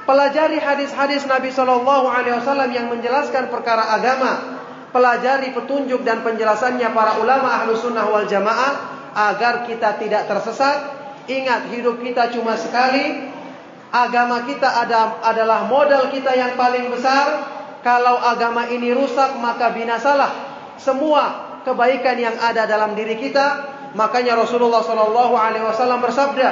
Pelajari 0.09 0.57
hadis-hadis 0.57 1.29
Nabi 1.29 1.53
Shallallahu 1.53 2.09
Alaihi 2.09 2.33
Wasallam 2.41 2.73
yang 2.73 2.89
menjelaskan 2.89 3.53
perkara 3.53 3.93
agama. 3.93 4.57
Pelajari 4.89 5.53
petunjuk 5.53 6.01
dan 6.01 6.25
penjelasannya 6.25 6.89
para 6.97 7.21
ulama 7.21 7.61
ahlu 7.61 7.77
sunnah 7.77 8.09
wal 8.09 8.25
jamaah 8.25 8.73
agar 9.13 9.69
kita 9.69 10.01
tidak 10.01 10.25
tersesat. 10.25 10.97
Ingat 11.29 11.69
hidup 11.69 12.01
kita 12.01 12.33
cuma 12.33 12.57
sekali. 12.57 13.29
Agama 13.93 14.49
kita 14.49 14.81
ada, 14.81 15.21
adalah 15.21 15.69
modal 15.69 16.09
kita 16.09 16.33
yang 16.33 16.57
paling 16.57 16.89
besar. 16.89 17.53
Kalau 17.85 18.17
agama 18.17 18.65
ini 18.73 18.97
rusak 18.97 19.37
maka 19.37 19.69
binasalah 19.77 20.33
semua 20.81 21.53
kebaikan 21.61 22.17
yang 22.17 22.35
ada 22.41 22.65
dalam 22.65 22.97
diri 22.97 23.19
kita 23.21 23.76
Makanya 23.95 24.35
Rasulullah 24.35 24.83
Shallallahu 24.83 25.35
Alaihi 25.37 25.63
Wasallam 25.63 26.03
bersabda 26.03 26.49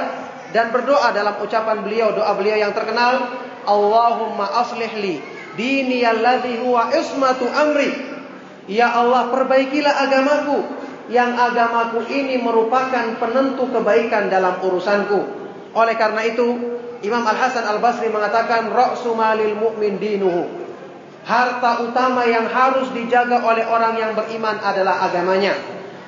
dan 0.55 0.71
berdoa 0.71 1.11
dalam 1.11 1.36
ucapan 1.43 1.83
beliau, 1.83 2.15
doa 2.15 2.31
beliau 2.38 2.55
yang 2.55 2.71
terkenal, 2.71 3.27
Allahumma 3.65 4.47
aslih 4.61 4.93
li 5.01 5.15
dini 5.59 6.03
alladhi 6.03 6.61
huwa 6.61 6.91
ismatu 6.95 7.47
amri. 7.49 7.91
Ya 8.71 8.93
Allah, 8.95 9.29
perbaikilah 9.29 9.93
agamaku 10.07 10.57
yang 11.11 11.38
agamaku 11.38 12.07
ini 12.09 12.41
merupakan 12.41 13.19
penentu 13.21 13.69
kebaikan 13.69 14.31
dalam 14.31 14.57
urusanku. 14.61 15.19
Oleh 15.75 15.95
karena 15.99 16.23
itu, 16.25 16.55
Imam 17.03 17.21
Al 17.27 17.38
Hasan 17.38 17.67
Al 17.67 17.77
Basri 17.83 18.09
mengatakan, 18.09 18.71
"Ra'su 18.71 19.13
malil 19.13 19.53
mu'min 19.53 20.01
dinuhu." 20.01 20.65
Harta 21.25 21.81
utama 21.81 22.21
yang 22.29 22.45
harus 22.45 22.93
dijaga 22.93 23.41
oleh 23.41 23.65
orang 23.65 23.97
yang 23.97 24.11
beriman 24.13 24.61
adalah 24.61 25.09
agamanya. 25.09 25.57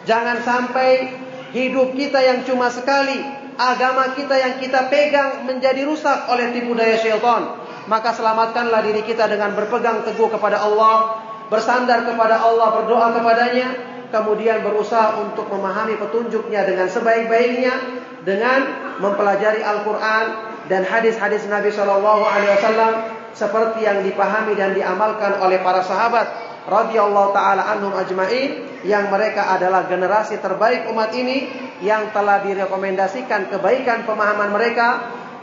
Jangan 0.08 0.40
sampai 0.40 1.12
hidup 1.52 1.92
kita 1.92 2.24
yang 2.24 2.48
cuma 2.48 2.72
sekali, 2.72 3.20
agama 3.60 4.16
kita 4.16 4.40
yang 4.40 4.54
kita 4.58 4.88
pegang 4.88 5.44
menjadi 5.44 5.84
rusak 5.84 6.32
oleh 6.32 6.56
tipu 6.56 6.72
daya 6.72 6.96
syaitan. 6.96 7.60
Maka 7.92 8.16
selamatkanlah 8.16 8.84
diri 8.88 9.04
kita 9.04 9.28
dengan 9.28 9.52
berpegang 9.52 10.08
teguh 10.08 10.32
kepada 10.32 10.64
Allah, 10.64 11.20
bersandar 11.52 12.08
kepada 12.08 12.40
Allah, 12.40 12.84
berdoa 12.84 13.16
kepadanya, 13.20 13.68
kemudian 14.12 14.64
berusaha 14.64 15.20
untuk 15.20 15.52
memahami 15.52 16.00
petunjuknya 16.00 16.64
dengan 16.64 16.88
sebaik-baiknya 16.88 17.76
dengan 18.24 18.60
mempelajari 19.00 19.64
Al-Quran 19.64 20.26
dan 20.68 20.84
hadis-hadis 20.84 21.48
Nabi 21.48 21.72
Shallallahu 21.72 22.24
Alaihi 22.28 22.52
Wasallam 22.60 22.94
seperti 23.32 23.88
yang 23.88 24.04
dipahami 24.04 24.56
dan 24.56 24.76
diamalkan 24.76 25.40
oleh 25.40 25.64
para 25.64 25.80
sahabat 25.84 26.28
radhiyallahu 26.68 27.32
taala 27.32 27.64
anhum 27.72 27.96
ajmain 27.96 28.77
yang 28.88 29.12
mereka 29.12 29.52
adalah 29.52 29.84
generasi 29.86 30.40
terbaik 30.40 30.88
umat 30.88 31.12
ini 31.12 31.52
yang 31.84 32.10
telah 32.16 32.40
direkomendasikan 32.42 33.52
kebaikan 33.52 34.08
pemahaman 34.08 34.50
mereka, 34.56 34.88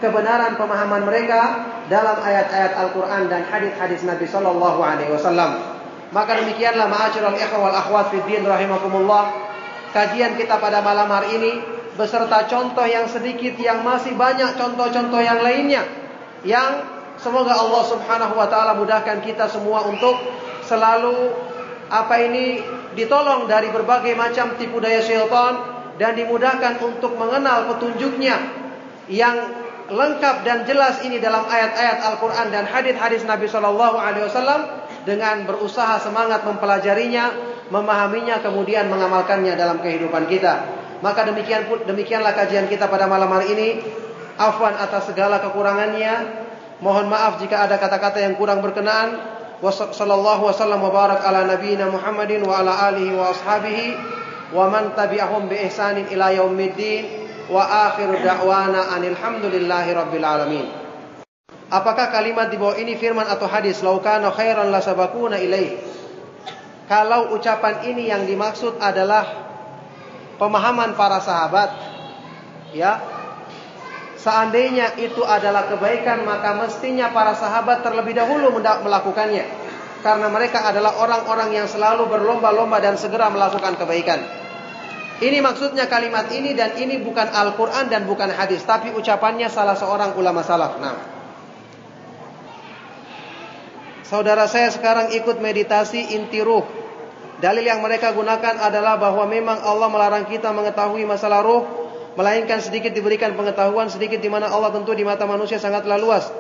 kebenaran 0.01 0.57
pemahaman 0.57 1.05
mereka 1.05 1.41
dalam 1.93 2.25
ayat-ayat 2.25 2.73
Al-Qur'an 2.89 3.29
dan 3.29 3.45
hadis-hadis 3.47 4.03
Nabi 4.09 4.25
sallallahu 4.25 4.81
alaihi 4.81 5.13
wasallam. 5.13 5.61
Maka 6.11 6.41
demikianlah 6.41 6.89
ma'asyiral 6.89 7.37
ikhwah 7.37 7.69
wal 7.69 7.77
akhwat 7.77 8.07
fi 8.11 8.19
din 8.25 8.49
rahimakumullah. 8.49 9.53
Kajian 9.93 10.41
kita 10.41 10.59
pada 10.59 10.81
malam 10.81 11.07
hari 11.07 11.39
ini 11.39 11.53
beserta 11.95 12.49
contoh 12.51 12.83
yang 12.83 13.07
sedikit 13.07 13.55
yang 13.61 13.87
masih 13.87 14.19
banyak 14.19 14.59
contoh-contoh 14.59 15.23
yang 15.23 15.39
lainnya 15.39 15.87
yang 16.43 16.83
semoga 17.23 17.55
Allah 17.55 17.83
Subhanahu 17.87 18.35
wa 18.35 18.51
taala 18.51 18.75
mudahkan 18.75 19.23
kita 19.23 19.47
semua 19.47 19.87
untuk 19.87 20.19
selalu 20.67 21.31
apa 21.87 22.15
ini 22.27 22.59
ditolong 22.95 23.51
dari 23.51 23.71
berbagai 23.71 24.15
macam 24.15 24.55
tipu 24.59 24.79
daya 24.79 25.03
syaitan 25.03 25.75
dan 25.99 26.19
dimudahkan 26.19 26.83
untuk 26.83 27.15
mengenal 27.15 27.71
petunjuknya 27.75 28.37
yang 29.07 29.37
lengkap 29.91 30.49
dan 30.49 30.65
jelas 30.65 31.05
ini 31.05 31.21
dalam 31.21 31.45
ayat-ayat 31.45 31.99
Al-Qur'an 32.15 32.49
dan 32.49 32.65
hadis-hadis 32.65 33.29
Nabi 33.29 33.45
Shallallahu 33.45 34.01
alaihi 34.01 34.25
wasallam 34.25 34.61
dengan 35.05 35.45
berusaha 35.45 36.01
semangat 36.01 36.49
mempelajarinya, 36.49 37.31
memahaminya 37.69 38.41
kemudian 38.41 38.89
mengamalkannya 38.89 39.53
dalam 39.55 39.85
kehidupan 39.85 40.25
kita. 40.25 40.65
Maka 41.05 41.29
demikian 41.29 41.69
demikianlah 41.85 42.33
kajian 42.33 42.65
kita 42.73 42.89
pada 42.89 43.05
malam 43.05 43.29
hari 43.29 43.53
ini. 43.53 43.69
Afwan 44.41 44.73
atas 44.75 45.13
segala 45.13 45.39
kekurangannya. 45.45 46.43
Mohon 46.81 47.13
maaf 47.13 47.39
jika 47.39 47.69
ada 47.69 47.77
kata-kata 47.77 48.25
yang 48.25 48.41
kurang 48.41 48.65
berkenaan. 48.65 49.34
Barak 49.61 51.21
ala 51.23 51.41
nabiyina 51.47 51.91
Muhammadin 51.91 52.43
wa 52.43 52.59
ala 52.59 52.91
alihi 52.91 53.15
wa 53.15 53.31
ashabihi 53.31 53.87
wa 54.55 54.71
man 54.71 54.95
tabi'ahum 54.95 55.51
bi 55.51 55.59
ihsanin 55.67 56.11
ila 56.15 56.31
yaumiddin 56.35 57.27
wa 57.51 57.91
akhiru 57.91 58.19
da'wana 58.23 58.95
anil 58.95 59.15
hamdulillahi 59.15 59.91
rabbil 59.95 60.27
alamin. 60.27 60.67
Apakah 61.71 62.13
kalimat 62.13 62.53
di 62.53 62.57
bawah 62.61 62.79
ini 62.79 62.95
firman 62.95 63.27
atau 63.27 63.51
hadis 63.51 63.83
laukana 63.83 64.31
khairan 64.31 64.71
la 64.71 64.79
sabakuna? 64.79 65.41
Kalau 66.85 67.33
ucapan 67.33 67.89
ini 67.89 68.13
yang 68.13 68.29
dimaksud 68.29 68.77
adalah 68.77 69.25
pemahaman 70.37 70.93
para 70.93 71.19
sahabat, 71.25 71.73
ya, 72.77 73.14
Seandainya 74.15 74.97
itu 74.97 75.21
adalah 75.27 75.69
kebaikan 75.69 76.25
maka 76.25 76.57
mestinya 76.57 77.11
para 77.11 77.35
sahabat 77.37 77.83
terlebih 77.85 78.17
dahulu 78.17 78.55
melakukannya. 78.61 79.45
Karena 80.05 80.29
mereka 80.29 80.69
adalah 80.69 81.01
orang-orang 81.01 81.57
yang 81.57 81.67
selalu 81.69 82.09
berlomba-lomba 82.09 82.77
dan 82.81 83.01
segera 83.01 83.33
melakukan 83.33 83.75
kebaikan. 83.81 84.21
Ini 85.15 85.39
maksudnya 85.41 85.87
kalimat 85.87 86.29
ini 86.35 86.53
dan 86.53 86.77
ini 86.77 87.01
bukan 87.01 87.31
Al-Quran 87.31 87.89
dan 87.89 88.05
bukan 88.05 88.29
hadis. 88.35 88.67
Tapi 88.67 88.93
ucapannya 88.93 89.49
salah 89.49 89.79
seorang 89.79 90.19
ulama 90.19 90.45
salaf. 90.45 90.77
Nah. 90.77 91.15
Saudara 94.05 94.45
saya 94.45 94.69
sekarang 94.69 95.17
ikut 95.17 95.41
meditasi 95.41 96.13
inti 96.13 96.45
ruh. 96.45 96.67
Dalil 97.41 97.65
yang 97.67 97.81
mereka 97.81 98.13
gunakan 98.13 98.61
adalah 98.61 99.01
bahwa 99.01 99.25
memang 99.25 99.65
Allah 99.65 99.89
melarang 99.91 100.25
kita 100.29 100.53
mengetahui 100.53 101.03
masalah 101.09 101.41
ruh, 101.41 101.84
melainkan 102.15 102.63
sedikit 102.63 102.95
diberikan 102.95 103.35
pengetahuan, 103.35 103.91
sedikit 103.91 104.23
di 104.23 104.31
mana 104.31 104.51
Allah 104.51 104.71
tentu 104.71 104.95
di 104.95 105.03
mata 105.03 105.27
manusia 105.27 105.59
sangatlah 105.59 105.99
luas. 105.99 106.31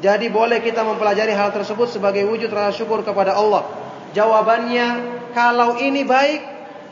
Jadi 0.00 0.32
boleh 0.32 0.64
kita 0.64 0.80
mempelajari 0.84 1.36
hal 1.36 1.52
tersebut 1.52 1.92
sebagai 1.92 2.24
wujud 2.24 2.48
rasa 2.48 2.72
syukur 2.72 3.04
kepada 3.04 3.36
Allah. 3.36 3.68
Jawabannya, 4.16 4.86
kalau 5.36 5.76
ini 5.80 6.04
baik, 6.04 6.40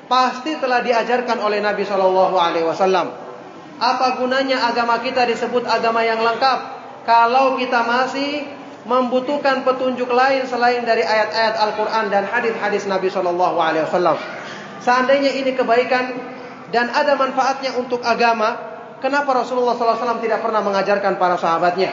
pasti 0.09 0.57
telah 0.61 0.85
diajarkan 0.85 1.41
oleh 1.41 1.65
Nabi 1.65 1.85
Shallallahu 1.85 2.37
Alaihi 2.37 2.67
Wasallam. 2.69 3.13
Apa 3.81 4.21
gunanya 4.21 4.69
agama 4.69 5.01
kita 5.01 5.25
disebut 5.25 5.65
agama 5.65 6.05
yang 6.05 6.21
lengkap 6.21 6.59
kalau 7.09 7.57
kita 7.57 7.81
masih 7.81 8.45
membutuhkan 8.85 9.65
petunjuk 9.65 10.09
lain 10.13 10.45
selain 10.45 10.85
dari 10.85 11.05
ayat-ayat 11.05 11.57
Al-Quran 11.57 12.05
dan 12.13 12.29
hadis-hadis 12.29 12.85
Nabi 12.85 13.09
Shallallahu 13.09 13.57
Alaihi 13.57 13.85
Wasallam. 13.89 14.17
Seandainya 14.81 15.33
ini 15.37 15.53
kebaikan 15.57 16.17
dan 16.71 16.91
ada 16.95 17.19
manfaatnya 17.19 17.75
untuk 17.79 17.99
agama, 18.07 18.55
kenapa 19.03 19.43
Rasulullah 19.43 19.75
SAW 19.75 20.23
tidak 20.23 20.39
pernah 20.39 20.63
mengajarkan 20.63 21.19
para 21.19 21.35
sahabatnya? 21.35 21.91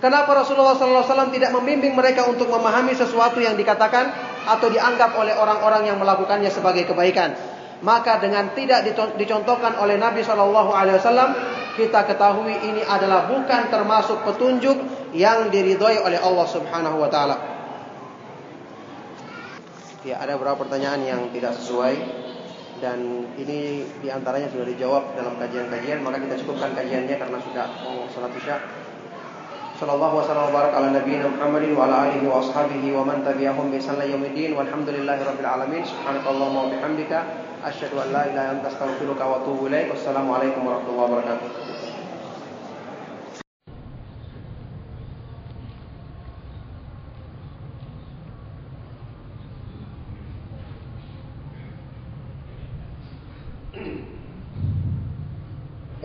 Kenapa 0.00 0.32
Rasulullah 0.32 0.74
SAW 0.74 1.30
tidak 1.30 1.52
membimbing 1.54 1.92
mereka 1.92 2.26
untuk 2.26 2.48
memahami 2.48 2.96
sesuatu 2.96 3.38
yang 3.38 3.54
dikatakan 3.54 4.10
atau 4.48 4.72
dianggap 4.72 5.12
oleh 5.14 5.36
orang-orang 5.36 5.92
yang 5.92 6.00
melakukannya 6.00 6.48
sebagai 6.48 6.88
kebaikan? 6.88 7.36
Maka 7.80 8.20
dengan 8.20 8.52
tidak 8.52 8.84
dicontohkan 9.16 9.76
oleh 9.80 9.96
Nabi 9.96 10.20
Shallallahu 10.24 10.72
Alaihi 10.72 11.00
Wasallam, 11.00 11.30
kita 11.76 12.04
ketahui 12.08 12.52
ini 12.52 12.82
adalah 12.84 13.28
bukan 13.28 13.72
termasuk 13.72 14.20
petunjuk 14.24 14.76
yang 15.16 15.48
diridhoi 15.48 16.00
oleh 16.00 16.20
Allah 16.20 16.46
Subhanahu 16.48 16.96
Wa 17.00 17.08
Taala. 17.08 17.36
Ya, 20.00 20.16
ada 20.16 20.36
beberapa 20.40 20.64
pertanyaan 20.64 21.00
yang 21.04 21.20
tidak 21.28 21.60
sesuai 21.60 21.94
dan 22.80 23.28
ini 23.36 23.84
di 24.00 24.08
antaranya 24.08 24.48
sudah 24.48 24.64
dijawab 24.64 25.12
dalam 25.12 25.36
kajian-kajian, 25.36 26.00
maka 26.00 26.16
kita 26.16 26.40
cukupkan 26.40 26.72
kajiannya 26.72 27.16
karena 27.20 27.38
sudah 27.38 27.66
mau 27.84 28.08
sholat 28.08 28.32
isya. 28.40 28.56
Sallallahu 29.76 30.20
wasallam 30.20 30.52
wa 30.52 30.60
barak 30.60 30.72
ala 30.76 30.88
nabiyina 30.92 31.28
Muhammadin 31.28 31.72
wa 31.72 31.88
ala 31.88 32.12
alihi 32.12 32.28
wa 32.28 32.40
ashabihi 32.40 32.92
wa 32.92 33.00
man 33.00 33.24
tabi'ahum 33.24 33.72
bi 33.72 33.80
ihsan 33.80 33.96
ila 33.96 34.04
yaumiddin 34.04 34.52
walhamdulillahi 34.52 35.24
rabbil 35.24 35.48
alamin 35.48 35.80
subhanakallahumma 35.88 36.68
wa 36.68 36.72
bihamdika 36.72 37.18
asyhadu 37.64 37.96
an 37.96 38.12
la 38.12 38.28
ilaha 38.28 38.32
illa 38.32 38.42
anta 38.60 38.68
astaghfiruka 38.68 39.24
wa 39.24 39.40
atubu 39.40 39.72
ilaik. 39.72 39.88
Wassalamualaikum 39.92 40.68
warahmatullahi 40.68 41.08
wabarakatuh. 41.16 41.69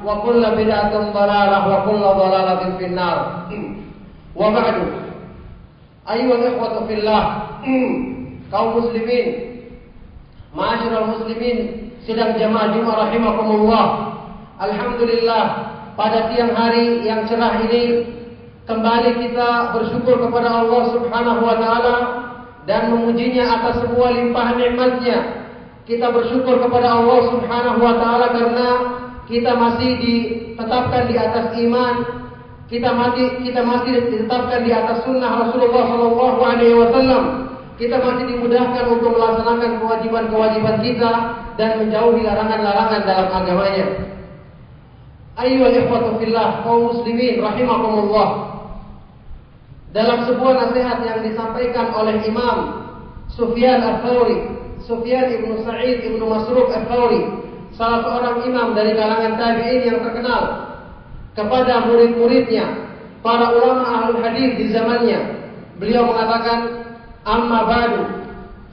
wa 0.00 0.24
kullu 0.24 0.48
bid'atin 0.56 1.12
dalalah 1.12 1.62
wa 1.68 1.78
kullu 1.84 2.08
dalalatin 2.16 2.70
finnar. 2.80 3.46
Wa 4.36 4.48
ba'du. 4.52 4.86
Ayyuha 6.08 6.56
ikhwatu 6.56 6.88
fillah, 6.90 7.22
kaum 8.50 8.68
muslimin, 8.82 9.26
ma'asyiral 10.56 11.14
muslimin, 11.14 11.58
sidang 12.02 12.34
jamaah 12.34 12.74
Jumat 12.74 12.96
rahimakumullah. 13.06 13.86
Alhamdulillah, 14.58 15.44
pada 15.94 16.32
siang 16.32 16.52
hari 16.56 17.04
yang 17.04 17.28
cerah 17.28 17.62
ini 17.68 18.08
kembali 18.64 19.10
kita 19.28 19.76
bersyukur 19.76 20.18
kepada 20.28 20.64
Allah 20.64 20.82
Subhanahu 20.92 21.40
wa 21.44 21.56
taala 21.60 21.96
dan 22.64 22.92
memujinya 22.92 23.60
atas 23.60 23.84
semua 23.84 24.12
limpahan 24.14 24.56
nikmatnya. 24.56 25.18
Kita 25.88 26.12
bersyukur 26.12 26.60
kepada 26.60 27.02
Allah 27.02 27.20
Subhanahu 27.34 27.78
wa 27.82 27.94
taala 27.98 28.26
karena 28.36 28.68
kita 29.30 29.54
masih 29.54 29.90
ditetapkan 30.02 31.06
di 31.06 31.14
atas 31.14 31.54
iman, 31.54 31.94
kita 32.66 32.90
masih 32.90 33.38
kita 33.46 33.62
masih 33.62 34.10
ditetapkan 34.10 34.66
di 34.66 34.74
atas 34.74 35.06
sunnah 35.06 35.46
Rasulullah 35.46 35.86
Shallallahu 35.86 36.40
alaihi 36.42 36.74
wasallam. 36.74 37.24
Kita 37.78 37.96
masih 37.96 38.28
dimudahkan 38.28 38.84
untuk 38.92 39.16
melaksanakan 39.16 39.80
kewajiban-kewajiban 39.80 40.76
kita 40.84 41.12
dan 41.56 41.70
menjauhi 41.80 42.20
larangan-larangan 42.28 43.00
dalam 43.08 43.28
agamanya. 43.32 43.86
Ayo 45.40 45.72
ikhwatu 45.72 46.20
fillah 46.20 46.60
kaum 46.60 46.92
muslimin 46.92 47.40
rahimakumullah. 47.40 48.52
Dalam 49.96 50.28
sebuah 50.28 50.52
nasihat 50.68 50.98
yang 51.08 51.24
disampaikan 51.24 51.96
oleh 51.96 52.20
Imam 52.28 52.84
Sufyan 53.32 53.80
Ats-Tsauri, 53.80 54.38
Sufyan 54.84 55.32
Ibnu 55.32 55.64
Sa'id 55.64 56.04
Ibnu 56.04 56.24
Masruq 56.28 56.68
Ats-Tsauri, 56.68 57.39
salah 57.78 58.00
seorang 58.02 58.36
imam 58.46 58.68
dari 58.74 58.94
kalangan 58.94 59.34
tabi'in 59.38 59.82
yang 59.86 59.98
terkenal 60.02 60.70
kepada 61.34 61.86
murid-muridnya, 61.86 62.66
para 63.22 63.52
ulama 63.54 63.84
ahli 63.86 64.18
hadis 64.20 64.50
di 64.58 64.66
zamannya. 64.72 65.20
Beliau 65.80 66.08
mengatakan, 66.08 66.84
"Amma 67.24 67.64
ba'du, 67.68 68.02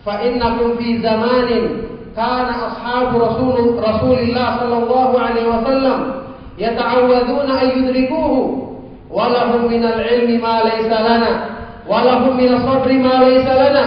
fa 0.03 0.23
innakum 0.23 0.75
fi 0.79 0.99
zamanin 0.99 1.87
kana 2.17 2.73
ashabu 2.73 3.21
Rasul 3.21 3.77
Rasulillah 3.77 4.59
sallallahu 4.63 5.13
alaihi 5.15 5.47
wasallam 5.47 5.99
yata'awwaduna 6.57 7.53
an 7.53 7.67
yudrikuhu 7.77 8.41
wa 9.07 9.29
lahum 9.29 9.69
min 9.69 9.85
al-'ilmi 9.85 10.41
ma 10.41 10.65
laysa 10.65 10.97
lana 10.99 11.31
wa 11.85 12.03
lahum 12.03 12.35
min 12.35 12.49
as-sabri 12.57 12.97
ma 12.99 13.23
laysa 13.23 13.53
lana 13.55 13.83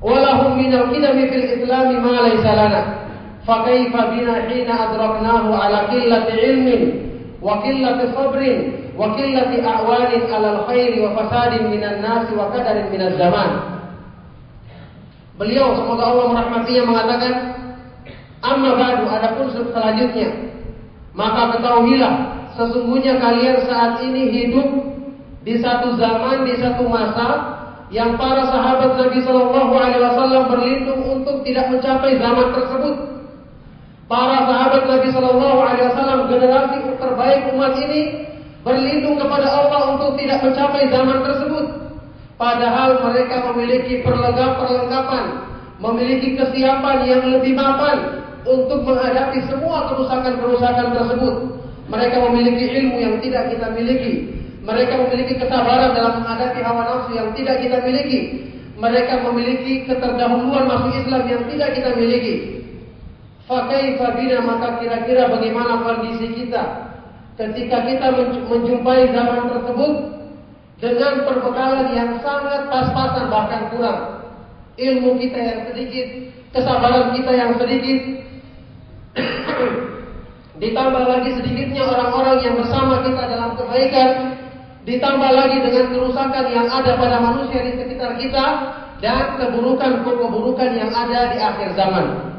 wa 0.00 0.16
lahum 0.16 0.56
min 0.56 0.72
al-qidami 0.72 1.28
fil 1.28 1.46
Islam 1.58 2.00
ma 2.00 2.14
laysa 2.30 2.50
lana." 2.54 2.82
فكيف 3.47 3.93
بنا 3.93 4.35
حين 4.49 4.69
أدركناه 4.71 5.45
على 5.57 5.77
قلة 5.77 6.27
علم 6.33 6.67
وقلة 7.41 7.99
صبر 8.17 8.41
وقلة 8.97 9.51
أعوان 9.69 10.11
على 10.33 10.49
الخير 10.55 10.91
وفساد 11.03 11.51
من 11.61 11.83
الناس 11.83 12.25
وقدر 12.37 12.75
من 12.93 13.01
الزمان 13.01 13.51
Beliau 15.35 15.75
semoga 15.75 16.15
Allah 16.15 16.25
merahmatinya 16.31 16.83
mengatakan 16.87 17.33
Amma 18.39 18.71
ba'du 18.79 19.03
adapun 19.03 19.51
selanjutnya 19.51 20.31
Maka 21.11 21.59
ketahuilah 21.59 22.13
sesungguhnya 22.55 23.19
kalian 23.19 23.67
saat 23.67 23.99
ini 23.99 24.31
hidup 24.31 24.67
di 25.45 25.59
satu 25.61 25.99
zaman, 25.99 26.47
di 26.47 26.55
satu 26.57 26.87
masa 26.87 27.55
yang 27.93 28.17
para 28.17 28.49
sahabat 28.49 28.97
Nabi 28.97 29.21
Shallallahu 29.21 29.73
Alaihi 29.77 30.01
Wasallam 30.01 30.43
berlindung 30.49 31.01
untuk 31.05 31.45
tidak 31.45 31.69
mencapai 31.69 32.17
zaman 32.17 32.47
tersebut. 32.55 33.08
Para 34.10 34.42
sahabat 34.42 34.90
Nabi 34.90 35.14
Shallallahu 35.14 35.58
Alaihi 35.62 35.86
Wasallam 35.86 36.26
generasi 36.26 36.82
terbaik 36.98 37.54
umat 37.54 37.78
ini 37.78 38.26
berlindung 38.66 39.22
kepada 39.22 39.46
Allah 39.46 39.94
untuk 39.94 40.18
tidak 40.18 40.42
mencapai 40.42 40.90
zaman 40.90 41.22
tersebut. 41.22 41.66
Padahal 42.34 43.06
mereka 43.06 43.46
memiliki 43.54 44.02
perlengkapan, 44.02 45.46
memiliki 45.78 46.34
kesiapan 46.34 47.06
yang 47.06 47.22
lebih 47.22 47.54
mapan 47.54 48.26
untuk 48.42 48.82
menghadapi 48.82 49.46
semua 49.46 49.94
kerusakan-kerusakan 49.94 50.90
tersebut. 50.90 51.34
Mereka 51.86 52.16
memiliki 52.18 52.66
ilmu 52.82 52.98
yang 52.98 53.14
tidak 53.22 53.54
kita 53.54 53.70
miliki. 53.78 54.26
Mereka 54.66 55.06
memiliki 55.06 55.38
kesabaran 55.38 55.94
dalam 55.94 56.18
menghadapi 56.18 56.58
hawa 56.66 56.82
nafsu 56.82 57.14
yang 57.14 57.30
tidak 57.38 57.62
kita 57.62 57.78
miliki. 57.86 58.42
Mereka 58.74 59.22
memiliki 59.22 59.86
keterdahuluan 59.86 60.66
masuk 60.66 60.98
Islam 60.98 61.22
yang 61.30 61.46
tidak 61.46 61.78
kita 61.78 61.94
miliki. 61.94 62.59
Fakai 63.50 63.98
fabina 63.98 64.38
maka 64.46 64.78
kira-kira 64.78 65.26
bagaimana 65.26 65.82
kondisi 65.82 66.38
kita 66.38 66.94
ketika 67.34 67.82
kita 67.82 68.06
menjumpai 68.46 69.10
zaman 69.10 69.50
tersebut 69.50 69.92
dengan 70.78 71.26
perbekalan 71.26 71.90
yang 71.90 72.14
sangat 72.22 72.70
pas-pasan 72.70 73.26
bahkan 73.26 73.66
kurang. 73.74 74.00
Ilmu 74.78 75.18
kita 75.18 75.38
yang 75.42 75.60
sedikit, 75.66 76.30
kesabaran 76.54 77.10
kita 77.10 77.32
yang 77.34 77.52
sedikit, 77.58 77.98
ditambah 80.62 81.04
lagi 81.10 81.30
sedikitnya 81.42 81.84
orang-orang 81.84 82.38
yang 82.46 82.54
bersama 82.54 83.02
kita 83.02 83.22
dalam 83.34 83.58
kebaikan, 83.58 84.10
ditambah 84.86 85.30
lagi 85.34 85.58
dengan 85.58 85.86
kerusakan 85.90 86.46
yang 86.54 86.70
ada 86.70 86.92
pada 86.96 87.18
manusia 87.18 87.66
di 87.66 87.72
sekitar 87.82 88.14
kita 88.14 88.46
dan 89.02 89.36
keburukan-keburukan 89.42 90.70
yang 90.70 90.94
ada 90.94 91.34
di 91.34 91.38
akhir 91.42 91.74
zaman. 91.74 92.29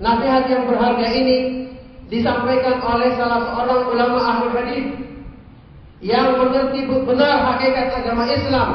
Nasihat 0.00 0.48
yang 0.48 0.64
berharga 0.64 1.06
ini 1.12 1.68
disampaikan 2.08 2.80
oleh 2.80 3.12
salah 3.20 3.52
seorang 3.52 3.80
ulama 3.92 4.18
ahli 4.18 4.48
hadis 4.56 4.86
yang 6.00 6.40
mengerti 6.40 6.88
benar 6.88 7.44
hakikat 7.52 7.92
agama 7.92 8.24
Islam 8.24 8.68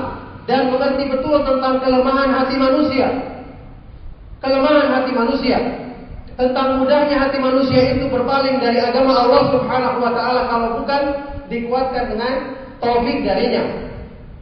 dan 0.46 0.70
mengerti 0.70 1.10
betul 1.10 1.42
tentang 1.42 1.82
kelemahan 1.82 2.30
hati 2.30 2.56
manusia. 2.62 3.10
Kelemahan 4.38 4.88
hati 4.94 5.12
manusia 5.18 5.58
tentang 6.38 6.78
mudahnya 6.78 7.18
hati 7.18 7.42
manusia 7.42 7.98
itu 7.98 8.06
berpaling 8.06 8.62
dari 8.62 8.78
agama 8.78 9.26
Allah 9.26 9.50
Subhanahu 9.50 9.98
wa 10.06 10.12
taala 10.14 10.42
kalau 10.46 10.70
bukan 10.78 11.02
dikuatkan 11.50 12.14
dengan 12.14 12.34
taufik 12.78 13.26
darinya. 13.26 13.66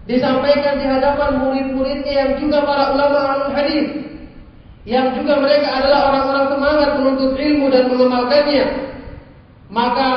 Disampaikan 0.04 0.84
di 0.84 0.86
hadapan 0.92 1.40
murid-muridnya 1.40 2.12
yang 2.12 2.32
juga 2.36 2.68
para 2.68 2.92
ulama 2.92 3.20
ahli 3.24 3.48
hadis 3.56 3.86
yang 4.84 5.16
juga 5.16 5.40
mereka 5.40 5.80
adalah 5.80 6.12
orang-orang 6.12 6.46
semangat 6.52 6.90
menuntut 7.00 7.32
ilmu 7.40 7.72
dan 7.72 7.88
mengamalkannya. 7.88 8.66
Maka 9.72 10.10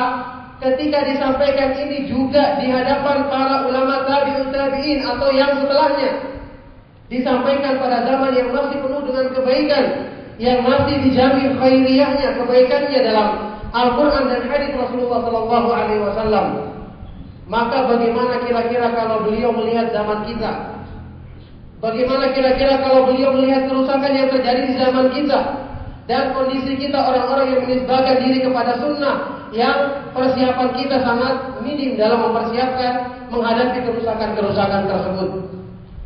ketika 0.59 1.07
disampaikan 1.07 1.71
ini 1.87 2.11
juga 2.11 2.59
di 2.59 2.67
hadapan 2.67 3.31
para 3.31 3.63
ulama 3.63 4.03
tabi'ut 4.03 4.51
tabi'in 4.51 5.07
atau 5.07 5.29
yang 5.31 5.55
setelahnya 5.63 6.11
disampaikan 7.07 7.79
pada 7.79 8.03
zaman 8.03 8.35
yang 8.35 8.51
masih 8.51 8.77
penuh 8.83 9.01
dengan 9.07 9.25
kebaikan 9.31 9.85
yang 10.37 10.59
masih 10.61 11.01
dijamin 11.01 11.55
khairiyahnya 11.57 12.37
kebaikannya 12.37 12.99
dalam 13.01 13.27
Al-Quran 13.73 14.29
dan 14.29 14.41
hadis 14.51 14.71
Rasulullah 14.75 15.25
Sallallahu 15.25 15.69
Alaihi 15.73 16.01
Wasallam. 16.03 16.45
Maka 17.47 17.87
bagaimana 17.87 18.43
kira-kira 18.43 18.91
kalau 18.91 19.23
beliau 19.23 19.55
melihat 19.55 19.89
zaman 19.95 20.27
kita? 20.27 20.76
Bagaimana 21.77 22.33
kira-kira 22.33 22.81
kalau 22.81 23.05
beliau 23.05 23.37
melihat 23.37 23.69
kerusakan 23.69 24.09
yang 24.09 24.33
terjadi 24.33 24.61
di 24.65 24.73
zaman 24.81 25.13
kita 25.13 25.39
dan 26.09 26.33
kondisi 26.33 26.73
kita 26.73 26.97
orang-orang 26.97 27.53
yang 27.53 27.61
menisbahkan 27.69 28.17
diri 28.17 28.41
kepada 28.41 28.81
sunnah 28.81 29.15
yang 29.53 30.09
persiapan 30.09 30.73
kita 30.73 30.97
sangat 31.05 31.61
minim 31.61 31.93
dalam 31.93 32.25
mempersiapkan 32.25 32.93
menghadapi 33.29 33.77
kerusakan-kerusakan 33.85 34.89
tersebut. 34.89 35.29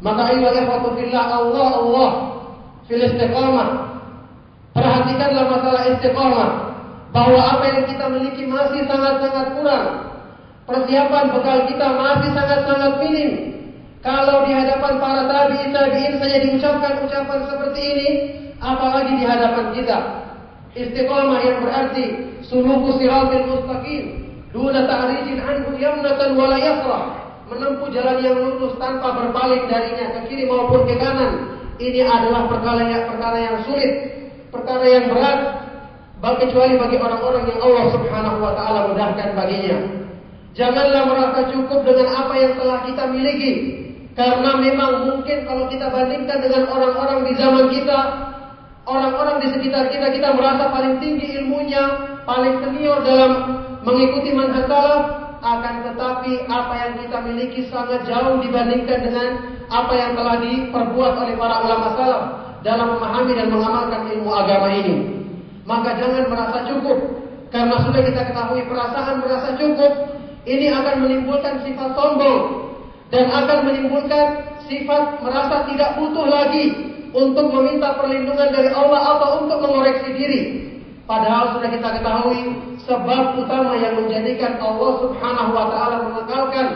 Maka 0.04 0.22
ayo 0.36 0.52
fillah 1.00 1.26
Allah 1.40 1.70
Allah 1.80 2.12
fil 2.92 3.00
istiqamah. 3.08 3.70
Perhatikanlah 4.76 5.46
masalah 5.56 5.84
istiqamah 5.88 6.50
bahwa 7.16 7.40
apa 7.40 7.64
yang 7.72 7.84
kita 7.88 8.06
miliki 8.12 8.44
masih 8.44 8.84
sangat-sangat 8.92 9.56
kurang. 9.56 9.88
Persiapan 10.68 11.26
bekal 11.32 11.64
kita 11.72 11.88
masih 11.96 12.30
sangat-sangat 12.36 12.92
minim 13.00 13.32
kalau 14.02 14.50
di 14.50 14.52
hadapan 14.58 14.98
para 14.98 15.30
tabi'in 15.30 15.70
tabi'in 15.70 16.14
saja 16.18 16.38
diucapkan 16.42 17.06
ucapan 17.06 17.40
seperti 17.46 17.82
ini, 17.86 18.08
apalagi 18.58 19.14
di 19.14 19.26
hadapan 19.30 19.66
kita. 19.78 20.00
Istiqamah 20.74 21.40
yang 21.46 21.58
berarti 21.62 22.06
suluku 22.42 22.98
siratil 22.98 23.46
mustaqim, 23.46 24.04
duna 24.50 24.90
ta'rijin 24.90 25.38
anhu 25.38 25.78
yamnatan 25.78 26.34
wala 26.34 26.58
yasra. 26.58 27.02
Menempuh 27.46 27.92
jalan 27.92 28.18
yang 28.24 28.38
lurus 28.42 28.74
tanpa 28.80 29.12
berpaling 29.12 29.68
darinya 29.68 30.18
ke 30.18 30.20
kiri 30.32 30.48
maupun 30.48 30.88
ke 30.88 30.96
kanan. 30.98 31.62
Ini 31.78 32.08
adalah 32.08 32.48
perkara 32.48 32.88
yang, 32.88 33.04
perkara 33.12 33.38
yang 33.38 33.58
sulit, 33.68 33.92
perkara 34.50 34.86
yang 34.88 35.12
berat, 35.12 35.40
bagi 36.22 36.48
kecuali 36.48 36.78
bagi 36.78 36.98
orang-orang 37.02 37.50
yang 37.50 37.60
Allah 37.66 37.86
Subhanahu 37.98 38.38
wa 38.40 38.54
taala 38.54 38.94
mudahkan 38.94 39.34
baginya. 39.34 39.78
Janganlah 40.54 41.04
merasa 41.10 41.40
cukup 41.50 41.82
dengan 41.82 42.08
apa 42.14 42.34
yang 42.38 42.54
telah 42.62 42.80
kita 42.86 43.04
miliki, 43.10 43.54
karena 44.12 44.60
memang 44.60 45.08
mungkin 45.08 45.48
kalau 45.48 45.72
kita 45.72 45.88
bandingkan 45.88 46.44
dengan 46.44 46.68
orang-orang 46.68 47.24
di 47.24 47.34
zaman 47.40 47.72
kita, 47.72 48.00
orang-orang 48.84 49.40
di 49.40 49.48
sekitar 49.56 49.88
kita, 49.88 50.12
kita 50.12 50.36
merasa 50.36 50.68
paling 50.68 51.00
tinggi 51.00 51.40
ilmunya, 51.40 51.84
paling 52.28 52.60
senior 52.60 53.00
dalam 53.08 53.32
mengikuti 53.88 54.36
manhaj 54.36 54.68
salaf, 54.68 55.04
akan 55.42 55.76
tetapi 55.88 56.46
apa 56.46 56.74
yang 56.76 56.94
kita 57.02 57.18
miliki 57.24 57.62
sangat 57.72 58.04
jauh 58.06 58.38
dibandingkan 58.44 59.00
dengan 59.00 59.30
apa 59.72 59.94
yang 59.96 60.12
telah 60.14 60.38
diperbuat 60.44 61.14
oleh 61.16 61.34
para 61.40 61.56
ulama 61.64 61.88
salaf 61.96 62.24
dalam 62.68 63.00
memahami 63.00 63.32
dan 63.32 63.48
mengamalkan 63.48 64.02
ilmu 64.12 64.30
agama 64.30 64.70
ini. 64.76 65.24
Maka 65.64 65.96
jangan 65.96 66.28
merasa 66.28 66.68
cukup 66.68 67.00
karena 67.48 67.80
sudah 67.80 68.02
kita 68.04 68.22
ketahui 68.28 68.68
perasaan 68.68 69.24
merasa 69.24 69.56
cukup 69.56 69.94
ini 70.44 70.68
akan 70.68 70.96
menimbulkan 71.06 71.64
sifat 71.64 71.96
sombong 71.96 72.61
dan 73.12 73.28
akan 73.28 73.60
menimbulkan 73.68 74.28
sifat 74.72 75.20
merasa 75.20 75.68
tidak 75.68 76.00
butuh 76.00 76.26
lagi 76.26 76.72
untuk 77.12 77.52
meminta 77.52 78.00
perlindungan 78.00 78.56
dari 78.56 78.72
Allah 78.72 79.20
atau 79.20 79.30
untuk 79.44 79.60
mengoreksi 79.60 80.16
diri. 80.16 80.42
Padahal 81.04 81.60
sudah 81.60 81.68
kita 81.68 81.90
ketahui 82.00 82.42
sebab 82.88 83.36
utama 83.36 83.76
yang 83.76 84.00
menjadikan 84.00 84.56
Allah 84.64 84.92
Subhanahu 85.04 85.52
wa 85.52 85.66
taala 85.68 85.96
mengekalkan 86.08 86.68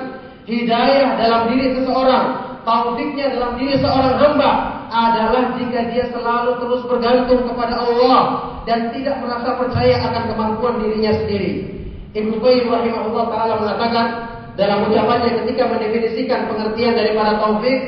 hidayah 0.43 1.15
dalam 1.15 1.55
diri 1.55 1.71
seseorang, 1.79 2.25
taufiknya 2.67 3.31
dalam 3.31 3.55
diri 3.55 3.79
seorang 3.79 4.19
hamba 4.19 4.51
adalah 4.91 5.55
jika 5.55 5.88
dia 5.88 6.05
selalu 6.11 6.51
terus 6.59 6.83
bergantung 6.83 7.47
kepada 7.47 7.79
Allah 7.79 8.21
dan 8.67 8.91
tidak 8.91 9.23
merasa 9.23 9.55
percaya 9.55 10.03
akan 10.03 10.23
kemampuan 10.36 10.83
dirinya 10.83 11.15
sendiri. 11.15 11.71
Ibnu 12.11 12.36
Qayyim 12.43 12.67
rahimahullah 12.67 13.25
taala 13.31 13.53
mengatakan 13.63 14.34
dalam 14.59 14.91
ucapannya 14.91 15.41
ketika 15.45 15.70
mendefinisikan 15.70 16.51
pengertian 16.51 16.93
daripada 16.99 17.41
taufik, 17.41 17.78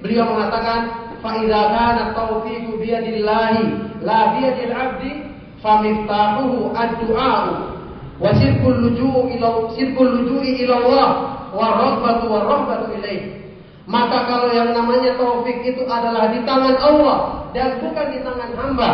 beliau 0.00 0.24
mengatakan 0.32 1.02
فَإِذَا 1.22 1.62
كَانَ 1.74 1.96
التَّوْفِيقُ 2.06 2.66
بِيَدِ 2.82 3.06
اللَّهِ 3.14 3.54
لَا 4.02 4.20
بِيَدِ 4.34 4.56
الْعَبْدِ 4.68 5.02
فَمِفْتَاحُهُ 5.62 6.50
الدُّعَاءُ 6.82 7.44
وَسِرْكُ 8.20 8.62
اللُّجُوءِ 8.74 9.16
إِلَى 9.34 9.48
سِرْكُ 9.78 9.96
اللُّجُوءِ 10.02 10.44
إِلَى 10.62 10.74
اللَّهِ 10.82 11.08
وَالرَّغْبَةُ 11.54 12.18
وَالرَّهْبَةُ 12.32 12.80
إِلَيْهِ 12.98 13.22
Maka 13.86 14.18
kalau 14.30 14.50
yang 14.54 14.70
namanya 14.74 15.18
taufik 15.18 15.58
itu 15.66 15.82
adalah 15.86 16.30
di 16.30 16.38
tangan 16.46 16.78
Allah 16.78 17.18
dan 17.50 17.82
bukan 17.82 18.06
di 18.14 18.18
tangan 18.22 18.50
hamba, 18.54 18.90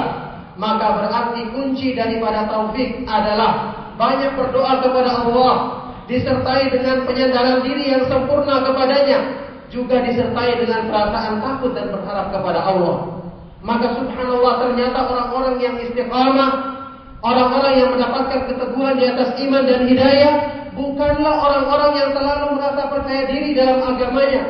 maka 0.57 0.97
berarti 0.97 1.45
kunci 1.53 1.93
daripada 1.93 2.49
taufik 2.49 3.05
adalah 3.05 3.73
banyak 4.01 4.33
berdoa 4.33 4.81
kepada 4.81 5.29
Allah 5.29 5.55
disertai 6.08 6.72
dengan 6.72 7.08
penyandaran 7.08 7.64
diri 7.64 7.96
yang 7.96 8.04
sempurna 8.12 8.64
kepadanya, 8.64 9.20
juga 9.72 10.04
disertai 10.04 10.60
dengan 10.60 10.92
perasaan 10.92 11.40
takut 11.40 11.72
dan 11.74 11.90
berharap 11.90 12.30
kepada 12.30 12.60
Allah. 12.62 12.98
Maka 13.64 13.96
subhanallah 13.96 14.54
ternyata 14.60 15.00
orang-orang 15.08 15.56
yang 15.64 15.76
istiqamah, 15.80 16.52
orang-orang 17.24 17.74
yang 17.80 17.90
mendapatkan 17.96 18.52
keteguhan 18.52 19.00
di 19.00 19.06
atas 19.08 19.30
iman 19.40 19.64
dan 19.64 19.88
hidayah, 19.88 20.34
bukanlah 20.76 21.36
orang-orang 21.40 21.92
yang 21.96 22.10
terlalu 22.12 22.60
merasa 22.60 22.84
percaya 22.92 23.24
diri 23.32 23.56
dalam 23.56 23.80
agamanya, 23.80 24.44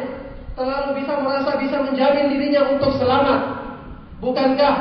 terlalu 0.57 0.89
bisa 0.97 1.13
merasa 1.21 1.51
bisa 1.61 1.77
menjamin 1.85 2.25
dirinya 2.33 2.61
untuk 2.73 2.91
selamat. 2.97 3.39
Bukankah 4.17 4.73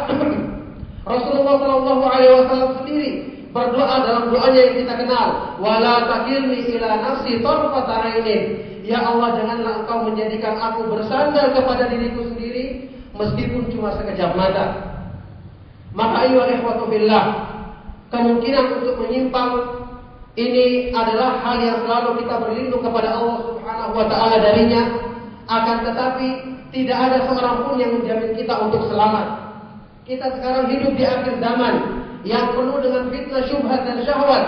Rasulullah 1.12 1.56
Shallallahu 1.60 2.04
Alaihi 2.08 2.32
Wasallam 2.40 2.70
sendiri 2.80 3.31
berdoa 3.52 3.96
dalam 4.02 4.24
doanya 4.32 4.60
yang 4.72 4.76
kita 4.80 4.94
kenal 5.04 5.28
wala 5.60 6.08
takilni 6.08 6.64
ila 6.76 6.88
nafsi 7.04 7.38
ainin 7.44 8.42
ya 8.82 8.98
Allah 9.04 9.36
janganlah 9.36 9.72
engkau 9.84 10.08
menjadikan 10.08 10.56
aku 10.56 10.88
bersandar 10.88 11.52
kepada 11.52 11.92
diriku 11.92 12.26
sendiri 12.32 12.88
meskipun 13.12 13.68
cuma 13.70 13.92
sekejap 14.00 14.32
mata 14.32 14.96
maka 15.92 16.24
ayo 16.24 16.48
ikhwatu 16.48 16.88
kemungkinan 18.08 18.66
untuk 18.80 18.96
menyimpang 19.04 19.82
Ini 20.32 20.96
adalah 20.96 21.44
hal 21.44 21.60
yang 21.60 21.84
selalu 21.84 22.24
kita 22.24 22.40
berlindung 22.40 22.80
kepada 22.80 23.20
Allah 23.20 23.52
Subhanahu 23.52 23.92
wa 23.92 24.06
taala 24.08 24.40
darinya. 24.40 24.82
Akan 25.44 25.84
tetapi 25.84 26.28
tidak 26.72 26.96
ada 26.96 27.28
seorang 27.28 27.68
pun 27.68 27.76
yang 27.76 27.92
menjamin 28.00 28.32
kita 28.32 28.56
untuk 28.64 28.88
selamat. 28.88 29.60
Kita 30.08 30.32
sekarang 30.40 30.72
hidup 30.72 30.96
di 30.96 31.04
akhir 31.04 31.36
zaman 31.36 32.01
yang 32.22 32.54
penuh 32.54 32.78
dengan 32.78 33.10
fitnah 33.10 33.42
syubhat 33.50 33.80
dan 33.86 33.98
syahwat. 34.06 34.44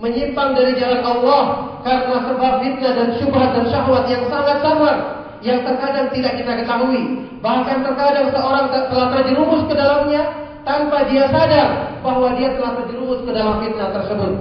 Menyimpang 0.00 0.56
dari 0.56 0.72
jalan 0.80 1.04
Allah 1.04 1.42
karena 1.84 2.16
sebab 2.24 2.52
fitnah 2.64 2.92
dan 2.96 3.08
syubhat 3.20 3.48
dan 3.52 3.64
syahwat 3.68 4.04
yang 4.08 4.24
sangat 4.32 4.58
samar 4.64 4.96
yang 5.40 5.60
terkadang 5.64 6.08
tidak 6.12 6.32
kita 6.36 6.52
ketahui. 6.64 7.02
Bahkan 7.40 7.78
terkadang 7.84 8.26
seorang 8.32 8.66
telah 8.68 9.08
terjerumus 9.16 9.62
ke 9.68 9.74
dalamnya 9.76 10.22
tanpa 10.64 11.08
dia 11.08 11.24
sadar 11.32 12.00
bahwa 12.04 12.36
dia 12.36 12.52
telah 12.56 12.72
terjerumus 12.80 13.20
ke 13.24 13.32
dalam 13.32 13.64
fitnah 13.64 13.88
tersebut. 13.96 14.32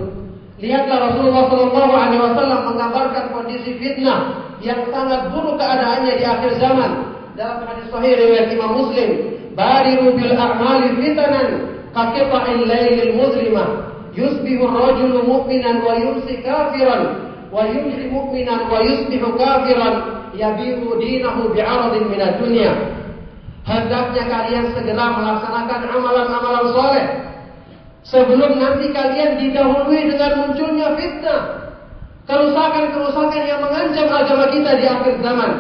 Lihatlah 0.60 0.98
Rasulullah 1.08 1.48
Shallallahu 1.48 1.94
Alaihi 1.96 2.20
Wasallam 2.20 2.60
menggambarkan 2.68 3.26
kondisi 3.32 3.80
fitnah 3.80 4.52
yang 4.60 4.84
sangat 4.92 5.32
buruk 5.32 5.56
keadaannya 5.56 6.20
di 6.20 6.26
akhir 6.28 6.60
zaman 6.60 7.16
dalam 7.40 7.64
hadis 7.64 7.88
Sahih 7.88 8.20
riwayat 8.20 8.52
Imam 8.52 8.76
Muslim. 8.76 9.40
Bariru 9.56 10.20
bil 10.20 10.36
a'mali 10.36 11.00
fitanan 11.00 11.48
yusbihu 14.10 14.66
ar-rajulu 14.66 15.22
mu'minan 15.26 15.86
wa 15.86 15.94
yumsi 15.96 16.42
kafiran 16.42 17.32
wa 17.54 17.62
yumsi 17.66 18.10
mu'minan 18.10 18.68
wa 18.68 18.82
yusbihu 18.82 19.38
kafiran 19.38 19.96
yabi'u 20.34 20.98
dinahu 20.98 21.54
bi'aradin 21.54 22.10
minad 22.10 22.42
dunya. 22.42 22.74
Hendaknya 23.70 24.24
kalian 24.26 24.74
segera 24.74 25.06
melaksanakan 25.14 25.82
amalan-amalan 25.94 26.66
soleh 26.74 27.06
Sebelum 28.10 28.58
nanti 28.58 28.90
kalian 28.90 29.38
didahului 29.38 30.10
dengan 30.10 30.32
munculnya 30.42 30.98
fitnah. 30.98 31.42
Kerusakan-kerusakan 32.26 33.44
yang 33.46 33.62
mengancam 33.62 34.08
agama 34.10 34.46
kita 34.54 34.72
di 34.78 34.86
akhir 34.86 35.16
zaman. 35.22 35.52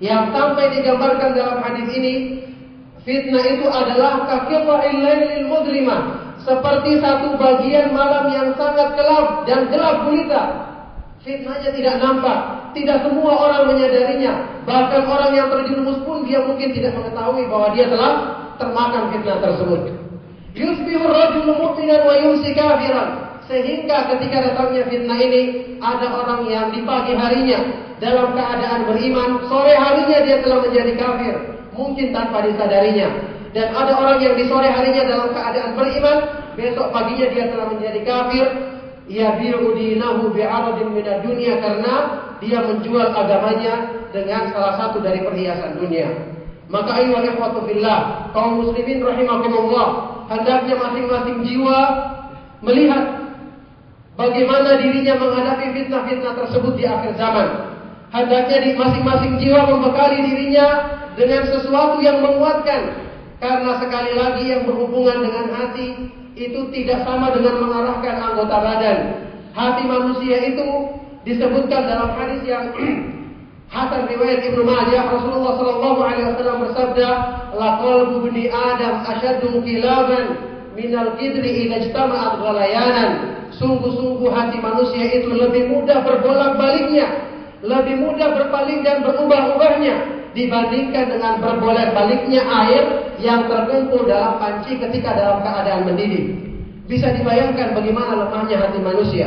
Yang 0.00 0.22
sampai 0.34 0.66
digambarkan 0.74 1.30
dalam 1.36 1.58
hadis 1.62 1.86
ini. 1.94 2.14
Fitnah 3.04 3.44
itu 3.48 3.66
adalah 3.68 4.28
kakifa'il 4.28 5.00
lailil 5.00 5.48
mudrimah. 5.48 6.00
Seperti 6.40 7.00
satu 7.00 7.36
bagian 7.36 7.92
malam 7.92 8.32
yang 8.32 8.48
sangat 8.56 8.96
gelap 8.96 9.44
dan 9.44 9.68
gelap 9.68 10.08
gulita. 10.08 10.42
Fitnahnya 11.20 11.70
tidak 11.72 12.00
nampak. 12.00 12.38
Tidak 12.72 12.98
semua 13.04 13.32
orang 13.36 13.72
menyadarinya. 13.72 14.64
Bahkan 14.64 15.02
orang 15.04 15.32
yang 15.36 15.48
terjerumus 15.52 16.00
pun 16.04 16.24
dia 16.24 16.40
mungkin 16.44 16.72
tidak 16.72 16.96
mengetahui 16.96 17.44
bahwa 17.48 17.68
dia 17.76 17.86
telah 17.92 18.12
termakan 18.56 19.12
fitnah 19.12 19.38
tersebut. 19.40 19.80
Yusbihu 20.56 21.04
rajul 21.08 21.50
mu'minan 21.56 22.00
wa 22.04 22.14
yumsi 22.20 22.52
kafiran. 22.56 23.08
Sehingga 23.50 24.06
ketika 24.14 24.46
datangnya 24.46 24.86
fitnah 24.86 25.18
ini 25.18 25.42
ada 25.82 26.06
orang 26.14 26.46
yang 26.46 26.70
di 26.70 26.86
pagi 26.86 27.18
harinya 27.18 27.58
dalam 27.98 28.32
keadaan 28.32 28.86
beriman, 28.86 29.44
sore 29.50 29.74
harinya 29.74 30.18
dia 30.22 30.38
telah 30.40 30.62
menjadi 30.62 30.92
kafir, 30.94 31.34
mungkin 31.74 32.14
tanpa 32.14 32.44
disadarinya. 32.46 33.08
Dan 33.50 33.74
ada 33.74 33.98
orang 33.98 34.22
yang 34.22 34.38
di 34.38 34.46
sore 34.46 34.70
harinya 34.70 35.02
dalam 35.10 35.28
keadaan 35.34 35.74
beriman, 35.74 36.18
besok 36.54 36.94
paginya 36.94 37.26
dia 37.34 37.44
telah 37.50 37.66
menjadi 37.70 38.00
kafir. 38.06 38.46
Ia 39.10 39.34
dinahu 39.42 40.30
bi'aradin 40.30 40.94
minad 40.94 41.26
dunia 41.26 41.58
karena 41.58 41.94
dia 42.38 42.62
menjual 42.62 43.10
agamanya 43.10 43.90
dengan 44.14 44.54
salah 44.54 44.78
satu 44.78 45.02
dari 45.02 45.18
perhiasan 45.26 45.82
dunia. 45.82 46.30
Maka 46.70 47.02
ayo 47.02 47.18
ikhwatu 47.18 47.66
fillah, 47.66 48.30
kaum 48.30 48.62
muslimin 48.62 49.02
rahimakumullah, 49.02 49.88
hendaknya 50.30 50.78
masing-masing 50.78 51.42
jiwa 51.42 51.78
melihat 52.62 53.34
bagaimana 54.14 54.78
dirinya 54.78 55.18
menghadapi 55.18 55.66
fitnah-fitnah 55.74 56.34
tersebut 56.38 56.72
di 56.78 56.86
akhir 56.86 57.18
zaman. 57.18 57.74
Hendaknya 58.14 58.58
di 58.62 58.70
masing-masing 58.78 59.42
jiwa 59.42 59.66
membekali 59.66 60.22
dirinya 60.22 60.66
dengan 61.20 61.42
sesuatu 61.52 62.00
yang 62.00 62.24
menguatkan. 62.24 63.12
Karena 63.40 63.72
sekali 63.80 64.12
lagi 64.16 64.44
yang 64.48 64.64
berhubungan 64.64 65.24
dengan 65.24 65.46
hati 65.52 66.08
itu 66.36 66.60
tidak 66.72 67.04
sama 67.04 67.32
dengan 67.36 67.60
mengarahkan 67.60 68.16
anggota 68.16 68.56
badan. 68.56 68.98
Hati 69.52 69.82
manusia 69.84 70.36
itu 70.48 70.68
disebutkan 71.28 71.84
dalam 71.84 72.16
hadis 72.16 72.40
yang 72.48 72.72
Hasan 73.70 74.10
riwayat 74.10 74.42
Ibnu 74.50 74.66
Majah 74.66 75.14
Rasulullah 75.14 75.54
sallallahu 75.54 76.00
alaihi 76.02 76.26
wasallam 76.34 76.58
bersabda, 76.66 77.08
"La 77.54 77.78
qalbu 77.78 78.26
bani 78.26 78.50
Adam 78.50 79.06
asyaddu 79.06 79.62
qilaban 79.62 80.42
minal 80.74 81.14
qidri 81.14 81.70
idza 81.70 81.86
ijtama'at 81.86 82.42
ghalayanan." 82.42 83.10
Sungguh-sungguh 83.62 84.26
hati 84.26 84.58
manusia 84.58 85.22
itu 85.22 85.30
lebih 85.30 85.70
mudah 85.70 86.02
berbolak-baliknya, 86.02 87.30
lebih 87.62 88.10
mudah 88.10 88.42
berpaling 88.42 88.82
dan 88.82 89.06
berubah-ubahnya 89.06 90.19
dibandingkan 90.36 91.10
dengan 91.10 91.42
berbolak-baliknya 91.42 92.42
air 92.46 92.84
yang 93.18 93.50
terkumpul 93.50 94.06
dalam 94.06 94.38
panci 94.38 94.78
ketika 94.78 95.14
dalam 95.14 95.42
keadaan 95.42 95.90
mendidih. 95.90 96.38
Bisa 96.86 97.14
dibayangkan 97.14 97.74
bagaimana 97.74 98.26
lemahnya 98.26 98.56
hati 98.58 98.78
manusia. 98.82 99.26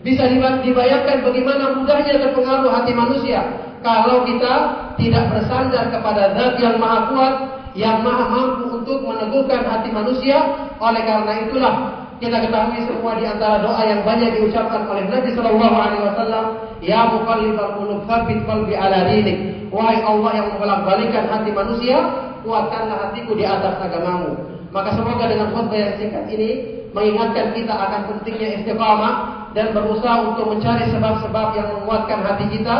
Bisa 0.00 0.24
dibayangkan 0.64 1.20
bagaimana 1.24 1.76
mudahnya 1.76 2.16
terpengaruh 2.20 2.72
hati 2.72 2.92
manusia 2.96 3.40
kalau 3.80 4.28
kita 4.28 4.54
tidak 5.00 5.24
bersandar 5.32 5.88
kepada 5.88 6.36
zat 6.36 6.60
yang 6.60 6.76
maha 6.76 7.08
kuat, 7.08 7.34
yang 7.72 8.04
maha 8.04 8.28
mampu 8.28 8.76
untuk 8.80 9.00
meneguhkan 9.04 9.64
hati 9.64 9.88
manusia. 9.88 10.36
Oleh 10.80 11.00
karena 11.04 11.32
itulah 11.48 11.74
kita 12.20 12.36
ketahui 12.44 12.84
semua 12.84 13.16
di 13.16 13.24
antara 13.24 13.64
doa 13.64 13.80
yang 13.80 14.04
banyak 14.04 14.36
diucapkan 14.36 14.84
oleh 14.84 15.08
Nabi 15.08 15.32
Shallallahu 15.32 15.76
Alaihi 15.80 16.02
Wasallam, 16.04 16.44
Ya 16.84 17.08
Muqallibal 17.08 17.80
Qulub 17.80 18.04
Thabit 18.04 18.44
Qalbi 18.44 18.76
Ala 18.76 19.08
Dinik. 19.08 19.72
Wahai 19.72 20.04
Allah 20.04 20.30
yang 20.36 20.46
membolak-balikan 20.52 21.32
hati 21.32 21.48
manusia, 21.48 21.96
kuatkanlah 22.44 23.08
hatiku 23.08 23.32
di 23.32 23.48
atas 23.48 23.80
agamamu. 23.80 24.36
Maka 24.70 24.94
semoga 24.94 25.26
dengan 25.26 25.48
khutbah 25.50 25.74
yang 25.80 25.96
singkat 25.96 26.24
ini 26.28 26.50
mengingatkan 26.92 27.56
kita 27.56 27.74
akan 27.74 28.00
pentingnya 28.12 28.62
istiqamah 28.62 29.14
dan 29.56 29.74
berusaha 29.74 30.30
untuk 30.30 30.46
mencari 30.52 30.86
sebab-sebab 30.92 31.46
yang 31.56 31.68
menguatkan 31.80 32.20
hati 32.22 32.46
kita. 32.52 32.76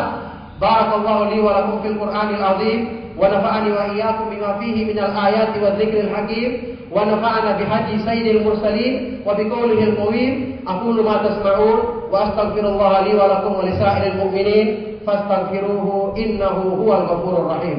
Barakallahu 0.61 1.33
li 1.33 1.41
wa 1.41 1.57
lakum 1.57 1.81
fil 1.81 1.97
Qur'anil 1.97 2.45
azim 2.45 2.79
wa 3.17 3.27
nafa'ani 3.27 3.69
wa 3.73 3.83
iyyakum 3.91 4.29
bima 4.29 4.61
fihi 4.61 4.85
minal 4.85 5.17
ayati 5.17 5.57
wa 5.59 5.73
dzikril 5.75 6.11
hakim. 6.13 6.51
ونفعنا 6.93 7.51
بهدي 7.59 7.99
سيد 8.05 8.27
المرسلين 8.37 9.21
وبقوله 9.27 9.83
القويم 9.85 10.57
أقول 10.69 11.05
ما 11.05 11.17
تسمعون 11.29 11.79
وأستغفر 12.13 12.65
الله 12.69 13.01
لي 13.01 13.15
ولكم 13.15 13.53
ولسائر 13.55 14.13
المؤمنين 14.13 14.67
فاستغفروه 15.07 16.15
إنه 16.19 16.57
هو 16.83 16.91
الغفور 16.95 17.35
الرحيم. 17.41 17.79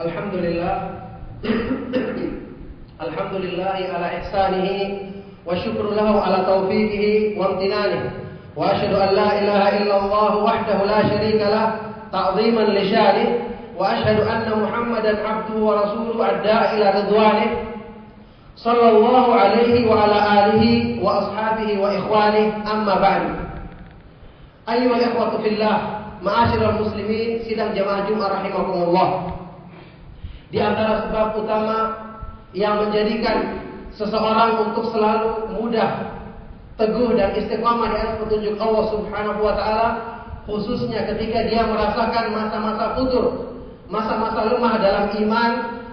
Alhamdulillah 0.00 0.76
Alhamdulillah 1.44 2.19
ala 3.00 4.08
ihsanihi 4.20 5.08
wa 5.48 5.56
syukru 5.56 5.96
lahu 5.96 6.20
ala 6.20 6.44
taufiqihi 6.44 7.32
wa 7.32 7.56
amtinanihi 7.56 8.12
wa 8.52 8.76
asyhadu 8.76 9.00
an 9.00 9.10
la 9.16 9.28
ilaha 9.40 9.68
illallah 9.80 10.32
wahdahu 10.44 10.84
la 10.84 11.00
syarika 11.08 11.46
lah 11.48 11.66
ta'ziman 12.12 12.76
li 12.76 12.84
syani 12.92 13.24
wa 13.72 13.96
asyhadu 13.96 14.28
anna 14.28 14.52
Muhammadan 14.52 15.16
abduhu 15.24 15.64
wa 15.64 15.80
rasuluhu 15.80 16.20
adda'a 16.20 16.76
ila 16.76 16.86
ridwanih 17.00 17.50
sallallahu 18.60 19.30
alaihi 19.32 19.88
wa 19.88 20.04
ala 20.04 20.18
alihi 20.44 21.00
wa 21.00 21.24
ashabihi 21.24 21.80
wa 21.80 21.96
ikhwani 21.96 22.52
amma 22.68 23.00
ba'du 23.00 23.32
ayyuhal 24.68 25.00
ikhwatu 25.08 25.40
fillah 25.40 26.04
ma'asyiral 26.20 26.76
muslimin 26.84 27.40
sidang 27.48 27.72
jamaah 27.72 28.04
Jumat 28.04 28.28
rahimakumullah 28.28 29.32
di 30.52 30.60
antara 30.60 31.08
sebab 31.08 31.40
utama 31.40 31.78
yang 32.50 32.82
menjadikan 32.82 33.62
seseorang 33.94 34.70
untuk 34.70 34.90
selalu 34.90 35.54
mudah, 35.54 36.18
teguh 36.78 37.14
dan 37.14 37.34
istiqamah 37.36 37.94
di 37.94 37.96
atas 38.00 38.16
petunjuk 38.26 38.54
Allah 38.58 38.84
Subhanahu 38.90 39.40
wa 39.42 39.54
taala, 39.54 39.88
khususnya 40.46 41.06
ketika 41.14 41.46
dia 41.46 41.62
merasakan 41.66 42.34
masa-masa 42.34 42.96
futur, 42.98 43.54
masa-masa 43.86 44.50
lemah 44.50 44.74
dalam 44.82 45.06
iman, 45.14 45.50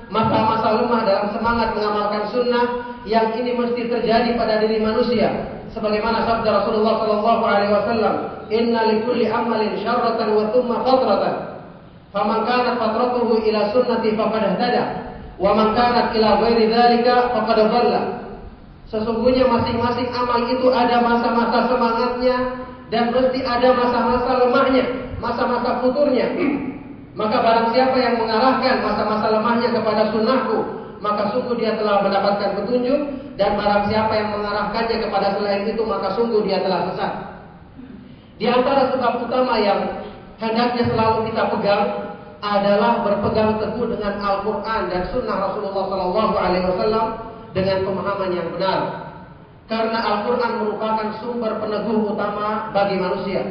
masa-masa 0.10 0.68
lemah 0.82 1.02
dalam 1.06 1.28
semangat 1.36 1.70
mengamalkan 1.78 2.24
sunnah 2.34 2.66
yang 3.06 3.34
ini 3.38 3.54
mesti 3.54 3.86
terjadi 3.86 4.34
pada 4.34 4.62
diri 4.64 4.82
manusia. 4.82 5.30
Sebagaimana 5.76 6.26
sabda 6.26 6.64
Rasulullah 6.64 6.96
sallallahu 7.06 7.44
alaihi 7.44 7.74
wasallam, 7.76 8.16
"Inna 8.50 8.82
likulli 8.88 9.30
amalin 9.30 9.78
syarratan 9.78 10.34
wa 10.34 10.50
thumma 10.50 10.82
fatratan." 10.82 11.36
Faman 12.16 12.48
kanat 12.48 12.80
fatratuhu 12.80 13.46
ila 13.46 13.60
sunnati 13.76 14.16
faqad 14.16 14.44
ihtada 14.56 15.07
wa 15.38 15.52
man 15.54 15.74
kanat 15.78 16.14
ila 16.18 16.42
ghairi 16.42 16.70
dzalika 16.70 17.34
faqad. 17.34 17.60
Sesungguhnya 18.88 19.44
masing-masing 19.52 20.08
amal 20.16 20.48
itu 20.48 20.68
ada 20.72 21.04
masa-masa 21.04 21.68
semangatnya 21.68 22.38
dan 22.88 23.12
mesti 23.12 23.44
ada 23.44 23.76
masa-masa 23.76 24.32
lemahnya, 24.48 24.86
masa-masa 25.20 25.84
futurnya. 25.84 26.32
Maka 27.18 27.36
barang 27.44 27.68
siapa 27.76 27.98
yang 28.00 28.16
mengarahkan 28.16 28.80
masa-masa 28.80 29.28
lemahnya 29.28 29.76
kepada 29.76 30.08
sunnahku, 30.16 30.58
maka 31.04 31.36
sungguh 31.36 31.60
dia 31.60 31.76
telah 31.76 32.00
mendapatkan 32.00 32.64
petunjuk 32.64 33.00
dan 33.36 33.60
barang 33.60 33.92
siapa 33.92 34.14
yang 34.16 34.30
mengarahkannya 34.40 34.98
kepada 35.04 35.28
selain 35.36 35.68
itu, 35.68 35.84
maka 35.84 36.08
sungguh 36.16 36.48
dia 36.48 36.64
telah 36.64 36.88
sesat. 36.94 37.14
Di 38.38 38.46
antara 38.48 38.94
sebab 38.94 39.26
utama 39.26 39.60
yang 39.60 39.82
hendaknya 40.40 40.88
selalu 40.88 41.28
kita 41.28 41.44
pegang 41.58 41.84
adalah 42.43 43.07
berpegang 43.07 43.63
teguh 43.63 43.87
dengan 43.95 44.19
Al-Quran 44.19 44.91
dan 44.91 45.03
Sunnah 45.15 45.37
Rasulullah 45.47 45.85
Sallallahu 45.87 46.35
Alaihi 46.35 46.67
Wasallam 46.75 47.07
dengan 47.55 47.79
pemahaman 47.87 48.31
yang 48.35 48.49
benar. 48.51 48.81
Karena 49.71 49.99
Al-Quran 50.03 50.53
merupakan 50.67 51.09
sumber 51.23 51.63
peneguh 51.63 52.13
utama 52.13 52.75
bagi 52.75 52.99
manusia. 52.99 53.47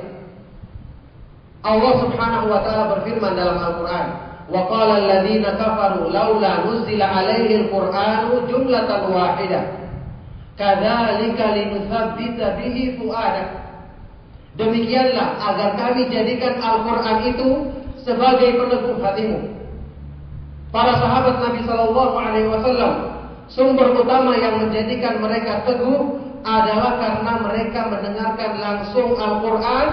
Allah 1.64 1.94
Subhanahu 2.04 2.52
Wa 2.52 2.60
Taala 2.68 2.84
berfirman 3.00 3.34
dalam 3.38 3.58
Al-Quran, 3.58 4.08
وقال 4.52 4.90
الذين 4.92 5.44
كفروا 5.44 6.10
لولا 6.12 6.54
نزل 6.68 7.02
عليه 7.02 7.50
القرآن 7.56 8.24
جملة 8.52 8.90
واحدة 9.16 9.62
كذلك 10.60 11.40
لنثبت 11.40 12.40
به 12.60 12.76
فؤادك 13.00 13.50
Demikianlah 14.52 15.40
agar 15.40 15.80
kami 15.80 16.12
jadikan 16.12 16.60
Al-Quran 16.60 17.18
itu 17.24 17.72
sebagai 18.07 18.55
peneguh 18.55 19.03
hatimu. 19.03 19.39
Para 20.71 20.95
sahabat 21.03 21.43
Nabi 21.43 21.61
Shallallahu 21.67 22.15
Alaihi 22.15 22.49
Wasallam 22.49 22.93
sumber 23.51 23.91
utama 23.99 24.39
yang 24.39 24.63
menjadikan 24.63 25.19
mereka 25.19 25.67
teguh 25.67 26.23
adalah 26.47 27.03
karena 27.03 27.33
mereka 27.43 27.81
mendengarkan 27.91 28.53
langsung 28.63 29.19
Al-Quran 29.19 29.87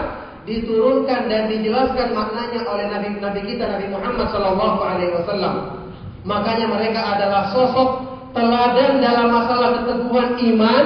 diturunkan 0.45 1.25
dan 1.25 1.49
dijelaskan 1.49 2.13
maknanya 2.13 2.61
oleh 2.69 2.85
Nabi 2.93 3.17
Nabi 3.17 3.41
kita 3.49 3.65
Nabi 3.65 3.89
Muhammad 3.89 4.29
Shallallahu 4.29 4.79
Alaihi 4.85 5.13
Wasallam. 5.17 5.55
Makanya 6.23 6.69
mereka 6.69 7.01
adalah 7.17 7.49
sosok 7.49 7.89
teladan 8.37 9.01
dalam 9.01 9.27
masalah 9.33 9.81
keteguhan 9.81 10.37
iman 10.53 10.83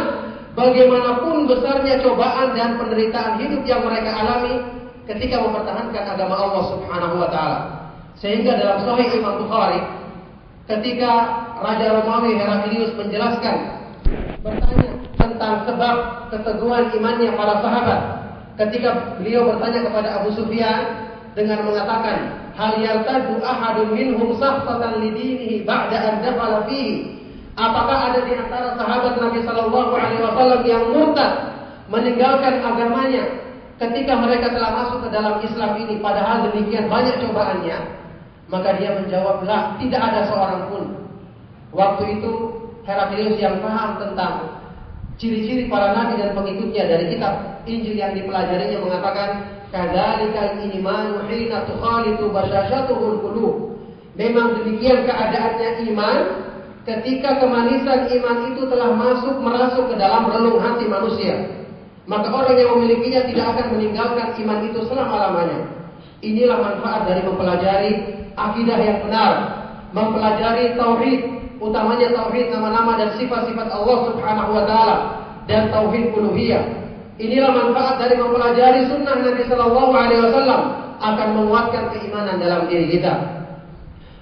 bagaimanapun 0.55 1.45
besarnya 1.45 2.01
cobaan 2.01 2.55
dan 2.55 2.79
penderitaan 2.79 3.37
hidup 3.37 3.61
yang 3.67 3.81
mereka 3.85 4.09
alami 4.13 4.76
ketika 5.07 5.39
mempertahankan 5.39 6.03
agama 6.03 6.35
Allah 6.35 6.63
Subhanahu 6.75 7.15
wa 7.17 7.29
taala. 7.31 7.59
Sehingga 8.19 8.59
dalam 8.59 8.83
Sahih 8.83 9.09
Imam 9.17 9.45
Bukhari 9.45 9.79
ketika 10.67 11.11
Raja 11.63 12.01
Romawi 12.01 12.35
Heraklius 12.35 12.91
menjelaskan 12.99 13.55
bertanya 14.43 14.89
tentang 15.15 15.63
sebab 15.63 15.95
keteguhan 16.33 16.91
imannya 16.91 17.31
para 17.39 17.63
sahabat 17.63 18.01
ketika 18.57 19.15
beliau 19.21 19.53
bertanya 19.53 19.85
kepada 19.85 20.09
Abu 20.21 20.33
Sufyan 20.35 21.07
dengan 21.37 21.61
mengatakan 21.63 22.49
hal 22.57 22.81
yartadu 22.81 23.37
ahadun 23.45 23.93
minhum 23.93 24.33
sahfatan 24.35 24.97
lidinihi 24.97 25.61
ba'da 25.61 25.97
an 25.97 26.13
dakhala 26.25 26.65
fihi 26.67 27.17
Apakah 27.57 28.13
ada 28.13 28.21
di 28.21 28.37
antara 28.37 28.77
sahabat 28.77 29.17
Nabi 29.17 29.41
Shallallahu 29.41 29.97
Alaihi 29.97 30.21
Wasallam 30.21 30.61
yang 30.61 30.93
murtad 30.93 31.57
meninggalkan 31.89 32.61
agamanya 32.61 33.25
ketika 33.77 34.13
mereka 34.17 34.53
telah 34.53 34.71
masuk 34.83 35.05
ke 35.05 35.09
dalam 35.13 35.37
Islam 35.41 35.71
ini 35.77 36.01
padahal 36.01 36.49
demikian 36.49 36.89
banyak 36.89 37.21
cobaannya? 37.21 37.77
Maka 38.47 38.79
dia 38.79 38.95
menjawablah 38.95 39.75
tidak 39.77 40.01
ada 40.01 40.21
seorang 40.29 40.61
pun. 40.71 40.83
Waktu 41.75 42.03
itu 42.19 42.31
Heraklius 42.87 43.35
yang 43.37 43.59
paham 43.59 43.99
tentang 43.99 44.63
ciri-ciri 45.19 45.67
para 45.67 45.91
nabi 45.91 46.15
dan 46.15 46.31
pengikutnya 46.31 46.87
dari 46.87 47.05
kitab 47.11 47.59
Injil 47.67 47.99
yang 47.99 48.15
dipelajarinya 48.15 48.79
mengatakan 48.79 49.29
kadzalikal 49.75 50.55
imanu 50.63 51.27
hina 51.27 51.67
tukhalitu 51.67 52.31
basyashatuhul 52.31 53.19
qulub. 53.19 53.55
Memang 54.15 54.63
demikian 54.63 55.03
keadaannya 55.03 55.83
iman 55.91 56.17
ketika 56.87 57.43
kemanisan 57.43 58.07
iman 58.07 58.37
itu 58.55 58.63
telah 58.71 58.89
masuk 58.95 59.35
merasuk 59.43 59.91
ke 59.91 59.95
dalam 59.99 60.31
relung 60.31 60.63
hati 60.63 60.87
manusia. 60.87 61.56
Maka 62.07 62.31
orang 62.31 62.55
yang 62.55 62.71
memilikinya 62.79 63.21
tidak 63.27 63.45
akan 63.51 63.75
meninggalkan 63.75 64.31
iman 64.39 64.59
itu 64.63 64.79
selama-lamanya. 64.87 65.59
Inilah 66.23 66.57
manfaat 66.57 67.01
dari 67.03 67.21
mempelajari 67.27 67.91
akidah 68.33 68.79
yang 68.79 69.03
benar, 69.03 69.31
mempelajari 69.91 70.79
tauhid, 70.79 71.21
utamanya 71.59 72.15
tauhid 72.15 72.47
nama-nama 72.47 72.95
dan 72.95 73.09
sifat-sifat 73.19 73.67
Allah 73.67 73.97
Subhanahu 74.07 74.55
wa 74.55 74.63
taala 74.63 74.95
dan 75.51 75.67
tauhid 75.67 76.15
uluhiyah. 76.15 76.63
Inilah 77.19 77.51
manfaat 77.51 77.99
dari 77.99 78.15
mempelajari 78.15 78.87
sunnah 78.87 79.19
Nabi 79.19 79.43
Shallallahu 79.43 79.91
Alaihi 79.91 80.21
Wasallam 80.31 80.61
akan 81.03 81.27
menguatkan 81.43 81.83
keimanan 81.91 82.39
dalam 82.39 82.71
diri 82.71 82.87
kita. 82.97 83.13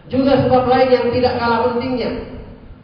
Juga 0.09 0.41
sebab 0.41 0.65
lain 0.65 0.89
yang 0.89 1.05
tidak 1.13 1.37
kalah 1.37 1.69
pentingnya 1.69 2.33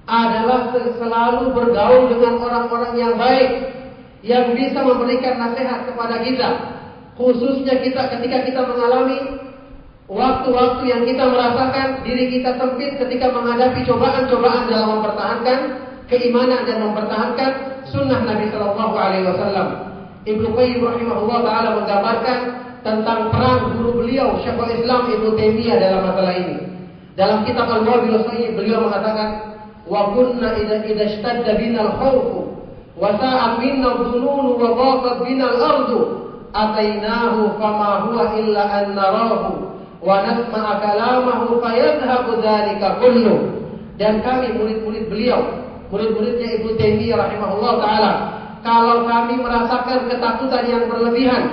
adalah 0.05 0.73
selalu 0.73 1.53
bergaul 1.57 2.09
dengan 2.11 2.33
orang-orang 2.43 2.93
yang 2.97 3.13
baik 3.15 3.80
yang 4.21 4.53
bisa 4.53 4.85
memberikan 4.85 5.41
nasihat 5.41 5.89
kepada 5.89 6.21
kita, 6.21 6.49
khususnya 7.17 7.81
kita 7.81 8.01
ketika 8.17 8.37
kita 8.45 8.61
mengalami 8.65 9.41
waktu-waktu 10.05 10.83
yang 10.85 11.01
kita 11.05 11.23
merasakan 11.25 12.05
diri 12.05 12.29
kita 12.29 12.57
sempit 12.57 13.01
ketika 13.01 13.33
menghadapi 13.33 13.81
cobaan-cobaan 13.85 14.69
dalam 14.69 14.99
mempertahankan 14.99 15.59
keimanan 16.05 16.67
dan 16.69 16.77
mempertahankan 16.85 17.51
sunnah 17.89 18.21
Nabi 18.27 18.51
Shallallahu 18.53 18.95
Alaihi 18.95 19.25
Wasallam. 19.25 19.67
Ibnu 20.21 20.53
Qayyim 20.53 20.85
rahimahullah 20.85 21.39
taala 21.41 21.69
menggambarkan 21.81 22.39
tentang 22.85 23.33
perang 23.33 23.73
guru 23.73 24.05
beliau 24.05 24.37
Syekhul 24.45 24.69
Islam 24.69 25.09
Ibnu 25.09 25.33
Taimiyah 25.33 25.77
dalam 25.81 26.01
masalah 26.05 26.33
ini. 26.37 26.57
Dalam 27.17 27.41
kitab 27.41 27.65
Al-Wabil 27.65 28.21
beliau 28.53 28.85
mengatakan 28.85 29.29
wa 29.89 30.13
kunna 30.13 30.53
idza 30.61 30.85
idza 30.85 31.03
ishtadda 31.09 31.51
bina 31.57 31.89
al-khawfu 31.89 32.60
wasa'at 32.97 33.59
minna 33.59 33.99
dhununu 33.99 34.57
wa 34.57 34.69
dhaqat 34.75 35.15
bina 35.27 35.45
al-ardu. 35.51 35.99
Atainahu 36.51 37.55
fama 37.55 38.03
huwa 38.07 38.35
illa 38.35 38.63
an 38.67 38.85
narahu. 38.91 39.51
Wa 40.03 40.25
nasma'a 40.25 40.83
kalamahu 40.83 41.61
dan 44.01 44.17
kami 44.25 44.57
murid-murid 44.57 45.13
beliau 45.13 45.41
murid-muridnya 45.93 46.57
Ibu 46.57 46.73
Taimiyah 46.73 47.21
rahimahullah 47.21 47.73
taala 47.77 48.11
kalau 48.65 49.05
kami 49.05 49.37
merasakan 49.37 50.09
ketakutan 50.09 50.63
yang 50.65 50.83
berlebihan 50.89 51.43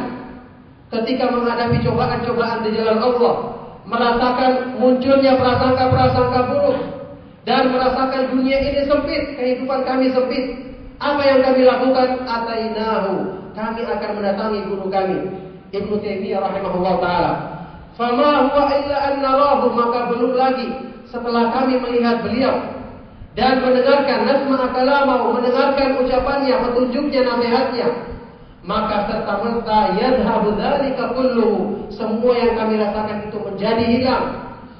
ketika 0.88 1.28
menghadapi 1.28 1.84
cobaan-cobaan 1.84 2.64
di 2.64 2.70
jalan 2.72 2.96
Allah 2.96 3.34
merasakan 3.84 4.80
munculnya 4.80 5.36
prasangka-prasangka 5.36 6.40
buruk 6.48 6.78
dan 7.44 7.68
merasakan 7.68 8.32
dunia 8.32 8.56
ini 8.64 8.88
sempit 8.88 9.36
kehidupan 9.36 9.84
kami 9.84 10.08
sempit 10.08 10.67
apa 10.98 11.22
yang 11.22 11.40
kami 11.46 11.62
lakukan? 11.62 12.26
Atainahu. 12.26 13.14
Kami 13.54 13.80
akan 13.86 14.10
mendatangi 14.18 14.60
guru 14.66 14.86
kami. 14.90 15.18
Ibnu 15.70 15.94
Taimiyah 16.02 16.42
rahimahullah 16.42 16.94
taala. 16.98 17.32
Fama 17.98 18.46
huwa 18.46 18.70
illa 18.70 18.96
an 19.10 19.14
narahu 19.18 19.74
maka 19.74 20.06
belum 20.14 20.38
lagi 20.38 20.70
setelah 21.10 21.50
kami 21.50 21.82
melihat 21.82 22.22
beliau 22.22 22.54
dan 23.34 23.58
mendengarkan 23.62 24.26
nasma 24.26 24.70
kalamahu, 24.70 25.34
mendengarkan 25.34 25.98
ucapannya, 26.02 26.54
petunjuknya, 26.62 27.20
nasihatnya, 27.26 27.88
maka 28.62 29.10
serta 29.10 29.34
merta 29.42 29.80
yadhabu 29.98 30.54
dzalika 30.58 31.14
kulluhu. 31.14 31.90
Semua 31.90 32.34
yang 32.38 32.54
kami 32.54 32.78
rasakan 32.78 33.30
itu 33.30 33.38
menjadi 33.42 33.84
hilang. 33.86 34.26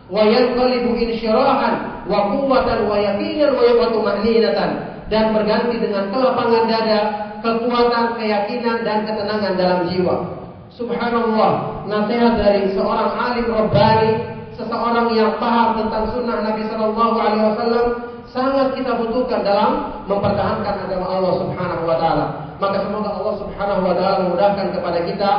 Wa 0.09 0.23
yanqalibu 0.25 0.95
insyirahan 0.97 2.07
wa 2.09 2.33
quwwatan 2.33 2.89
wa 2.89 2.97
yaqinan 2.97 3.51
wa 3.53 3.63
dan 5.09 5.33
berganti 5.33 5.77
dengan 5.81 6.13
kelapangan 6.13 6.65
dada, 6.69 7.01
kekuatan, 7.41 8.05
keyakinan 8.21 8.85
dan 8.85 9.09
ketenangan 9.09 9.55
dalam 9.57 9.81
jiwa. 9.89 10.17
Subhanallah, 10.77 11.85
nasihat 11.89 12.39
dari 12.39 12.71
seorang 12.77 13.11
alim 13.17 13.49
rabbani, 13.51 14.13
seseorang 14.55 15.09
yang 15.17 15.35
paham 15.41 15.81
tentang 15.81 16.05
sunnah 16.13 16.39
Nabi 16.45 16.63
Shallallahu 16.69 17.17
Alaihi 17.19 17.45
Wasallam 17.51 17.87
sangat 18.29 18.77
kita 18.77 18.93
butuhkan 19.01 19.41
dalam 19.41 20.05
mempertahankan 20.05 20.75
agama 20.85 21.07
Allah 21.09 21.35
Subhanahu 21.41 21.83
Wa 21.89 21.97
Taala. 21.97 22.27
Maka 22.61 22.85
semoga 22.85 23.11
Allah 23.17 23.35
Subhanahu 23.41 23.81
Wa 23.87 23.95
Taala 23.97 24.17
memudahkan 24.29 24.67
kepada 24.77 24.99
kita 25.09 25.31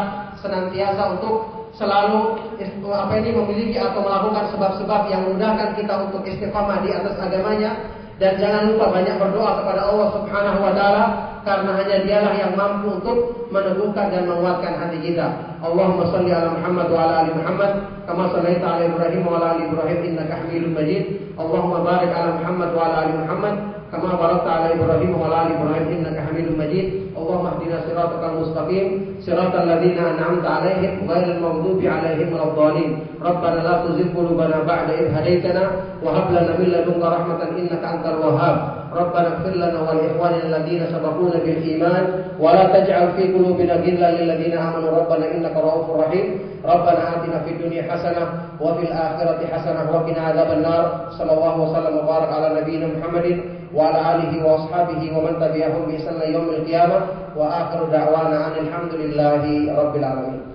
senantiasa 0.41 1.01
untuk 1.19 1.35
selalu 1.77 2.41
apa 2.89 3.13
ini 3.21 3.29
memiliki 3.31 3.77
atau 3.77 4.01
melakukan 4.01 4.51
sebab-sebab 4.51 5.01
yang 5.07 5.21
memudahkan 5.29 5.77
kita 5.77 5.93
untuk 6.09 6.25
istiqamah 6.25 6.81
di 6.83 6.89
atas 6.91 7.15
agamanya 7.21 7.71
dan 8.19 8.35
jangan 8.35 8.67
lupa 8.67 8.91
banyak 8.91 9.15
berdoa 9.15 9.63
kepada 9.63 9.81
Allah 9.87 10.07
Subhanahu 10.11 10.59
wa 10.59 10.75
taala 10.75 11.03
karena 11.47 11.71
hanya 11.71 11.97
dialah 12.03 12.33
yang 12.35 12.51
mampu 12.51 12.99
untuk 12.99 13.47
meneguhkan 13.47 14.11
dan 14.11 14.27
menguatkan 14.27 14.75
hati 14.75 14.99
kita. 14.99 15.55
Allahumma 15.63 16.03
shalli 16.11 16.35
ala 16.35 16.51
Muhammad 16.51 16.87
wa 16.91 16.99
ala 16.99 17.13
ali 17.23 17.31
Muhammad 17.31 17.71
kama 18.03 18.27
shallaita 18.35 18.67
ala 18.67 18.83
Ibrahim 18.91 19.23
wa 19.23 19.39
ala 19.39 19.47
ali 19.55 19.71
Ibrahim 19.71 19.99
innaka 20.03 20.35
Hamidum 20.35 20.75
Majid. 20.75 21.03
Allahumma 21.39 21.79
barik 21.79 22.11
ala 22.11 22.29
Muhammad 22.43 22.69
wa 22.75 22.81
ala 22.83 22.95
ali 23.07 23.13
Muhammad 23.15 23.53
kama 23.87 24.09
barakta 24.19 24.49
ala 24.51 24.67
Ibrahim 24.75 25.11
wa 25.15 25.25
ala 25.31 25.37
ali 25.47 25.51
Ibrahim 25.55 25.87
innaka 26.03 26.21
Hamidum 26.27 26.55
Majid. 26.59 26.85
اللهم 27.29 27.45
اهدنا 27.45 27.77
صراطك 27.85 28.23
المستقيم 28.25 28.87
صراط 29.21 29.53
الذين 29.55 29.97
أنعمت 29.97 30.45
عليهم 30.45 31.05
غير 31.09 31.37
المغضوب 31.37 31.79
عليهم 31.85 32.33
ولا 32.33 32.43
الضالين. 32.43 32.91
ربنا 33.21 33.59
لا 33.67 33.73
تزغ 33.85 34.07
قلوبنا 34.17 34.57
بعد 34.65 34.89
إذ 34.89 35.05
هديتنا 35.13 35.63
وهب 36.03 36.25
لنا 36.31 36.51
من 36.57 36.67
لدنك 36.73 37.03
رحمة 37.05 37.41
إنك 37.57 37.83
أنت 37.93 38.05
الوهاب. 38.05 38.78
ربنا 38.95 39.27
اغفر 39.27 39.55
لنا 39.55 39.79
ولإخواننا 39.81 40.57
الذين 40.57 40.81
سبقونا 40.93 41.37
بالإيمان 41.45 42.03
ولا 42.39 42.63
تجعل 42.79 43.11
في 43.17 43.23
قلوبنا 43.33 43.73
غلا 43.73 44.11
للذين 44.11 44.57
آمنوا. 44.57 44.89
ربنا 44.99 45.25
إنك 45.31 45.55
رؤوف 45.57 45.89
رحيم. 45.99 46.39
ربنا 46.65 47.01
آتنا 47.13 47.39
في 47.45 47.49
الدنيا 47.51 47.83
حسنة 47.91 48.23
وفي 48.61 48.83
الآخرة 48.83 49.39
حسنة 49.53 49.81
وقنا 49.93 50.21
عذاب 50.21 50.57
النار. 50.57 50.83
صلى 51.17 51.31
الله 51.33 51.55
وسلم 51.61 51.93
وبارك 51.97 52.29
على 52.33 52.61
نبينا 52.61 52.87
محمد 52.97 53.41
وعلى 53.75 53.99
آله 54.15 54.33
وأصحابه 54.45 55.01
ومن 55.17 55.33
تبعهم 55.39 55.81
بإحسان 55.87 56.33
يوم 56.33 56.49
القيامة. 56.49 56.97
وآخر 57.37 57.79
دعوانا 57.91 58.47
أن 58.47 58.55
الحمد 58.65 58.93
لله 58.93 59.41
رب 59.81 59.95
العالمين. 59.95 60.48